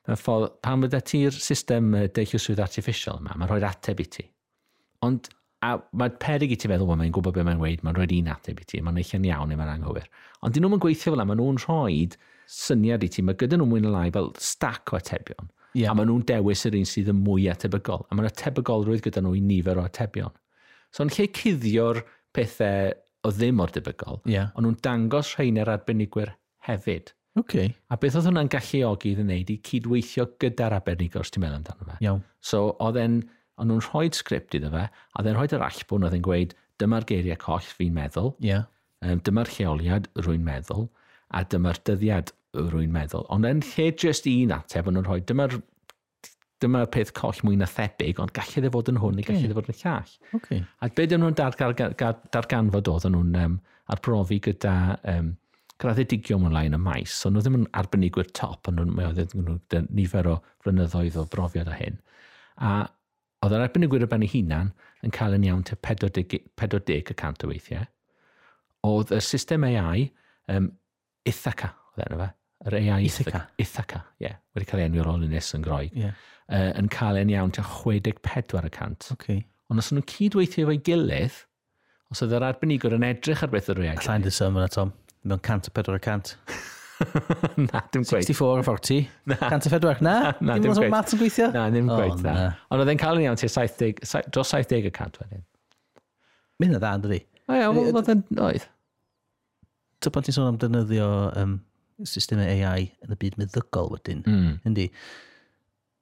Mae'n 0.08 0.18
ffordd, 0.20 0.56
pan 0.64 0.82
fydda 0.84 1.00
ti'r 1.06 1.36
system 1.36 1.92
deillio 2.16 2.40
swydd 2.40 2.62
artificial 2.64 3.20
yma, 3.20 3.36
mae'n 3.36 3.50
rhoi'r 3.50 3.68
ateb 3.68 4.00
i 4.02 4.06
ti. 4.16 4.24
Ond 5.06 5.28
A 5.66 5.74
mae 6.00 6.12
peryg 6.22 6.54
i 6.54 6.56
ti 6.56 6.68
feddwl, 6.70 6.88
mae'n 6.96 7.12
gwybod 7.12 7.36
beth 7.36 7.44
mae'n 7.44 7.60
weid, 7.60 7.82
mae'n 7.84 7.96
rhoi 7.98 8.08
un 8.16 8.30
ateb 8.32 8.62
i 8.62 8.66
ti, 8.68 8.80
mae'n 8.84 9.00
eich 9.02 9.12
yn 9.18 9.26
iawn 9.28 9.50
neu 9.52 9.60
mae'n 9.60 9.74
anghywir. 9.74 10.06
Ond 10.40 10.56
dyn 10.56 10.64
nhw'n 10.64 10.80
gweithio 10.80 11.10
fel 11.10 11.18
yna, 11.18 11.26
mae 11.28 11.36
nhw'n 11.36 11.60
rhoi 11.66 11.98
syniad 12.50 13.04
i 13.04 13.10
ti, 13.12 13.24
mae 13.26 13.36
gyda 13.38 13.58
nhw 13.60 13.68
mwyn 13.68 13.90
y 13.90 13.92
lai 13.92 14.08
fel 14.14 14.30
stac 14.40 14.94
o 14.94 14.98
atebion. 14.98 15.50
Yeah. 15.76 15.92
A 15.92 15.94
mae 15.98 16.08
nhw'n 16.08 16.24
dewis 16.26 16.64
yr 16.66 16.78
un 16.80 16.88
sydd 16.88 17.12
yn 17.12 17.20
mwy 17.22 17.46
atebygol. 17.52 18.06
A 18.08 18.16
mae'r 18.16 18.30
atebygolrwydd 18.32 19.04
gyda 19.04 19.22
nhw 19.22 19.36
i 19.36 19.44
nifer 19.44 19.78
o 19.78 19.84
atebion. 19.84 20.32
So 20.90 21.04
yn 21.04 21.12
lle 21.14 21.28
cuddio'r 21.36 22.02
pethau 22.34 22.94
o 23.26 23.30
ddim 23.36 23.60
o'r 23.62 23.72
debygol, 23.74 24.22
yeah. 24.30 24.48
ond 24.56 24.66
nhw'n 24.66 24.78
dangos 24.82 25.34
rhain 25.36 25.60
ar 25.60 25.70
arbenigwyr 25.76 26.32
hefyd. 26.66 27.12
Okay. 27.38 27.74
A 27.92 27.98
beth 28.00 28.16
oedd 28.18 28.26
hwnna'n 28.26 28.50
galluogi 28.50 29.12
iddyn 29.12 29.28
wneud 29.28 29.52
i 29.52 29.58
cydweithio 29.66 30.26
gyda'r 30.42 30.74
arbenigwr, 30.80 31.22
os 31.22 31.30
ti'n 31.30 31.44
meddwl 31.44 31.60
amdano 31.60 31.86
fe. 31.86 31.98
Iawn. 32.06 32.24
So, 32.42 32.62
oedd 32.82 32.98
e'n 32.98 33.20
ond 33.60 33.70
nhw'n 33.70 33.84
rhoi 33.86 34.10
sgript 34.16 34.56
iddo 34.58 34.72
fe, 34.74 34.86
a 34.88 35.24
dde'n 35.24 35.38
rhoi 35.38 35.48
yr 35.56 35.66
allbwn 35.66 36.06
oedd 36.08 36.18
yn 36.18 36.26
gweud, 36.26 36.54
dyma'r 36.80 37.06
geiriau 37.08 37.38
coll 37.40 37.72
fi'n 37.78 37.96
meddwl, 37.96 38.32
yeah. 38.44 38.68
um, 39.04 39.20
dyma'r 39.26 39.50
lleoliad 39.56 40.08
rwy'n 40.24 40.46
meddwl, 40.46 40.88
a 41.36 41.44
dyma'r 41.44 41.82
dyddiad 41.88 42.32
rwy'n 42.56 42.94
meddwl. 42.94 43.26
Ond 43.30 43.48
yn 43.48 43.60
lle 43.72 43.90
just 44.00 44.28
un 44.30 44.54
ateb, 44.56 44.88
ond 44.88 44.98
nhw'n 44.98 45.08
rhoi, 45.08 45.20
dyma'r 45.28 45.60
dyma'r 46.60 46.90
peth 46.92 47.12
coll 47.16 47.38
mwy 47.46 47.56
na 47.56 47.68
thebyg, 47.68 48.18
ond 48.20 48.32
gallai 48.36 48.60
ddod 48.60 48.74
fod 48.74 48.90
yn 48.92 48.98
hwn 49.00 49.16
neu 49.16 49.24
gallai 49.24 49.48
ddod 49.48 49.62
fod 49.62 49.70
yn 49.72 49.78
llall. 49.80 50.16
Okay. 50.36 50.64
A 50.84 50.90
be 50.96 51.06
dyn 51.08 51.22
nhw'n 51.24 51.36
darganfod 51.38 52.90
oedd 52.92 53.06
nhw'n 53.08 53.38
um, 53.40 53.54
arbrofi 53.94 54.40
gyda 54.44 54.74
um, 55.14 55.32
graddedigion 55.80 56.44
ymlaen 56.44 56.76
y 56.76 56.80
maes, 56.80 57.14
so 57.16 57.32
nhw 57.32 57.42
ddim 57.44 57.62
yn 57.62 57.68
arbenigwyr 57.80 58.28
top, 58.36 58.68
ond 58.68 58.82
nhw'n 58.82 59.00
oedd 59.06 59.76
nifer 59.96 60.28
o 60.28 60.36
flynyddoedd 60.64 61.16
o 61.20 61.26
brofiad 61.32 61.70
o 61.72 61.76
hyn. 61.78 61.96
A 62.60 62.74
Oedd 63.40 63.54
yr 63.56 63.64
arbenigwyr 63.64 64.04
o 64.04 64.08
ben 64.10 64.24
ei 64.24 64.28
hunan 64.34 64.72
yn 65.06 65.14
cael 65.16 65.36
yn 65.38 65.46
iawn 65.48 65.62
te 65.64 65.76
40, 65.86 66.42
40 66.60 67.46
o 67.46 67.48
weithiau. 67.48 67.86
Oedd 68.84 69.12
y 69.16 69.20
system 69.24 69.64
AI 69.68 70.10
um, 70.52 70.68
Ithaca, 71.28 71.72
oedd 71.94 72.04
enw 72.06 72.20
fe. 72.20 72.28
Yr 72.68 72.76
AI 72.76 73.06
Ithaca. 73.08 73.46
Ithaca, 73.60 74.02
ie. 74.18 74.26
Yeah, 74.26 74.40
wedi 74.56 74.68
cael 74.68 74.82
ei 74.82 74.90
enw 74.90 75.00
ar 75.00 75.12
ôl 75.14 75.24
Ynys 75.24 75.54
yn 75.56 75.64
groi. 75.64 75.86
Yeah. 75.96 76.18
Uh, 76.50 76.68
yn 76.80 76.90
cael 76.92 77.20
yn 77.22 77.32
iawn 77.32 77.54
te 77.56 77.64
64 77.64 78.68
y 78.68 78.72
cant. 78.74 79.08
Okay. 79.14 79.44
Ond 79.72 79.80
os 79.80 79.88
nhw'n 79.94 80.04
cydweithio 80.10 80.66
efo'i 80.66 80.82
gilydd, 80.84 81.38
os 82.12 82.20
oedd 82.24 82.34
yr 82.36 82.44
arbenigwr 82.50 82.98
yn 82.98 83.06
edrych 83.08 83.46
ar 83.46 83.52
beth 83.54 83.70
yr 83.72 83.80
AI... 83.86 83.94
Alla 83.94 84.18
i'n 84.18 84.26
dysym 84.26 84.60
yna, 84.60 84.68
Tom. 84.74 84.92
Mewn 85.24 85.40
100 85.40 85.70
y 85.70 85.74
400. 85.78 86.36
na, 87.70 87.82
dim 87.92 88.04
gweith. 88.04 88.28
64 88.30 88.60
a 88.60 88.66
40. 88.66 89.08
Na. 89.32 89.38
104, 89.48 90.02
na? 90.06 90.16
Na, 90.40 90.58
dim 90.58 90.70
gweith. 90.70 90.82
Dim 90.84 90.94
maths 90.94 91.16
yn 91.16 91.22
gweithio? 91.22 91.48
Na, 91.54 91.64
dim 91.72 91.88
oh, 91.90 91.96
gweith, 91.98 92.20
na. 92.26 92.50
Ond 92.70 92.84
oedd 92.84 92.92
e'n 92.92 93.00
cael 93.00 93.20
yn 93.20 93.28
iawn 93.28 93.40
tua 93.40 93.50
70, 93.52 94.04
dros 94.34 94.52
70 94.54 94.90
y 94.90 94.94
cant 94.96 95.18
wedyn. 95.22 95.42
Mynd 96.60 96.76
na 96.76 96.82
dda, 96.82 96.92
dydi? 97.06 97.22
O 97.48 97.58
ia, 97.58 97.72
oedd 97.72 98.12
e'n 98.14 98.22
oedd. 98.46 98.68
Ta 100.00 100.12
pan 100.14 100.24
ti'n 100.24 100.36
sôn 100.36 100.52
am 100.52 100.60
defnyddio 100.60 101.10
um, 101.40 101.58
systemau 102.08 102.48
AI 102.48 102.88
yn 103.04 103.12
y 103.12 103.18
byd 103.20 103.36
meddygol 103.40 103.92
wedyn, 103.92 104.24
mm. 104.24 104.54
yndi, 104.68 104.88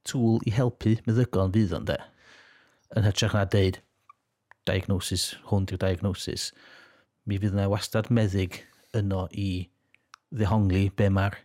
tŵl 0.06 0.38
i 0.46 0.54
helpu 0.54 0.94
meddygol 1.08 1.48
yn 1.48 1.56
fydd 1.56 1.74
o'n 1.78 1.88
de, 1.88 1.98
Yn 2.96 3.04
hytrach 3.04 3.34
na 3.36 3.42
deud, 3.44 3.82
diagnosis, 4.68 5.34
hwn 5.50 5.66
di'r 5.68 5.80
diagnosis, 5.82 6.48
mi 7.28 7.36
fydd 7.40 7.56
yna 7.56 7.66
wastad 7.68 8.08
meddyg 8.08 8.62
yno 8.96 9.26
i 9.36 9.68
ddehongli 10.34 10.88
be 10.96 11.08
mae'r 11.14 11.38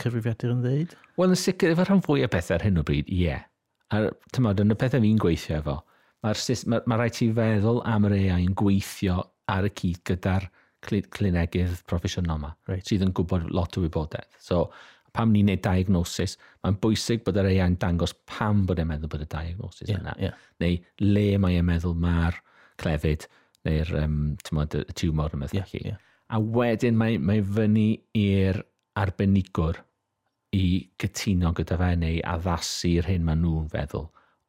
cyfrifiadur 0.00 0.54
yn 0.54 0.64
ddeud? 0.64 0.96
Wel, 1.20 1.34
yn 1.34 1.40
sicr, 1.40 1.74
efo 1.74 1.86
rhan 1.86 2.04
fwy 2.04 2.24
o 2.26 2.30
bethau 2.32 2.56
ar 2.58 2.66
hyn 2.66 2.80
o 2.80 2.84
bryd, 2.86 3.10
ie. 3.10 3.24
Yeah. 3.28 3.46
A 3.90 4.06
tymod, 4.34 4.62
yn 4.62 4.74
y 4.74 4.78
pethau 4.78 5.02
fi'n 5.02 5.18
gweithio 5.20 5.58
efo, 5.58 5.76
mae'r 6.24 6.40
mae, 6.70 6.84
mae 6.86 7.00
rhaid 7.00 7.16
ti 7.16 7.28
feddwl 7.34 7.82
am 7.90 8.06
yr 8.08 8.16
AI 8.18 8.44
yn 8.44 8.56
gweithio 8.58 9.18
ar 9.50 9.66
y 9.66 9.72
cyd 9.80 10.00
gyda'r 10.06 10.46
clinegydd 10.86 11.82
proffesiynol 11.90 12.38
yma, 12.38 12.54
right. 12.70 12.86
sydd 12.86 13.04
yn 13.04 13.12
gwybod 13.16 13.50
lot 13.52 13.76
o 13.76 13.82
wybodaeth. 13.84 14.38
So, 14.40 14.68
pam 15.16 15.32
ni'n 15.34 15.50
neud 15.50 15.62
diagnosis, 15.64 16.36
mae'n 16.62 16.78
bwysig 16.82 17.24
bod 17.26 17.40
yr 17.40 17.50
AI'n 17.50 17.76
dangos 17.82 18.14
pam 18.30 18.62
bod 18.68 18.80
e'n 18.80 18.88
meddwl 18.88 19.10
bod 19.10 19.24
y 19.24 19.28
diagnosis 19.30 19.90
yeah, 19.90 20.00
yna. 20.00 20.14
Yeah. 20.22 20.46
Neu 20.62 20.78
le 21.02 21.26
mae 21.42 21.58
e'n 21.58 21.66
meddwl 21.66 21.98
mae'r 22.00 22.38
clefyd 22.80 23.26
neu'r 23.66 23.90
um, 24.04 24.20
tymod, 24.46 24.78
y 24.78 24.96
tiwmor 24.96 25.34
yn 25.36 25.42
meddwl 25.42 25.60
yeah, 25.60 25.68
chi. 25.68 25.82
yeah. 25.90 25.98
A 26.30 26.38
wedyn 26.38 26.98
mae, 26.98 27.18
mae 27.18 27.42
fyny 27.42 27.88
i'r 28.16 28.60
arbenigwr 29.00 29.80
i 30.54 30.64
gytuno 31.00 31.52
gyda 31.58 31.78
fe 31.80 31.90
neu 31.98 32.20
addasu'r 32.32 33.08
hyn 33.10 33.26
maen 33.26 33.42
nhw'n 33.44 33.68
feddwl. 33.72 34.08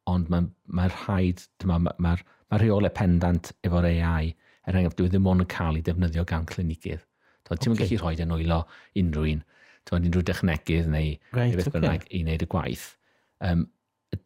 Ond 0.10 0.30
mae'r 0.34 0.48
mae, 0.78 0.92
rhaid, 0.94 1.44
mae'r 1.66 1.84
ma, 1.86 1.94
ma, 2.02 2.16
ma 2.52 2.60
rheolau 2.62 2.94
pendant 2.94 3.52
efo'r 3.66 3.88
AI, 3.92 4.32
er 4.66 4.78
enghraifft, 4.78 5.00
dwi 5.00 5.10
e 5.10 5.14
ddim 5.14 5.30
ond 5.30 5.46
yn 5.46 5.50
cael 5.52 5.78
ei 5.80 5.86
defnyddio 5.86 6.26
gan 6.30 6.48
clinigydd. 6.50 7.06
Ti'n 7.52 7.74
okay. 7.74 7.84
gallu 7.84 8.00
rhoi 8.00 8.16
yn 8.24 8.34
wylo 8.38 8.62
unrhyw 9.02 9.30
un, 9.34 9.42
ti'n 9.90 10.08
unrhyw 10.08 10.26
dechnegydd 10.30 10.90
neu 10.94 11.16
right, 11.36 11.58
beth 11.58 11.72
bynnag 11.74 12.06
i 12.10 12.22
wneud 12.24 12.46
y 12.46 12.50
gwaith. 12.52 12.86
Um, 13.44 13.66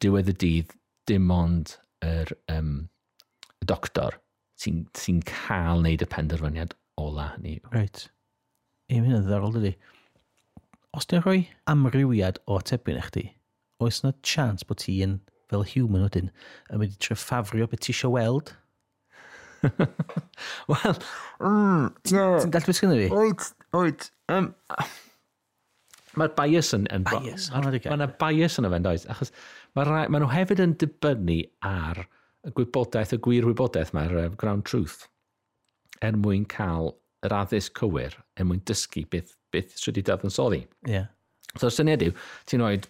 diwedd 0.04 0.30
y 0.30 0.36
dydd, 0.44 0.76
dim 1.08 1.32
ond 1.34 1.74
yr 2.04 2.32
um, 2.52 2.74
y 3.58 3.68
doctor 3.68 4.20
sy'n 4.60 4.84
sy 4.96 5.16
cael 5.28 5.82
wneud 5.82 6.04
y 6.04 6.08
penderfyniad 6.12 6.76
ola 7.00 7.30
ni. 7.42 7.56
Reit. 7.74 8.08
Ie, 8.90 9.00
mae'n 9.00 9.24
ddarol 9.26 9.54
dydy. 9.56 9.72
Os 10.96 11.08
ti'n 11.08 11.22
rhoi 11.22 11.46
amrywiad 11.68 12.40
o 12.48 12.58
atebion 12.60 13.00
eich 13.00 13.10
di, 13.16 13.24
oes 13.84 14.00
yna 14.02 14.14
chance 14.24 14.66
bod 14.68 14.80
ti 14.84 15.00
yn, 15.04 15.18
fel 15.50 15.66
human 15.74 16.06
wedyn, 16.06 16.30
yn 16.70 16.80
mynd 16.80 16.94
i 16.94 17.02
treffafrio 17.02 17.68
beth 17.70 17.84
ti 17.84 17.92
eisiau 17.92 18.14
weld? 18.14 18.54
Wel, 20.70 20.96
mm, 21.42 21.90
ti'n 22.06 22.54
gallu 22.54 22.70
beth 22.70 22.78
sgynnu 22.78 23.00
fi? 23.02 23.10
Oed, 23.16 23.50
oed. 23.76 24.08
Um, 24.32 24.52
Mae'r 26.16 26.32
bias 26.38 26.72
yn... 26.72 26.86
yn 26.94 27.04
bias. 27.04 27.50
Mae 27.52 27.98
yna 27.98 28.08
bias 28.20 28.56
yn 28.56 28.68
y 28.68 28.72
fe, 28.72 28.80
does. 28.86 29.04
Achos 29.12 29.32
mae 29.76 30.06
ma 30.08 30.20
nhw 30.22 30.30
hefyd 30.32 30.62
yn 30.64 30.72
dibynnu 30.80 31.42
ar 31.68 32.06
y 32.46 32.54
gwybodaeth, 32.56 33.12
y 33.12 33.20
gwir 33.20 33.48
wybodaeth 33.50 33.92
mae'r 33.96 34.16
uh, 34.22 34.30
ground 34.40 34.64
truth 34.68 35.04
er 36.04 36.18
mwyn 36.20 36.46
cael 36.50 36.94
yr 37.26 37.34
addysg 37.36 37.76
cywir, 37.78 38.16
er 38.36 38.48
mwyn 38.48 38.64
dysgu 38.68 39.06
beth, 39.12 39.36
beth 39.54 39.76
sydd 39.76 39.94
wedi 39.94 40.06
dadansoddi. 40.10 40.64
Ie. 40.86 40.92
Yeah. 40.98 41.08
So, 41.56 41.70
syniad 41.72 42.04
yw, 42.04 42.12
ti'n 42.50 42.62
rhoi 42.62 42.80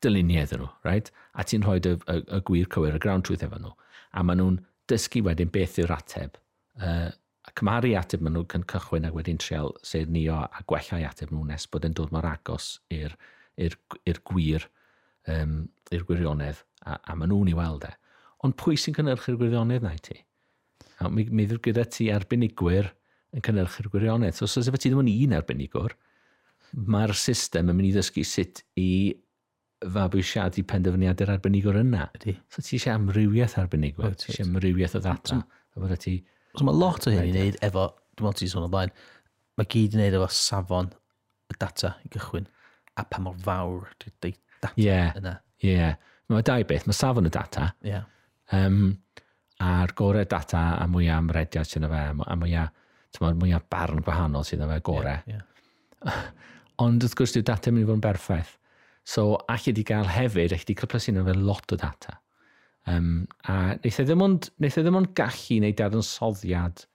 dyluniau 0.00 0.46
iddyn 0.46 0.62
nhw, 0.64 0.70
right? 0.86 1.10
a 1.34 1.44
ti'n 1.46 1.64
rhoi 1.64 1.78
y, 1.80 1.94
y, 1.94 2.18
y 2.36 2.42
gwir 2.46 2.68
cywir, 2.72 2.96
y 2.96 3.02
ground 3.02 3.26
truth 3.26 3.44
efo 3.46 3.58
nhw, 3.60 3.72
a 4.16 4.24
maen 4.26 4.40
nhw'n 4.40 4.58
dysgu 4.90 5.22
wedyn 5.26 5.52
beth 5.54 5.78
yw'r 5.82 5.94
ateb. 5.94 6.38
Uh, 6.80 7.10
a 7.46 7.54
cymaru 7.58 7.92
ateb 7.98 8.24
maen 8.24 8.36
nhw'n 8.36 8.66
cychwyn 8.70 9.08
ac 9.08 9.16
wedyn 9.16 9.40
trial 9.42 9.72
seirnio 9.86 10.40
a 10.46 10.64
gwellai 10.70 11.04
ateb 11.08 11.32
nhw 11.32 11.44
nes 11.48 11.68
bod 11.70 11.86
yn 11.88 11.96
dod 11.98 12.12
mor 12.14 12.28
agos 12.28 12.72
i'r 12.94 13.16
gwir, 14.32 14.66
um, 15.30 15.62
i'r 15.94 16.06
gwirionedd, 16.08 16.64
a, 16.84 16.98
a 16.98 17.16
maen 17.16 17.32
nhw'n 17.32 17.52
ei 17.52 17.58
weld 17.58 17.86
e. 17.88 17.94
Ond 18.46 18.56
pwy 18.60 18.78
sy'n 18.80 18.96
cynnyrchu'r 18.96 19.38
gwirionedd 19.40 19.86
na 19.86 19.94
i 19.94 20.02
ti? 20.02 20.18
A 21.00 21.08
mi, 21.08 21.24
mi 21.32 21.46
ddw'r 21.48 21.62
gyda 21.64 21.86
ti 21.88 22.10
arbenigwyr 22.12 22.90
yn 23.36 23.44
cynnyrchu'r 23.46 23.88
gwirionedd. 23.92 24.36
So, 24.36 24.48
os 24.48 24.56
so, 24.58 24.76
ti 24.76 24.90
ddim 24.90 25.02
yn 25.04 25.12
un 25.12 25.36
arbenigwr, 25.38 25.96
mae'r 26.90 27.14
system 27.16 27.70
yn 27.70 27.78
mynd 27.78 27.90
i 27.90 27.94
ddysgu 27.96 28.24
sut 28.26 28.62
i 28.78 28.90
fabwysiadu 29.80 30.64
penderfyniadau'r 30.68 31.32
arbenigwr 31.36 31.80
yna. 31.80 32.10
Ydy. 32.18 32.36
So 32.52 32.62
ti 32.64 32.76
eisiau 32.76 32.98
amrywiaeth 32.98 33.56
arbenigwr, 33.62 34.12
ti 34.20 34.30
eisiau 34.30 34.50
amrywiaeth 34.50 34.98
o 34.98 35.02
ddata. 35.04 35.40
So, 35.72 35.86
a 35.86 35.98
ti... 36.00 36.18
So 36.58 36.66
mae 36.66 36.76
lot 36.76 37.06
o 37.06 37.14
hyn 37.14 37.30
i 37.30 37.32
wneud 37.32 37.58
efo, 37.64 37.86
dwi'n 38.18 38.26
meddwl 38.26 38.40
ti'n 38.42 38.52
sôn 38.52 38.66
o 38.66 38.70
blaen, 38.72 38.92
mae 39.58 39.68
gyd 39.70 39.96
i 39.96 40.00
wneud 40.00 40.18
efo 40.18 40.28
safon 40.34 40.90
y 41.50 41.56
data 41.56 41.94
i 42.04 42.10
gychwyn 42.12 42.48
a 43.00 43.06
pa 43.06 43.22
mor 43.22 43.38
fawr 43.40 43.88
dy'r 44.02 44.16
data 44.26 44.72
yeah. 44.76 45.14
yna. 45.18 45.36
Ie, 45.62 45.72
yeah. 45.72 45.94
mae 46.32 46.44
dau 46.46 46.66
beth, 46.68 46.86
mae 46.90 46.96
safon 46.96 47.30
y 47.30 47.32
data. 47.34 47.70
Yeah. 47.86 48.04
Um, 48.52 48.98
a'r 49.60 49.92
gorau 49.96 50.26
data 50.28 50.62
a 50.80 50.86
mwyaf 50.88 51.20
amrediad 51.20 51.68
sydd 51.68 51.84
yna 51.84 51.90
fe, 51.92 52.04
a 52.24 52.36
mwyaf, 52.40 52.72
mwyaf, 53.18 53.36
mwyaf 53.42 53.66
barn 53.72 54.04
gwahanol 54.06 54.46
sydd 54.46 54.62
yna 54.64 54.70
fe 54.74 54.80
gorau. 54.86 55.20
Yeah, 55.28 55.44
yeah. 56.06 56.24
Ond 56.80 57.04
wrth 57.04 57.16
gwrs, 57.18 57.34
dyw 57.36 57.44
data 57.44 57.68
yn 57.68 57.76
mynd 57.76 57.84
i 57.84 57.90
fod 57.90 57.98
yn 57.98 58.04
berffaith. 58.06 58.54
So, 59.10 59.34
allai 59.52 59.74
di 59.76 59.84
gael 59.86 60.08
hefyd, 60.08 60.54
allai 60.54 60.68
di 60.68 60.76
clyplysu 60.78 61.12
yna 61.12 61.26
fe 61.26 61.36
lot 61.36 61.74
o 61.74 61.78
data. 61.80 62.16
Um, 62.88 63.26
a 63.44 63.74
wnaeth 63.76 64.00
e 64.00 64.06
ddim 64.08 64.24
ond, 64.24 64.48
e 64.64 64.70
ddim 64.72 64.96
ond 64.96 65.12
gallu 65.18 65.58
wneud 65.60 65.76
dadansoddiad 65.76 66.86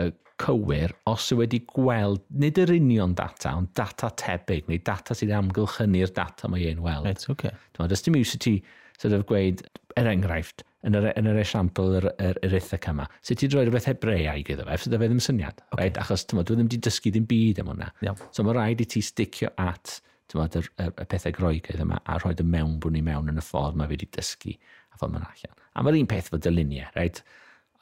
y 0.00 0.10
cywir 0.42 0.92
os 1.08 1.30
yw 1.32 1.40
wedi 1.40 1.62
gweld, 1.70 2.24
nid 2.42 2.58
yr 2.60 2.74
union 2.74 3.14
data, 3.16 3.54
ond 3.56 3.70
data 3.78 4.10
tebyg, 4.20 4.66
neu 4.68 4.82
data 4.84 5.16
sydd 5.16 5.32
amgylchynu'r 5.38 6.12
data 6.14 6.50
mae 6.50 6.68
e'n 6.68 6.82
weld. 6.84 7.06
Right, 7.08 7.26
okay. 7.30 7.54
Dwi'n 7.72 7.86
meddwl, 7.86 8.04
dim 8.08 8.18
iws 8.20 8.34
i 8.36 8.40
ti 8.42 8.54
sort 8.98 9.14
of 9.16 9.24
gweud, 9.30 9.62
er 10.00 10.10
enghraifft, 10.10 10.66
yn 10.84 10.98
yr, 10.98 11.10
yn 11.18 11.28
yr 11.32 11.40
esiampl 11.42 11.98
yr, 12.00 12.08
yr, 12.22 12.40
yr 12.46 12.56
ithac 12.60 12.88
yma, 12.92 13.06
sut 13.24 13.40
ti'n 13.40 13.52
rhoi 13.54 13.66
rhywbeth 13.66 13.88
hebreaig 13.90 14.50
iddo 14.54 14.66
fe, 14.68 14.80
fydd 14.82 14.96
e 14.96 15.02
ddim 15.04 15.22
syniad. 15.24 15.62
Okay. 15.66 15.80
Right? 15.82 16.00
Achos 16.02 16.26
tyma, 16.30 16.44
dwi 16.46 16.58
ddim 16.58 16.68
wedi 16.70 16.80
dysgu 16.86 17.14
ddim 17.14 17.28
byd 17.30 17.62
am 17.62 17.70
hwnna. 17.72 17.92
Yeah. 18.04 18.26
So 18.36 18.46
mae 18.46 18.56
rhaid 18.58 18.84
i 18.84 18.88
ti 18.94 19.04
sticio 19.04 19.52
at 19.60 19.98
tyma, 20.32 20.48
y, 20.48 20.64
y, 20.64 20.90
y 20.90 21.08
pethau 21.14 21.36
groegaidd 21.36 21.84
yma 21.84 22.02
a 22.04 22.18
rhoi 22.20 22.34
dy 22.36 22.46
mewn 22.48 22.76
bwn 22.82 23.00
i 23.00 23.04
mewn 23.04 23.32
yn 23.32 23.40
y 23.40 23.44
ffordd 23.44 23.80
mae 23.80 23.90
fi 23.90 23.98
wedi 23.98 24.10
dysgu 24.18 24.58
a 24.58 25.00
ffordd 25.00 25.16
mae'n 25.16 25.26
allan. 25.30 25.64
A 25.74 25.86
mae'r 25.86 26.02
un 26.02 26.12
peth 26.12 26.30
fod 26.32 26.44
dyluniau, 26.44 26.92
right? 26.98 27.24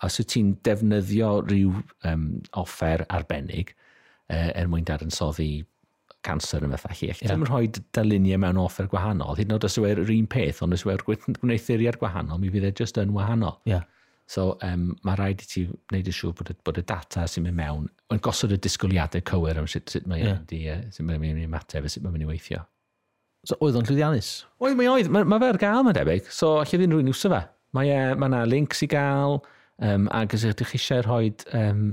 os 0.03 0.19
wyt 0.19 0.33
ti'n 0.35 0.55
defnyddio 0.67 1.31
rhyw 1.45 1.75
um, 2.09 2.27
offer 2.59 3.05
arbennig 3.15 3.73
uh, 3.73 4.51
er 4.51 4.71
mwyn 4.71 4.87
dadansoddi 4.89 5.63
cancer 6.27 6.65
yn 6.65 6.75
fath 6.75 6.91
allu. 6.91 7.09
Yeah. 7.11 7.21
ddim 7.23 7.45
yn 7.45 7.51
rhoi 7.51 7.65
dyluniau 7.97 8.41
mewn 8.43 8.61
offer 8.63 8.89
gwahanol. 8.91 9.37
Hyd 9.39 9.51
yn 9.51 9.57
oed 9.57 9.67
os 9.69 9.79
yw 9.81 9.89
e'r 9.91 10.03
un 10.05 10.29
peth, 10.31 10.63
ond 10.65 10.77
os 10.77 10.85
yw 10.87 10.95
e'r 10.95 11.05
gwneithuriad 11.07 11.99
gwahanol, 12.01 12.41
mi 12.43 12.53
fydd 12.53 12.69
e 12.69 12.73
just 12.79 13.01
yn 13.03 13.15
wahanol. 13.17 13.59
Yeah. 13.69 13.87
So, 14.31 14.57
um, 14.65 14.93
mae 15.05 15.19
rhaid 15.19 15.43
i 15.43 15.49
ti 15.49 15.65
wneud 15.67 16.09
yn 16.09 16.17
siŵr 16.17 16.37
bod 16.39 16.53
y, 16.53 16.57
bod 16.65 16.79
y 16.81 16.85
data 16.89 17.27
sy'n 17.29 17.45
mynd 17.45 17.59
mewn 17.59 17.89
yn 18.15 18.23
gosod 18.25 18.55
y 18.55 18.59
disgwyliadau 18.63 19.25
cywir 19.29 19.59
am 19.61 19.67
sut, 19.69 19.91
sut 19.93 20.07
mae'n 20.09 20.23
yeah. 20.23 20.39
mynd 21.11 21.43
i 21.43 21.49
ymateb 21.49 21.89
a 21.89 21.91
sut 21.93 22.05
mae'n 22.05 22.15
mynd 22.17 22.29
i 22.29 22.31
weithio. 22.31 22.63
So, 23.49 23.59
oedd 23.59 23.77
o'n 23.77 23.89
llwyddiannus? 23.89 24.31
Oedd, 24.63 24.79
mae 24.79 24.89
oedd. 24.89 25.11
Mae 25.13 25.27
ma 25.29 25.41
fe'r 25.43 25.59
gael, 25.61 25.83
mae'n 25.85 25.99
debyg. 25.99 26.31
So, 26.31 26.55
allai 26.63 26.79
ddim 26.79 26.95
rhywun 26.95 27.11
iwsio 27.11 27.33
fe. 27.35 27.43
Mae 27.75 27.91
e, 27.91 28.01
yna 28.15 28.45
links 28.47 28.85
i 28.87 28.89
gael, 28.93 29.41
um, 29.83 30.07
ac 30.15 30.37
os 30.39 30.47
ydych 30.47 30.71
chi 30.71 30.79
eisiau 30.79 31.03
rhoi 31.05 31.33
um, 31.59 31.89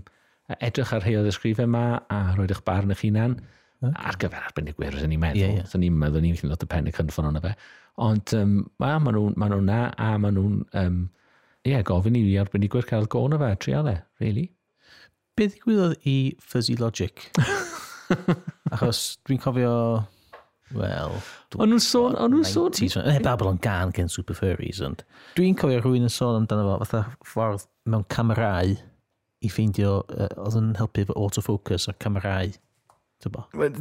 edrych 0.62 0.94
ar 0.94 1.02
rhai 1.04 1.18
o 1.18 1.26
ddysgrifau 1.26 1.66
yma 1.66 1.86
a 2.14 2.20
rhoi 2.36 2.46
eich 2.46 2.62
barn 2.68 2.94
eich 2.94 3.08
hunan, 3.08 3.40
mm 3.40 3.56
Okay. 3.80 3.96
Ar 4.10 4.18
gyfer 4.20 4.44
arbenigwyr, 4.44 4.98
os 4.98 5.06
ni'n 5.08 5.22
meddwl. 5.22 5.40
Yeah, 5.40 5.60
yeah. 5.62 5.68
So 5.70 5.80
ni'n 5.80 5.96
meddwl 5.96 6.26
ni'n 6.26 6.52
lot 6.52 6.66
o 6.66 6.68
pen 6.68 6.90
y 6.90 6.94
cynffon 6.96 7.30
o'na 7.30 7.42
fe. 7.44 7.54
Ond 8.04 8.34
um, 8.36 8.54
ma, 8.82 8.98
ma 9.00 9.14
nhw'n 9.16 9.38
ma 9.40 9.48
nhw 9.52 9.64
na, 9.64 9.80
a 9.96 10.18
ma 10.20 10.32
nhw'n... 10.36 10.62
Um, 10.80 11.00
Ie, 11.68 11.74
yeah, 11.74 11.82
gofyn 11.84 12.16
i 12.16 12.22
arbenigwyr 12.40 12.86
cael 12.88 13.08
gôn 13.12 13.36
o 13.36 13.40
fe, 13.40 13.50
trial 13.60 13.90
e, 13.92 13.98
really. 14.24 14.46
Beth 15.36 15.58
ddigwyddodd 15.58 16.08
i 16.08 16.14
Fuzzy 16.40 16.78
Logic? 16.80 17.26
Achos 18.74 19.02
dwi'n 19.28 19.42
cofio... 19.44 19.74
Wel... 20.76 21.16
O'n 21.58 21.72
nhw'n 21.72 21.84
sôn... 21.84 22.16
O'n 22.20 22.32
nhw'n 22.32 22.48
sôn... 22.48 23.04
Heb 23.10 23.26
Babylon 23.28 23.60
gan 23.64 23.92
gen 23.96 24.12
Super 24.12 24.38
Furries, 24.40 24.80
ond... 24.86 25.04
Dwi'n 25.40 25.58
cofio 25.60 25.82
rhywun 25.82 26.08
yn 26.08 26.14
sôn 26.14 26.40
amdano 26.40 26.68
fo, 26.68 26.78
fatha 26.86 27.04
ffordd 27.28 27.68
mewn 27.92 28.08
camerau 28.12 28.76
i 28.76 29.52
ffeindio... 29.52 30.00
Uh, 30.12 30.32
oedd 30.46 30.60
yn 30.60 30.74
helpu 30.80 31.04
efo 31.04 31.20
autofocus 31.20 31.88
a 31.92 31.96
camerau 32.00 32.56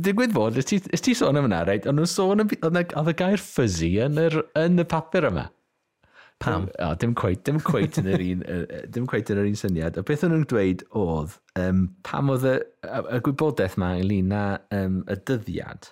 Digwydd 0.03 0.35
fod, 0.35 0.59
ys 0.59 0.67
ti, 0.67 0.81
ti 0.83 1.15
sôn 1.15 1.39
am 1.39 1.47
yna, 1.47 1.63
reit? 1.69 1.87
Ond 1.87 2.01
nhw'n 2.01 2.11
sôn 2.11 2.43
am, 2.43 2.51
oedd 2.67 3.13
y 3.13 3.15
gair 3.19 3.43
fuzzy 3.43 3.93
yn, 4.03 4.19
yr, 4.19 4.41
yn 4.59 4.83
y 4.83 4.87
papur 4.89 5.29
yma. 5.29 5.47
Pam? 6.43 6.69
O, 6.83 6.93
dim 6.99 7.15
cweit, 7.19 7.43
dim 7.47 7.59
cweit 7.67 7.99
yn 7.99 8.11
yr 8.13 8.23
un, 8.23 8.43
dim 8.95 9.07
cweit 9.11 9.31
yn 9.33 9.41
yr 9.43 9.49
un 9.49 9.59
syniad. 9.59 9.99
A 9.99 10.05
beth 10.07 10.23
o'n 10.27 10.35
nhw'n 10.35 10.47
dweud 10.51 10.85
oedd, 10.99 11.35
um, 11.59 11.85
pam 12.07 12.31
oedd 12.35 12.47
y, 12.47 12.55
y 12.87 13.21
gwybodaeth 13.27 13.79
yma 13.79 13.93
ynglyn 13.99 14.35
â 14.39 14.45
um, 14.79 15.01
y 15.11 15.19
dyddiad, 15.31 15.91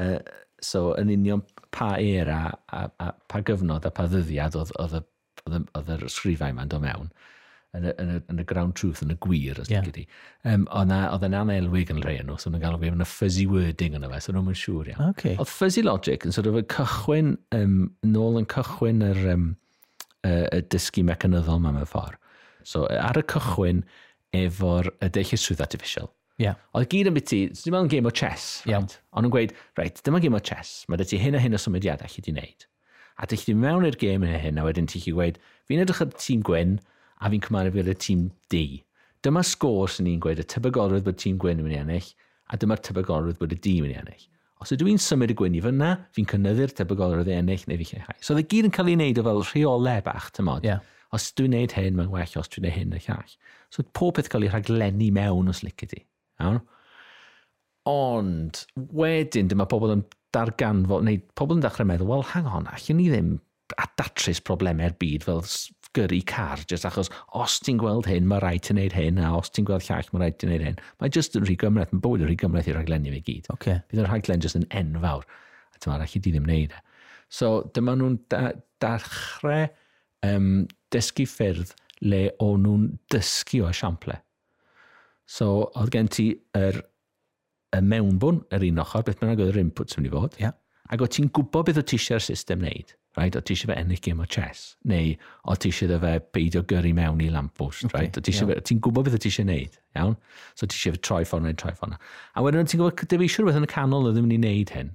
uh, 0.00 0.18
so 0.64 0.90
yn 1.00 1.12
union 1.12 1.44
pa 1.76 1.94
era, 2.00 2.40
a, 2.72 2.86
a, 3.04 3.12
pa 3.28 3.42
gyfnod 3.44 3.88
a 3.88 3.92
pa 3.92 4.08
ddyddiad 4.08 4.56
oedd, 4.56 4.72
oedd, 4.80 4.98
oedd, 5.00 5.68
oedd, 5.76 5.92
oedd, 5.92 6.06
oedd, 6.08 7.10
yn 7.76 7.86
y, 7.90 7.92
yn 8.02 8.12
y, 8.14 8.18
yn 8.32 8.40
y 8.42 8.46
ground 8.48 8.76
truth, 8.78 9.02
yn 9.04 9.12
y 9.12 9.18
gwir, 9.22 9.60
os 9.62 9.70
yeah. 9.72 9.84
gyda. 9.84 10.06
Um, 10.48 10.64
Oedd 10.72 11.26
yna 11.28 11.42
anelwig 11.44 11.92
yn 11.92 12.00
rhai 12.04 12.16
nhw, 12.22 12.38
so 12.40 12.50
nhw'n 12.50 12.64
galw 12.64 12.80
fi, 12.82 12.90
yn 12.94 13.04
y 13.04 13.08
fuzzy 13.10 13.46
wording 13.50 13.98
yna 13.98 14.10
fe, 14.12 14.22
so 14.24 14.34
nhw'n 14.34 14.58
siŵr 14.62 14.92
iawn. 14.92 15.12
Okay. 15.12 15.36
Oedd 15.36 15.52
fuzzy 15.52 15.84
logic 15.84 16.26
yn 16.26 16.34
sort 16.36 16.48
of 16.50 16.58
y 16.58 16.64
cychwyn, 16.72 17.34
um, 17.56 17.78
nôl 18.08 18.40
yn 18.40 18.48
cychwyn 18.52 19.04
yr, 19.06 19.22
um, 19.34 19.46
uh, 20.26 20.44
y 20.56 20.62
dysgu 20.72 21.04
mecanyddol 21.06 21.62
mewn 21.62 21.82
ffordd. 21.86 22.20
So 22.66 22.86
ar 22.90 23.20
y 23.20 23.24
cychwyn, 23.30 23.84
efo'r 24.36 24.90
deill 25.14 25.38
swydd 25.38 25.62
artificial. 25.64 26.10
Yeah. 26.42 26.58
Oedd 26.76 26.90
gyd 26.92 27.08
yn 27.08 27.16
biti, 27.16 27.38
so 27.56 27.64
ddim 27.64 27.78
ond 27.78 27.92
game 27.92 28.08
o 28.08 28.12
chess. 28.12 28.62
Right? 28.66 28.74
Yeah. 28.74 29.04
Ond 29.16 29.28
yn 29.28 29.32
gweud, 29.32 29.54
reit, 29.78 30.02
dyma 30.04 30.20
game 30.20 30.36
o 30.36 30.42
chess, 30.44 30.82
mae 30.90 31.00
dy 31.00 31.06
ti 31.08 31.20
hyn 31.20 31.38
a 31.38 31.40
hyn 31.40 31.56
o 31.56 31.60
symudiadau 31.60 32.10
chi 32.12 32.20
wedi 32.20 32.34
wneud. 32.34 32.66
A 33.16 33.28
dy 33.30 33.38
chi 33.40 33.54
mewn 33.56 33.86
i'r 33.88 33.96
game 33.96 34.26
yn 34.28 34.36
hyn, 34.42 34.60
a 34.60 34.66
wedyn 34.66 34.88
ti 34.90 35.00
chi 35.00 35.14
gweud, 35.16 35.38
fi'n 35.68 35.80
edrych 35.84 36.02
ar 36.04 36.10
tîm 36.12 36.42
gwyn, 36.44 36.76
a 37.20 37.30
fi'n 37.32 37.44
cymaru 37.46 37.72
fel 37.74 37.92
y 37.92 37.96
tîm 37.96 38.28
D. 38.52 38.62
Dyma 39.24 39.42
sgôr 39.46 39.90
sy'n 39.90 40.06
ni'n 40.08 40.22
gweud 40.22 40.42
y 40.42 40.46
tebygolrwydd 40.52 41.06
bod 41.06 41.20
tîm 41.20 41.38
gwyn 41.42 41.60
yn 41.60 41.66
mynd 41.66 41.76
i 41.76 41.80
ennill, 41.80 42.10
a 42.52 42.58
dyma'r 42.60 42.82
tebygolrwydd 42.88 43.40
bod 43.40 43.54
y 43.56 43.60
dîm 43.60 43.86
yn 43.86 43.88
mynd 43.88 43.96
i 43.96 44.00
ennill. 44.02 44.26
Os 44.62 44.72
ydw 44.72 44.88
i'n 44.88 45.00
symud 45.02 45.32
y 45.32 45.36
gwyn 45.36 45.56
i 45.58 45.62
fyna, 45.64 45.90
fi'n 46.16 46.28
cynnyddu'r 46.30 46.72
tebygolrwydd 46.78 47.32
ennill 47.34 47.64
neu 47.68 47.80
fi'n 47.80 47.90
lleihau. 47.90 48.20
So, 48.24 48.36
dde 48.36 48.46
gyd 48.48 48.68
yn 48.68 48.76
cael 48.76 48.92
ei 48.92 48.96
wneud 48.96 49.20
o 49.20 49.24
fel 49.26 49.42
rheolau 49.50 50.04
bach, 50.06 50.30
tymod. 50.36 50.64
Yeah. 50.64 50.84
Os 51.16 51.28
dwi'n 51.36 51.52
wneud 51.52 51.74
hyn, 51.76 51.98
mae'n 51.98 52.12
well 52.12 52.38
os 52.40 52.48
dwi'n 52.52 52.64
wneud 52.64 52.76
hyn 52.78 52.96
y 52.96 53.02
llall. 53.04 53.34
So, 53.74 53.84
pob 53.96 54.16
peth 54.16 54.30
cael 54.32 54.46
ei 54.46 54.52
rhaglenni 54.52 55.10
mewn 55.14 55.52
os 55.52 55.60
licio 55.66 55.90
ti. 55.90 56.00
Iawn? 56.40 56.62
Ond, 57.86 58.62
wedyn, 58.96 59.50
dyma 59.52 59.68
pobl 59.70 59.92
yn 59.94 60.06
darganfod, 60.34 61.04
neu 61.06 61.20
pobl 61.38 61.58
yn 61.58 61.64
dechrau 61.64 61.88
meddwl, 61.88 62.08
wel, 62.10 62.24
hang 62.32 62.48
on, 62.48 62.70
allwn 62.72 62.98
ni 62.98 63.10
ddim 63.12 63.36
a 63.76 63.86
datrys 63.98 64.40
problemau'r 64.46 64.96
byd 65.00 65.26
fel 65.26 65.42
gyrru 65.96 66.20
car, 66.28 66.62
jyst 66.70 66.86
achos 66.88 67.10
os 67.36 67.58
ti'n 67.64 67.80
gweld 67.80 68.08
hyn, 68.10 68.28
mae 68.28 68.42
rhaid 68.42 68.66
ti'n 68.66 68.78
neud 68.80 68.96
hyn, 68.96 69.20
a 69.22 69.32
os 69.38 69.50
ti'n 69.52 69.66
gweld 69.68 69.86
llall, 69.88 70.10
mae 70.12 70.22
rhaid 70.22 70.38
ti'n 70.42 70.52
neud 70.52 70.66
hyn. 70.66 70.80
Mae 71.00 71.12
jyst 71.14 71.38
yn 71.38 71.46
rhy 71.46 71.56
gymryd, 71.60 71.94
mae 71.94 72.04
bywyd 72.04 72.24
yn 72.24 72.30
rhy 72.30 72.36
gymryd 72.42 72.70
i'r 72.70 72.78
rhaglenni 72.80 73.14
fe 73.14 73.22
gyd. 73.30 73.48
Okay. 73.56 73.80
Bydd 73.90 74.02
yr 74.04 74.10
rhaglen 74.10 74.44
jyst 74.44 74.60
yn 74.60 74.68
enfawr, 74.82 75.26
a 75.72 75.82
dyma 75.82 75.98
rhaid 76.00 76.18
i 76.18 76.22
di 76.22 76.34
ddim 76.34 76.46
neud 76.48 76.76
e. 76.76 76.82
So 77.32 77.50
dyma 77.74 77.96
nhw'n 77.98 78.20
da, 78.30 78.42
darchrau 78.82 79.66
um, 80.26 80.66
dysgu 80.94 81.26
ffyrdd 81.28 81.72
le 82.04 82.26
o 82.42 82.52
nhw'n 82.60 82.90
dysgu 83.12 83.64
o 83.64 83.70
esiample. 83.72 84.18
So 85.26 85.70
oedd 85.74 85.90
gen 85.94 86.10
ti 86.12 86.28
yr, 86.56 86.78
y 87.74 87.82
mewnbwn 87.82 88.44
yr 88.54 88.68
un 88.68 88.84
ochr, 88.84 89.02
beth 89.06 89.18
bynnag 89.20 89.42
oedd 89.42 89.56
yr 89.56 89.64
input 89.64 89.90
sy'n 89.90 90.04
mynd 90.04 90.12
i 90.12 90.14
fod, 90.14 90.38
yeah. 90.40 90.54
ac 90.92 91.02
o 91.02 91.08
ti'n 91.10 91.32
gwybod 91.34 91.66
beth 91.68 91.80
o 91.82 91.84
ti 91.86 91.98
eisiau'r 91.98 92.24
system 92.24 92.62
wneud 92.62 92.94
right? 93.16 93.36
O 93.36 93.40
ti 93.40 93.54
eisiau 93.54 93.72
fe 93.72 93.78
ennill 93.80 94.00
gym 94.04 94.20
o 94.20 94.26
chess, 94.28 94.74
neu 94.88 95.14
o 95.48 95.56
ti 95.56 95.70
eisiau 95.72 95.98
fe 96.02 96.12
beidio 96.36 96.62
gyrru 96.68 96.92
mewn 96.96 97.22
i 97.24 97.30
lampwst, 97.32 97.88
okay, 97.88 98.06
right? 98.06 98.18
O 98.18 98.22
ti 98.22 98.32
eisiau 98.32 98.50
yeah. 98.50 98.60
fe, 98.60 98.68
ti'n 98.70 98.82
gwybod 98.84 99.08
beth 99.08 99.18
o 99.18 99.20
ti 99.22 99.32
eisiau 99.32 99.48
neud, 99.48 99.78
iawn? 99.96 100.16
So 100.54 100.68
ti 100.68 100.78
eisiau 100.78 100.96
fe 100.96 101.02
troi 101.08 101.22
ffordd 101.28 101.48
neu 101.48 101.58
troi 101.58 101.74
ffordd 101.76 101.96
e. 101.96 102.00
A 102.36 102.44
wedyn 102.44 102.68
ti'n 102.68 102.82
gwybod, 102.82 103.04
dyfeisio 103.12 103.42
rhywbeth 103.44 103.60
yn 103.62 103.68
y 103.68 103.72
canol 103.72 104.10
o 104.10 104.14
ddim 104.14 104.28
yn 104.28 104.36
ei 104.36 104.42
wneud 104.42 104.74
hyn. 104.76 104.94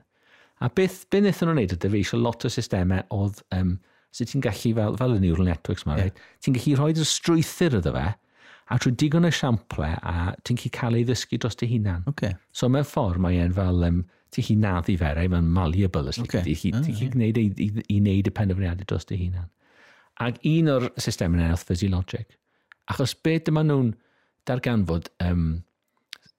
A 0.61 0.69
beth, 0.69 1.03
beth 1.09 1.26
wnaethon 1.26 1.49
nhw'n 1.49 1.61
wneud 1.63 1.74
dyf 1.74 1.80
e 1.80 1.84
dyfeisio 1.88 2.22
lot 2.22 2.45
o 2.45 2.53
systemau 2.53 3.05
oedd, 3.17 3.41
um, 3.57 3.76
sut 4.11 4.28
so 4.28 4.32
ti'n 4.36 4.45
gallu, 4.45 4.74
fel, 4.78 4.97
fel 5.01 5.15
y 5.17 5.22
neural 5.24 5.47
networks 5.49 5.88
yma, 5.88 5.97
yeah. 5.97 6.09
right? 6.11 6.26
ti'n 6.45 6.57
gallu 6.57 6.78
rhoi 6.78 6.91
rhoi'r 6.93 7.09
strwythyr 7.09 7.80
iddo 7.80 7.95
fe, 7.97 8.07
a 8.72 8.78
trwy 8.80 8.93
digon 9.01 9.28
o 9.28 9.32
siample, 9.34 9.89
a 9.97 10.32
ti'n 10.45 10.59
gallu 10.59 10.74
cael 10.78 10.99
ei 10.99 11.07
ddysgu 11.07 11.41
dros 11.41 11.57
dy 11.59 11.69
hunan. 11.74 12.05
Okay. 12.13 12.36
So 12.55 12.69
mewn 12.69 12.88
ffordd 12.88 13.24
mae 13.24 13.41
e'n 13.41 13.55
fel, 13.57 13.82
um, 13.88 14.03
ti 14.32 14.44
chi 14.46 14.56
naddi 14.60 14.96
ferau, 15.00 15.28
mae'n 15.32 15.50
malleable 15.56 16.12
ysdi. 16.12 16.28
Okay. 16.28 16.46
Ti 16.46 16.56
chi, 16.56 16.72
ah, 16.76 16.84
ti 16.86 16.96
chi 16.96 17.10
gwneud 17.12 17.40
i, 17.42 17.48
i, 17.66 17.72
i 17.96 17.98
wneud 18.00 18.30
y 18.30 18.36
penderfyniadau 18.36 18.88
dros 18.88 19.08
dy 19.10 19.20
hunan. 19.20 19.50
Ac 20.24 20.40
un 20.48 20.70
o'r 20.72 20.88
systemau 21.02 21.40
yna 21.40 21.52
oedd 21.56 21.66
physiologic. 21.68 22.38
achos 22.92 23.14
beth 23.24 23.46
dyma 23.48 23.64
nhw'n 23.64 23.92
darganfod 24.50 25.10
um, 25.24 25.62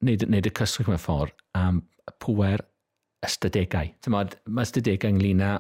wneud, 0.03 0.27
wneud 0.27 0.49
y 0.49 0.53
cyswllt 0.59 0.91
mewn 0.91 1.01
ffordd 1.01 1.37
am 1.59 1.83
pwer 2.23 2.65
ystadegau. 3.25 3.93
Tymod, 4.05 4.37
Mae 4.51 4.69
ystadegau 4.69 5.15
ynglyn 5.15 5.45
â 5.47 5.53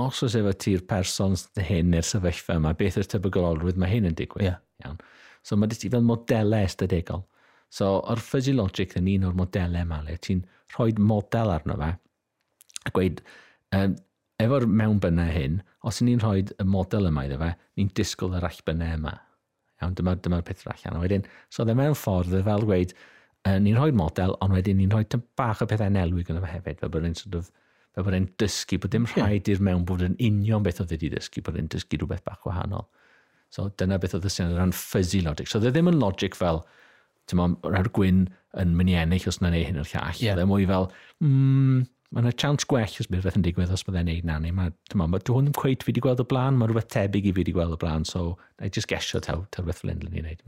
os 0.00 0.22
oes 0.26 0.34
efo 0.38 0.54
ti'r 0.58 0.82
person 0.90 1.36
hyn 1.68 1.92
neu'r 1.92 2.06
sefyllfa 2.06 2.58
yma, 2.58 2.74
beth 2.78 2.98
yw'r 2.98 3.10
tebygolrwydd 3.12 3.78
mae 3.78 3.92
hyn 3.92 4.08
yn 4.10 4.16
digwydd. 4.18 4.48
Yeah. 4.48 4.58
Iawn. 4.82 4.98
So 5.46 5.58
mae 5.60 5.70
ti 5.70 5.90
fel 5.92 6.04
modelau 6.06 6.66
ystadegol. 6.66 7.26
So 7.74 7.98
o'r 8.00 8.22
physiologic 8.22 8.96
yn 8.98 9.10
un 9.16 9.28
o'r 9.28 9.38
modelau 9.38 9.86
yma 9.86 10.00
le, 10.06 10.16
ti'n 10.22 10.42
rhoi 10.76 10.94
model 10.98 11.52
arno 11.54 11.76
fe. 11.80 11.90
A 12.84 12.92
gweud, 12.94 13.22
um, 13.76 13.96
efo'r 14.42 14.66
mewnbynnau 14.68 15.32
hyn, 15.32 15.60
os 15.86 16.00
ni'n 16.04 16.22
rhoi 16.22 16.44
y 16.46 16.66
model 16.68 17.10
yma 17.10 17.26
iddo 17.28 17.40
fe, 17.40 17.52
ni'n 17.78 17.90
disgwyl 17.96 18.36
yr 18.38 18.48
allbynnau 18.50 18.98
yma. 18.98 19.14
Iawn, 19.80 19.96
dyma'r 19.98 20.20
dyma, 20.22 20.40
dyma 20.40 20.46
peth 20.46 20.64
allan. 20.70 20.98
A 20.98 21.02
wedyn, 21.02 21.26
so 21.52 21.66
dde 21.66 21.76
mewn 21.78 21.96
ffordd, 21.98 22.34
e 22.36 22.42
fel 22.46 22.66
gweud, 22.68 22.94
uh, 23.48 23.58
ni'n 23.58 23.78
rhoi 23.78 23.92
model, 23.96 24.36
ond 24.44 24.56
wedyn 24.56 24.80
ni'n 24.80 24.92
rhoi 24.92 25.04
bach 25.38 25.62
o 25.64 25.68
pethau 25.70 25.92
nelwig 25.92 26.30
yn 26.32 26.40
fe 26.42 26.52
hefyd, 26.52 26.80
fel 26.82 26.92
bod 26.94 27.08
e'n 27.08 27.16
sort 27.18 27.38
of, 27.40 27.50
fel 27.94 28.06
bod 28.06 28.16
e'n 28.18 28.28
dysgu, 28.40 28.80
bod 28.82 28.94
dim 28.94 29.08
rhaid 29.12 29.50
i'r 29.52 29.62
mewn 29.62 29.84
bod 29.88 30.04
yn 30.06 30.16
union 30.18 30.64
beth 30.66 30.80
oedd 30.82 30.94
wedi 30.96 31.12
dysgu, 31.14 31.44
bod 31.46 31.58
e'n 31.60 31.70
dysgu 31.72 32.00
rhywbeth 32.00 32.24
bach 32.26 32.46
wahanol. 32.48 32.88
So 33.54 33.68
dyna 33.78 34.00
beth 34.02 34.16
oedd 34.18 34.26
y 34.26 34.32
syniad 34.32 34.56
o 34.56 34.58
ran 34.58 34.74
fuzzy 34.74 35.20
logic. 35.22 35.50
So 35.50 35.60
dde 35.62 35.70
ddim 35.74 35.92
yn 35.92 36.00
logic 36.00 36.34
fel, 36.38 36.64
ti'n 37.30 37.40
mo'n 37.40 37.58
rhaid 37.64 37.90
gwyn 37.96 38.24
yn 38.60 38.76
mynd 38.78 38.92
i 38.92 38.96
ennill 39.00 39.28
os 39.30 39.40
na'n 39.40 39.54
neu 39.54 39.66
hyn 39.66 39.80
o'r 39.82 39.90
llall. 39.90 40.22
Yeah. 40.22 40.38
Dde 40.38 40.46
mwy 40.48 40.66
fel, 40.68 40.88
mm, 41.24 41.84
mae 42.14 42.22
yna 42.22 42.34
chance 42.38 42.68
gwell 42.70 42.98
os 43.02 43.08
bydd 43.10 43.24
beth 43.26 43.38
yn 43.40 43.46
digwydd 43.46 43.72
os 43.74 43.84
byddai'n 43.86 44.06
neud 44.10 44.28
na 44.28 44.38
ni. 44.42 44.52
Mae, 44.54 44.70
ma, 44.94 45.08
ma, 45.10 45.20
dwi 45.20 45.38
hwn 45.38 45.50
yn 45.50 45.56
cweith 45.58 45.82
fi 45.82 45.90
wedi 45.90 46.04
gweld 46.04 46.22
y 46.22 46.28
blaen, 46.30 46.60
mae 46.60 46.70
rhywbeth 46.70 46.92
tebyg 46.94 47.26
i 47.26 47.32
fi 47.32 47.42
wedi 47.42 47.56
gweld 47.56 47.74
y 47.74 47.80
blaen, 47.80 48.06
so 48.08 48.36
na 48.60 48.68
i 48.68 48.74
just 48.74 48.90
gesio 48.90 49.22
taw, 49.24 49.42
taw 49.50 49.64
rhywbeth 49.64 49.82
fel 49.82 49.94
unrhyw 49.96 50.14
ni'n 50.14 50.28
neud. 50.30 50.46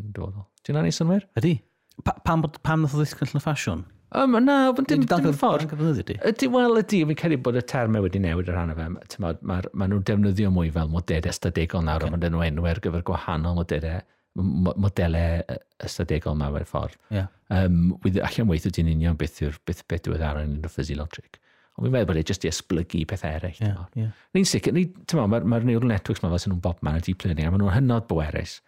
Dwi'n 0.66 0.80
anodd 0.80 0.98
synwyr? 1.00 1.26
Ydy. 1.40 1.58
Pa, 2.04 2.14
pam, 2.28 2.44
bod, 2.44 2.60
pam 2.66 2.84
nath 2.84 2.94
o 2.94 3.00
ddisgyll 3.00 3.32
yn 3.32 3.42
ffasiwn? 3.42 3.86
Um, 4.16 4.36
na, 4.44 4.68
ond 4.70 4.86
dim, 4.86 5.02
dim 5.02 5.32
ffordd. 5.34 5.72
Ydy, 6.14 6.48
wel, 6.52 6.78
ydy, 6.78 7.00
fi'n 7.08 7.18
credu 7.18 7.40
bod 7.42 7.58
y 7.58 7.62
termau 7.66 8.04
wedi 8.04 8.20
newid 8.22 8.52
ar 8.52 8.60
hanno 8.60 8.76
fe. 8.78 9.16
Mae 9.24 9.40
ma 9.42 9.88
nhw'n 9.88 10.04
defnyddio 10.06 10.52
mwy 10.54 10.70
fel 10.74 10.92
modedau 10.92 11.34
stadigol 11.34 11.82
nawr, 11.84 12.06
okay. 12.06 12.14
ond 12.14 12.22
maen 12.22 12.36
nhw 12.36 12.44
enw 12.46 12.68
ar 12.70 12.80
gyfer 12.84 13.02
gwahanol 13.08 13.58
modedau 13.58 14.04
modelau 14.36 15.56
ystadegol 15.84 16.36
ma 16.38 16.50
fel 16.52 16.68
ffordd. 16.68 17.00
Yeah. 17.14 17.32
Um, 17.48 17.96
with, 18.04 18.18
allan 18.20 18.48
weithio 18.50 18.72
ti'n 18.74 18.90
union 18.92 19.18
beth 19.18 19.42
yw'r 19.44 19.58
beth, 19.68 19.82
beth 19.88 20.08
yw'r 20.10 20.24
ar 20.26 20.40
yn 20.42 20.58
y 20.60 20.70
physiologic. 20.72 21.40
Ond 21.76 21.84
fi'n 21.84 21.92
meddwl 21.92 22.08
bod 22.08 22.20
e 22.20 22.24
jyst 22.24 22.46
i 22.46 22.50
esblygu 22.50 23.02
pethau 23.08 23.36
eraill. 23.36 23.58
Yeah, 23.60 23.82
yeah. 23.98 24.14
Ni'n 24.36 24.48
sicr, 24.48 24.72
ni, 24.76 24.86
mae'r 25.12 25.28
ma, 25.28 25.40
ma 25.44 25.60
neural 25.60 25.92
networks 25.92 26.22
ma 26.24 26.30
fel 26.32 26.40
sy'n 26.44 26.54
nhw'n 26.54 26.64
bob 26.64 26.80
man 26.86 27.00
y 27.00 27.04
deep 27.04 27.26
learning, 27.26 27.48
a 27.48 27.52
maen 27.52 27.62
nhw'n 27.64 27.76
hynod 27.76 28.08
bwerus. 28.08 28.60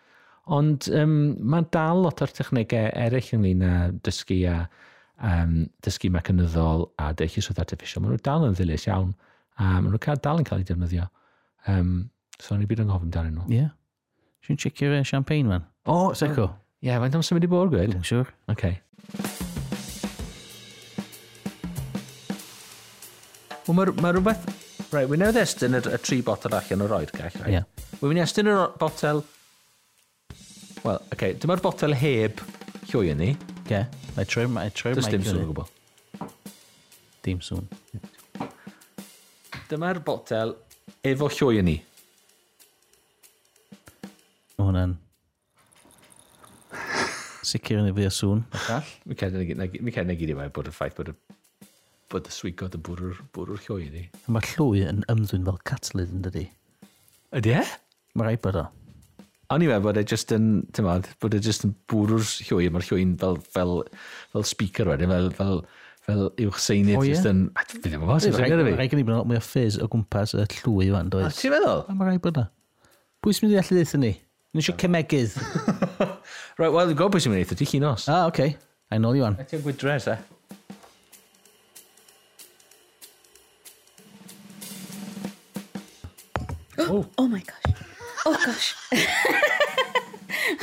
Ond 0.59 0.89
um, 0.97 1.15
mae 1.53 1.65
dal 1.73 2.05
lot 2.05 2.21
o'r 2.25 2.35
technegau 2.37 2.93
eraill 2.97 3.33
ynglyn 3.37 3.65
â 3.65 3.73
dysgu 4.05 4.43
a 4.49 4.59
um, 5.25 5.57
dysgu 5.85 6.13
mecanyddol 6.13 6.87
a 7.01 7.11
deilliswydd 7.17 7.61
artificial. 7.65 8.05
Maen 8.05 8.15
nhw 8.17 8.23
dal 8.29 8.47
yn 8.49 8.57
ddilys 8.57 8.87
iawn 8.89 9.15
a 9.57 9.75
maen 9.79 9.93
nhw 9.93 10.21
dal 10.25 10.41
yn 10.41 10.49
cael 10.49 10.63
ei 10.65 10.69
defnyddio. 10.69 11.09
Um, 11.69 11.93
so, 12.37 12.57
ni 12.57 12.69
byd 12.69 12.85
yn 12.85 12.93
gofyn 12.93 13.13
dan 13.13 13.33
nhw. 13.33 13.49
Ie. 13.49 13.63
Yeah. 13.63 13.75
Si'n 14.47 14.61
chicio 14.61 14.93
fe 14.93 15.03
champagne, 15.05 15.49
man. 15.49 15.67
O, 15.89 16.15
Seco. 16.19 16.51
Ie, 16.79 16.91
yeah, 16.91 17.01
mae'n 17.03 17.17
amser 17.19 17.33
symud 17.33 17.47
i 17.47 17.51
bod, 17.51 17.73
gwed? 17.73 17.91
Dwi'n 17.95 18.07
siwr. 18.07 18.31
Okay. 18.53 18.79
Wel, 23.69 23.77
mae 23.77 23.93
ma 24.01 24.13
rhywbeth... 24.15 24.47
Right, 24.89 25.05
wy'n 25.11 25.21
newydd 25.21 25.37
estyn 25.43 25.77
y, 25.77 25.83
y 25.85 25.99
tri 26.01 26.23
botel 26.25 26.55
allan 26.57 26.85
o'r 26.87 26.95
oed, 26.97 27.11
gall, 27.13 27.35
right? 27.43 27.59
Yeah. 27.59 27.67
Wy'n 28.01 28.23
estyn 28.23 28.49
y 28.49 28.55
botel... 28.81 29.21
Wel, 30.85 30.95
oce, 30.95 31.11
okay, 31.13 31.35
dyma'r 31.43 31.61
botel 31.65 31.97
heb 31.99 32.41
llwy 32.89 33.13
yn 33.13 33.21
ni. 33.21 33.33
Oce, 33.35 33.59
okay. 33.67 34.15
mae 34.17 34.31
troi... 34.31 34.47
mae 34.55 34.73
troi... 34.73 34.95
mic. 34.95 35.03
Does 35.03 35.13
dim 35.13 35.27
sŵn 35.27 35.43
o 35.43 35.51
gwbl. 35.51 35.67
Dim 37.27 37.43
sŵn. 37.45 37.69
Dyma'r 39.69 40.01
botel 40.07 40.57
efo 41.13 41.29
llwy 41.37 41.61
yn 41.61 41.69
ni 41.69 41.77
fan 44.79 44.85
hyn. 44.87 44.97
Sicr 47.49 47.81
yn 47.81 47.91
y 47.91 47.97
fi 47.97 48.07
o 48.09 48.15
sŵn. 48.15 48.47
All, 48.75 48.95
mi 49.09 49.19
cael 49.19 50.09
negydd 50.09 50.33
i 50.33 50.39
mai 50.39 50.49
bod 50.55 50.71
y 50.71 50.75
ffaith 50.75 50.97
bod 50.99 51.13
y 51.13 51.19
bod 52.09 52.29
y 52.29 52.33
swigod 52.33 52.77
yn 52.77 52.83
bwrw'r 52.85 53.21
bwrw'r 53.37 53.61
llwy 53.67 53.87
i 53.87 53.91
ni. 53.93 54.03
Mae 54.33 54.45
llwy 54.55 54.85
yn 54.89 55.03
ymddwyn 55.13 55.45
fel 55.49 55.59
catalydd 55.69 56.15
yn 56.17 56.25
dydi. 56.25 56.45
Ydy 57.37 57.55
e? 57.59 57.65
Mae 58.17 58.29
rhaid 58.29 58.43
bod 58.45 58.61
o. 58.63 58.65
O'n 59.53 59.65
i 59.65 59.69
meddwl 59.69 59.85
bod 59.85 60.01
e 60.01 60.05
just 60.09 60.33
yn, 60.37 60.49
ti'n 60.77 60.85
modd, 60.85 61.09
bod 61.23 61.37
e 61.37 61.41
just 61.45 61.65
yn 61.65 61.75
bwrw'r 61.89 62.25
llwy, 62.49 62.69
mae'r 62.73 62.87
llwy'n 62.89 63.15
fel, 63.21 63.39
fel, 63.57 63.75
fel 64.35 64.45
speaker 64.49 64.89
wedyn, 64.91 65.13
fel, 65.13 65.31
fel, 65.37 65.63
fel 66.05 66.25
uwch 66.45 66.61
seinydd. 66.65 67.01
O 67.01 67.05
ie? 67.09 67.17
Yn, 67.31 67.43
a 67.57 67.65
fi 67.65 67.81
ddim 67.81 67.97
yn 67.97 68.05
gwybod, 68.05 68.25
sy'n 68.25 68.37
seinydd 68.37 68.65
fi. 68.65 68.75
Rhaid 68.77 68.93
gen 68.93 69.03
i 69.03 69.07
bod 69.09 69.29
mwy 69.29 69.41
o 69.41 69.45
ffys 69.45 69.81
o 69.81 69.89
gwmpas 69.93 70.37
y 70.37 70.45
llwy 70.59 70.91
fan, 70.93 71.13
does? 71.13 71.29
A 71.29 71.41
ti'n 71.41 71.55
meddwl? 71.57 71.85
Mae 71.93 72.11
rhaid 72.11 72.25
bod 72.25 72.41
o. 72.45 72.47
Pwy 73.25 73.37
sy'n 73.37 73.49
mynd 73.49 73.57
i 73.57 73.61
allu 73.63 73.79
ddeithio 73.79 74.03
ni? 74.05 74.13
Yn 74.49 74.63
eisiau 74.63 74.79
cemegydd. 74.81 75.35
right, 76.59 76.73
wel, 76.73 76.87
dwi'n 76.89 76.97
gwybod 76.97 77.19
beth 77.19 77.25
sy'n 77.27 77.35
mynd 77.35 77.53
i 77.53 77.57
ti 77.61 77.67
chi 77.69 77.81
nos. 77.83 78.07
Ah, 78.09 78.25
oce. 78.31 78.47
Okay. 78.49 78.55
I 78.89 78.97
know 78.97 79.13
you 79.13 79.21
wan. 79.27 79.35
Ti'n 79.51 79.61
gwydres, 79.61 80.07
e? 80.09 80.17
Oh. 86.89 87.05
oh 87.19 87.27
my 87.29 87.43
gosh. 87.45 87.75
Oh 88.25 88.33
gosh. 88.41 88.71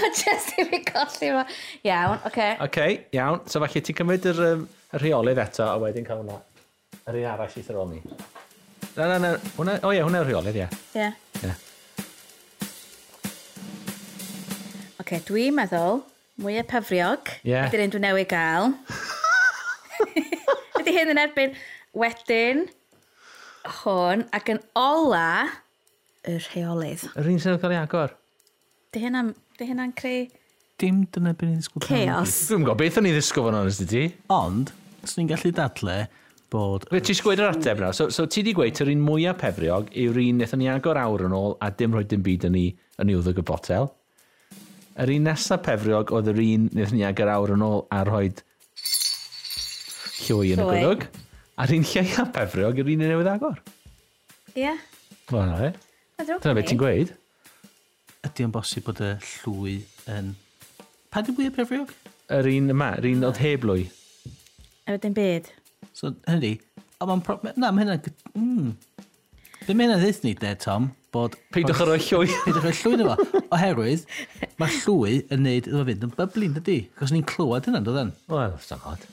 o 0.02 0.10
just 0.18 0.58
i 0.58 0.66
fi 0.72 0.82
colli 0.90 1.30
fa. 1.36 1.46
Iawn, 1.86 2.18
oce. 2.18 2.32
Okay. 2.32 2.50
Oce, 2.56 2.66
okay, 2.66 2.98
iawn. 3.14 3.46
So 3.46 3.62
falle 3.62 3.86
ti'n 3.86 4.00
cymryd 4.02 4.26
yr, 4.34 4.42
um, 4.48 4.66
y 4.96 5.04
rheolydd 5.04 5.44
eto 5.46 5.70
a 5.70 5.78
wedyn 5.86 6.10
cael 6.10 6.24
hwnna. 6.24 6.40
Yr 7.06 7.22
un 7.22 7.30
arall 7.36 7.62
i 7.62 7.68
ni. 7.94 8.02
Na, 8.98 9.06
na, 9.14 9.22
na. 9.22 9.36
Hwna, 9.60 9.78
o 9.78 9.92
oh, 9.92 9.94
ie, 9.94 10.00
yeah, 10.00 10.10
hwnna'r 10.10 10.26
rheolydd, 10.32 10.58
ie. 10.58 10.66
Yeah. 10.66 10.74
Ie. 10.74 11.06
Yeah. 11.06 11.46
yeah. 11.46 11.65
okay, 15.06 15.22
dwi'n 15.22 15.54
meddwl, 15.54 16.00
mwy 16.42 16.56
o 16.58 16.64
pafriog, 16.66 17.30
yeah. 17.46 17.68
ydy'r 17.70 17.84
un 17.84 17.92
dwi'n 17.94 18.04
newydd 18.08 18.30
gael. 18.32 18.72
Ydy 20.80 20.94
hyn 20.96 21.12
yn 21.14 21.20
erbyn 21.22 21.52
wedyn, 21.94 22.64
hwn, 23.84 24.24
ac 24.34 24.50
yn 24.56 24.62
ola, 24.82 25.46
y 26.26 26.40
rheolydd. 26.48 27.06
Yr 27.22 27.30
un 27.30 27.38
sy'n 27.44 27.60
cael 27.62 27.76
ei 27.76 27.80
agor? 27.84 28.16
Dy 28.96 29.04
hynna'n 29.06 29.30
hynna 29.62 29.86
creu... 30.00 30.26
Dim 30.82 31.04
dyna 31.14 31.36
beth 31.38 31.52
ni'n 31.52 31.60
ddisgwyl. 31.62 31.86
Chaos. 31.86 32.40
Dwi'n 32.50 32.66
gwybod 32.66 32.82
beth 32.82 32.98
o'n 33.00 33.06
i 33.08 33.12
ddisgwyl 33.14 33.46
fo'n 33.46 33.60
honest 33.60 33.84
i 33.86 33.88
ti. 33.92 34.02
Ond, 34.34 34.72
os 35.06 35.14
ni'n 35.20 35.30
gallu 35.30 35.52
dadle 35.56 36.00
bod... 36.52 36.88
Fe 36.90 37.04
ti'n 37.06 37.22
gweud 37.28 37.44
yr 37.44 37.52
ateb 37.52 37.84
nawr? 37.84 37.94
So, 37.94 38.10
so 38.10 38.26
ti 38.26 38.42
di 38.44 38.56
gweud 38.58 38.82
yr 38.82 38.90
un 38.96 39.06
mwyaf 39.06 39.38
pefriog 39.44 39.94
yw'r 39.94 40.18
un 40.24 40.42
wnaethon 40.42 40.64
ni 40.64 40.74
agor 40.74 40.98
awr 41.00 41.28
yn 41.30 41.38
ôl 41.38 41.56
a 41.62 41.70
dim 41.70 41.94
rhoi 41.94 42.10
dim 42.10 42.26
byd 42.26 42.50
yn 42.50 42.58
ni 42.58 42.66
yn 43.00 43.14
i 43.14 43.20
wddog 43.22 43.46
y 43.46 43.46
botel? 43.46 43.94
Yr 44.96 45.12
un 45.12 45.26
nesaf 45.28 45.60
pefriog 45.66 46.12
oedd 46.16 46.30
yr 46.32 46.38
un 46.40 46.70
wnaethon 46.72 46.96
ni 46.96 47.04
agor 47.04 47.32
awr 47.34 47.52
yn 47.58 47.64
ôl 47.66 47.82
a 47.92 47.98
rhoi 48.08 48.30
llwy 50.24 50.54
yn 50.56 50.62
y 50.64 50.68
gwrwg. 50.70 51.04
A'r 51.60 51.74
un 51.76 51.84
lleiaf 51.90 52.32
pefriog 52.36 52.80
yw'r 52.80 52.92
un 52.94 53.04
yn 53.04 53.12
newydd 53.12 53.32
agor. 53.34 53.60
Ie. 54.54 54.62
Yeah. 54.64 54.80
Wel, 55.34 55.50
na 55.50 55.58
fe. 55.60 55.70
Dyna 56.24 56.56
beth 56.56 56.70
ti'n 56.72 56.80
gweud. 56.80 57.12
Ydy 58.30 58.48
o'n 58.48 58.56
bosib 58.56 58.88
bod 58.88 59.04
y 59.04 59.12
llwy 59.20 59.76
yn... 60.16 60.32
Pa 61.12 61.26
di 61.28 61.36
bwy 61.36 61.50
y 61.50 61.56
pefriog? 61.60 61.92
Yr 62.32 62.48
un 62.54 62.72
yma, 62.72 62.94
yr 63.02 63.10
un 63.12 63.28
oedd 63.28 63.44
heb 63.44 63.68
lwy. 63.68 63.90
A 64.88 64.96
wedyn 64.96 65.16
byd. 65.18 65.52
So, 65.92 66.14
hynny, 66.30 66.56
o, 67.02 67.10
mae'n... 67.10 67.26
Na, 67.60 67.74
mae 67.76 67.84
hynna... 67.84 68.00
Mm. 68.32 68.72
Be 69.66 69.76
mae 69.76 69.90
hynna 69.90 70.00
ddeith 70.00 70.24
ni, 70.24 70.38
de, 70.40 70.56
Tom? 70.64 70.94
bod... 71.16 71.38
Peidwch 71.56 71.82
ar 71.86 71.94
y 71.96 72.00
llwy. 72.04 72.30
Peidwch 72.44 72.68
ar 72.68 72.74
y 72.74 72.76
llwy 72.82 73.06
efo. 73.06 73.42
Oherwydd, 73.56 74.04
mae 74.62 74.80
llwy 74.82 75.22
yn 75.34 75.46
neud 75.48 75.70
iddo 75.72 75.86
fynd 75.88 76.06
yn 76.10 76.14
byblu, 76.20 76.52
dydy. 76.60 76.78
Cos 77.00 77.16
ni'n 77.16 77.26
clywed 77.32 77.70
hynna'n 77.70 77.88
dod 77.88 78.02
yn. 78.04 78.12
Wel, 78.32 78.60
sa'n 78.66 78.84
hod. 78.84 79.08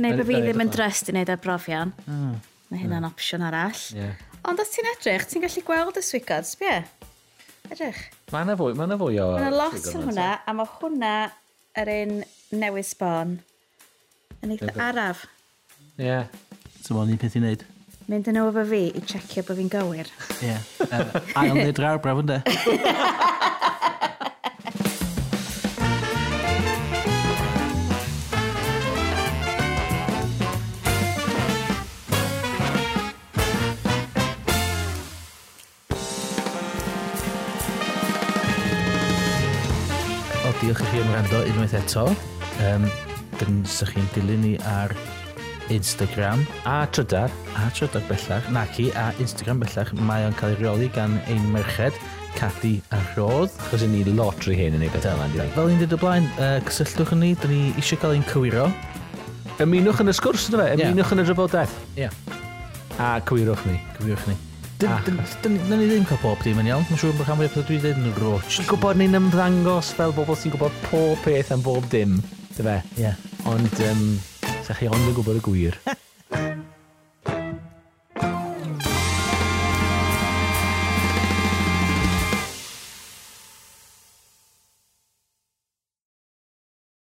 Neu 0.00 0.16
bod 0.16 0.30
fi 0.30 0.40
ddim 0.46 0.64
yn 0.64 0.72
drist 0.72 1.10
i 1.10 1.14
wneud 1.14 1.34
arbrofion. 1.34 1.92
Ah. 2.06 2.14
Mm. 2.14 2.38
Mae 2.70 2.84
hynna'n 2.84 3.06
opsiwn 3.08 3.42
arall. 3.42 3.80
Yeah. 3.98 4.14
Ond 4.46 4.60
os 4.62 4.70
ti'n 4.72 4.88
edrych, 4.92 5.26
ti'n 5.28 5.42
gallu 5.42 5.62
gweld 5.66 5.98
y 5.98 6.02
swigod, 6.06 6.46
sbio? 6.46 6.76
Edrych. 7.66 7.98
Mae 8.30 8.46
yna 8.46 8.54
fwy, 8.56 8.76
mae 8.78 8.86
yna 8.86 8.98
fwy 9.00 9.18
o... 9.20 9.26
Mae 9.34 9.48
yna 9.48 9.56
lot 9.58 9.88
yn 9.90 10.06
hwnna, 10.06 10.28
a 10.46 10.54
mae 10.54 10.70
hwnna 10.78 11.10
yr 11.82 11.90
un 11.96 12.14
newydd 12.62 12.88
sbon. 12.88 13.34
Yn 14.40 14.54
eitha 14.54 14.72
araf. 14.86 15.26
Ie. 15.98 16.06
Yeah. 16.06 16.30
So, 16.78 16.94
mae'n 16.94 17.12
un 17.12 17.20
peth 17.20 17.36
i 17.36 17.42
wneud 17.42 17.66
mynd 18.10 18.26
yn 18.26 18.40
efo 18.40 18.64
fi 18.66 18.80
i 18.90 19.00
checio 19.06 19.44
bod 19.46 19.60
fi'n 19.60 19.70
gywir. 19.70 20.08
Ie. 20.42 20.48
Yeah. 20.50 20.62
Uh, 20.90 21.20
ail 21.38 21.54
nid 21.54 21.78
rawr, 21.78 22.02
braf 22.02 22.24
ynddo. 22.24 22.40
diolch 40.60 40.82
i 40.82 40.88
chi 40.90 40.98
am 41.00 41.14
rando 41.14 41.38
unwaith 41.46 41.78
eto. 41.78 42.10
Um, 42.66 42.90
dyn, 43.38 43.62
sych 43.64 43.94
chi'n 43.94 44.10
dilyn 44.18 44.42
ni 44.44 44.52
ar 44.74 44.92
Instagram 45.70 46.42
a 46.68 46.82
trydar, 46.90 47.30
a 47.54 47.68
trydar 47.74 48.02
bellach, 48.08 48.48
naci, 48.50 48.90
a 48.98 49.10
Instagram 49.22 49.62
bellach, 49.62 49.92
mae 50.06 50.26
o'n 50.26 50.34
cael 50.38 50.56
ei 50.56 50.60
reoli 50.64 50.90
gan 50.94 51.18
ein 51.30 51.46
merched, 51.54 51.96
Cathy 52.34 52.80
a 52.90 52.98
Rhodd. 53.14 53.50
Chos 53.70 53.82
ni 53.82 54.04
lot 54.04 54.38
rhi 54.46 54.56
hyn 54.58 54.76
yn 54.78 54.84
ei 54.86 54.92
beth 54.92 55.08
yma. 55.10 55.26
Fel 55.54 55.70
un 55.70 55.80
dweud 55.80 55.96
o 55.96 56.00
blaen, 56.00 56.28
uh, 56.38 56.58
cysylltwch 56.68 57.14
yn 57.16 57.24
ni, 57.24 57.32
dyn 57.42 57.54
ni 57.54 57.62
eisiau 57.80 58.00
cael 58.02 58.18
ein 58.18 58.26
cywiro. 58.30 58.68
Ymunwch 59.60 60.02
yn 60.04 60.12
y 60.12 60.14
sgwrs, 60.16 60.46
ydw 60.50 60.60
fe? 60.62 60.68
Ymunwch 60.78 61.14
yn 61.16 61.22
y 61.22 61.26
drafodaeth. 61.28 61.74
Ie. 61.98 62.08
A 63.00 63.10
cywirwch 63.28 63.66
ni. 63.68 63.76
Cywirwch 63.98 64.30
ni. 64.30 64.38
Ah, 64.88 65.02
Dyna 65.04 65.76
ni 65.76 65.90
ddim 65.90 66.06
cael 66.08 66.20
pob 66.22 66.40
dim 66.40 66.62
yn 66.62 66.70
iawn. 66.70 66.86
Mae'n 66.88 67.00
siŵr 67.02 67.18
bod 67.18 67.28
rhan 67.28 67.40
fwy 67.42 67.50
o 67.50 67.52
fwyaf 67.52 67.68
dwi 67.68 67.80
ddim 67.82 68.06
yn 68.08 68.14
roch. 68.22 68.46
Yn 68.62 68.68
gwybod 68.70 69.00
ni'n 69.00 69.18
ymddangos 69.18 69.92
fel 69.98 70.14
bobl 70.16 70.38
sy'n 70.40 70.54
gwybod 70.54 70.78
pob 70.86 71.20
peth 71.26 71.52
am 71.52 71.64
bob 71.66 71.84
dim. 71.92 72.16
Dy 72.56 72.64
fe? 72.64 72.78
Ie. 73.02 73.12
Ond, 73.50 73.82
um, 73.90 74.06
ydych 74.70 74.84
chi 74.84 74.90
ond 74.94 75.08
yn 75.10 75.16
gwybod 75.16 75.40
y 75.40 75.42
gwir. 75.42 75.80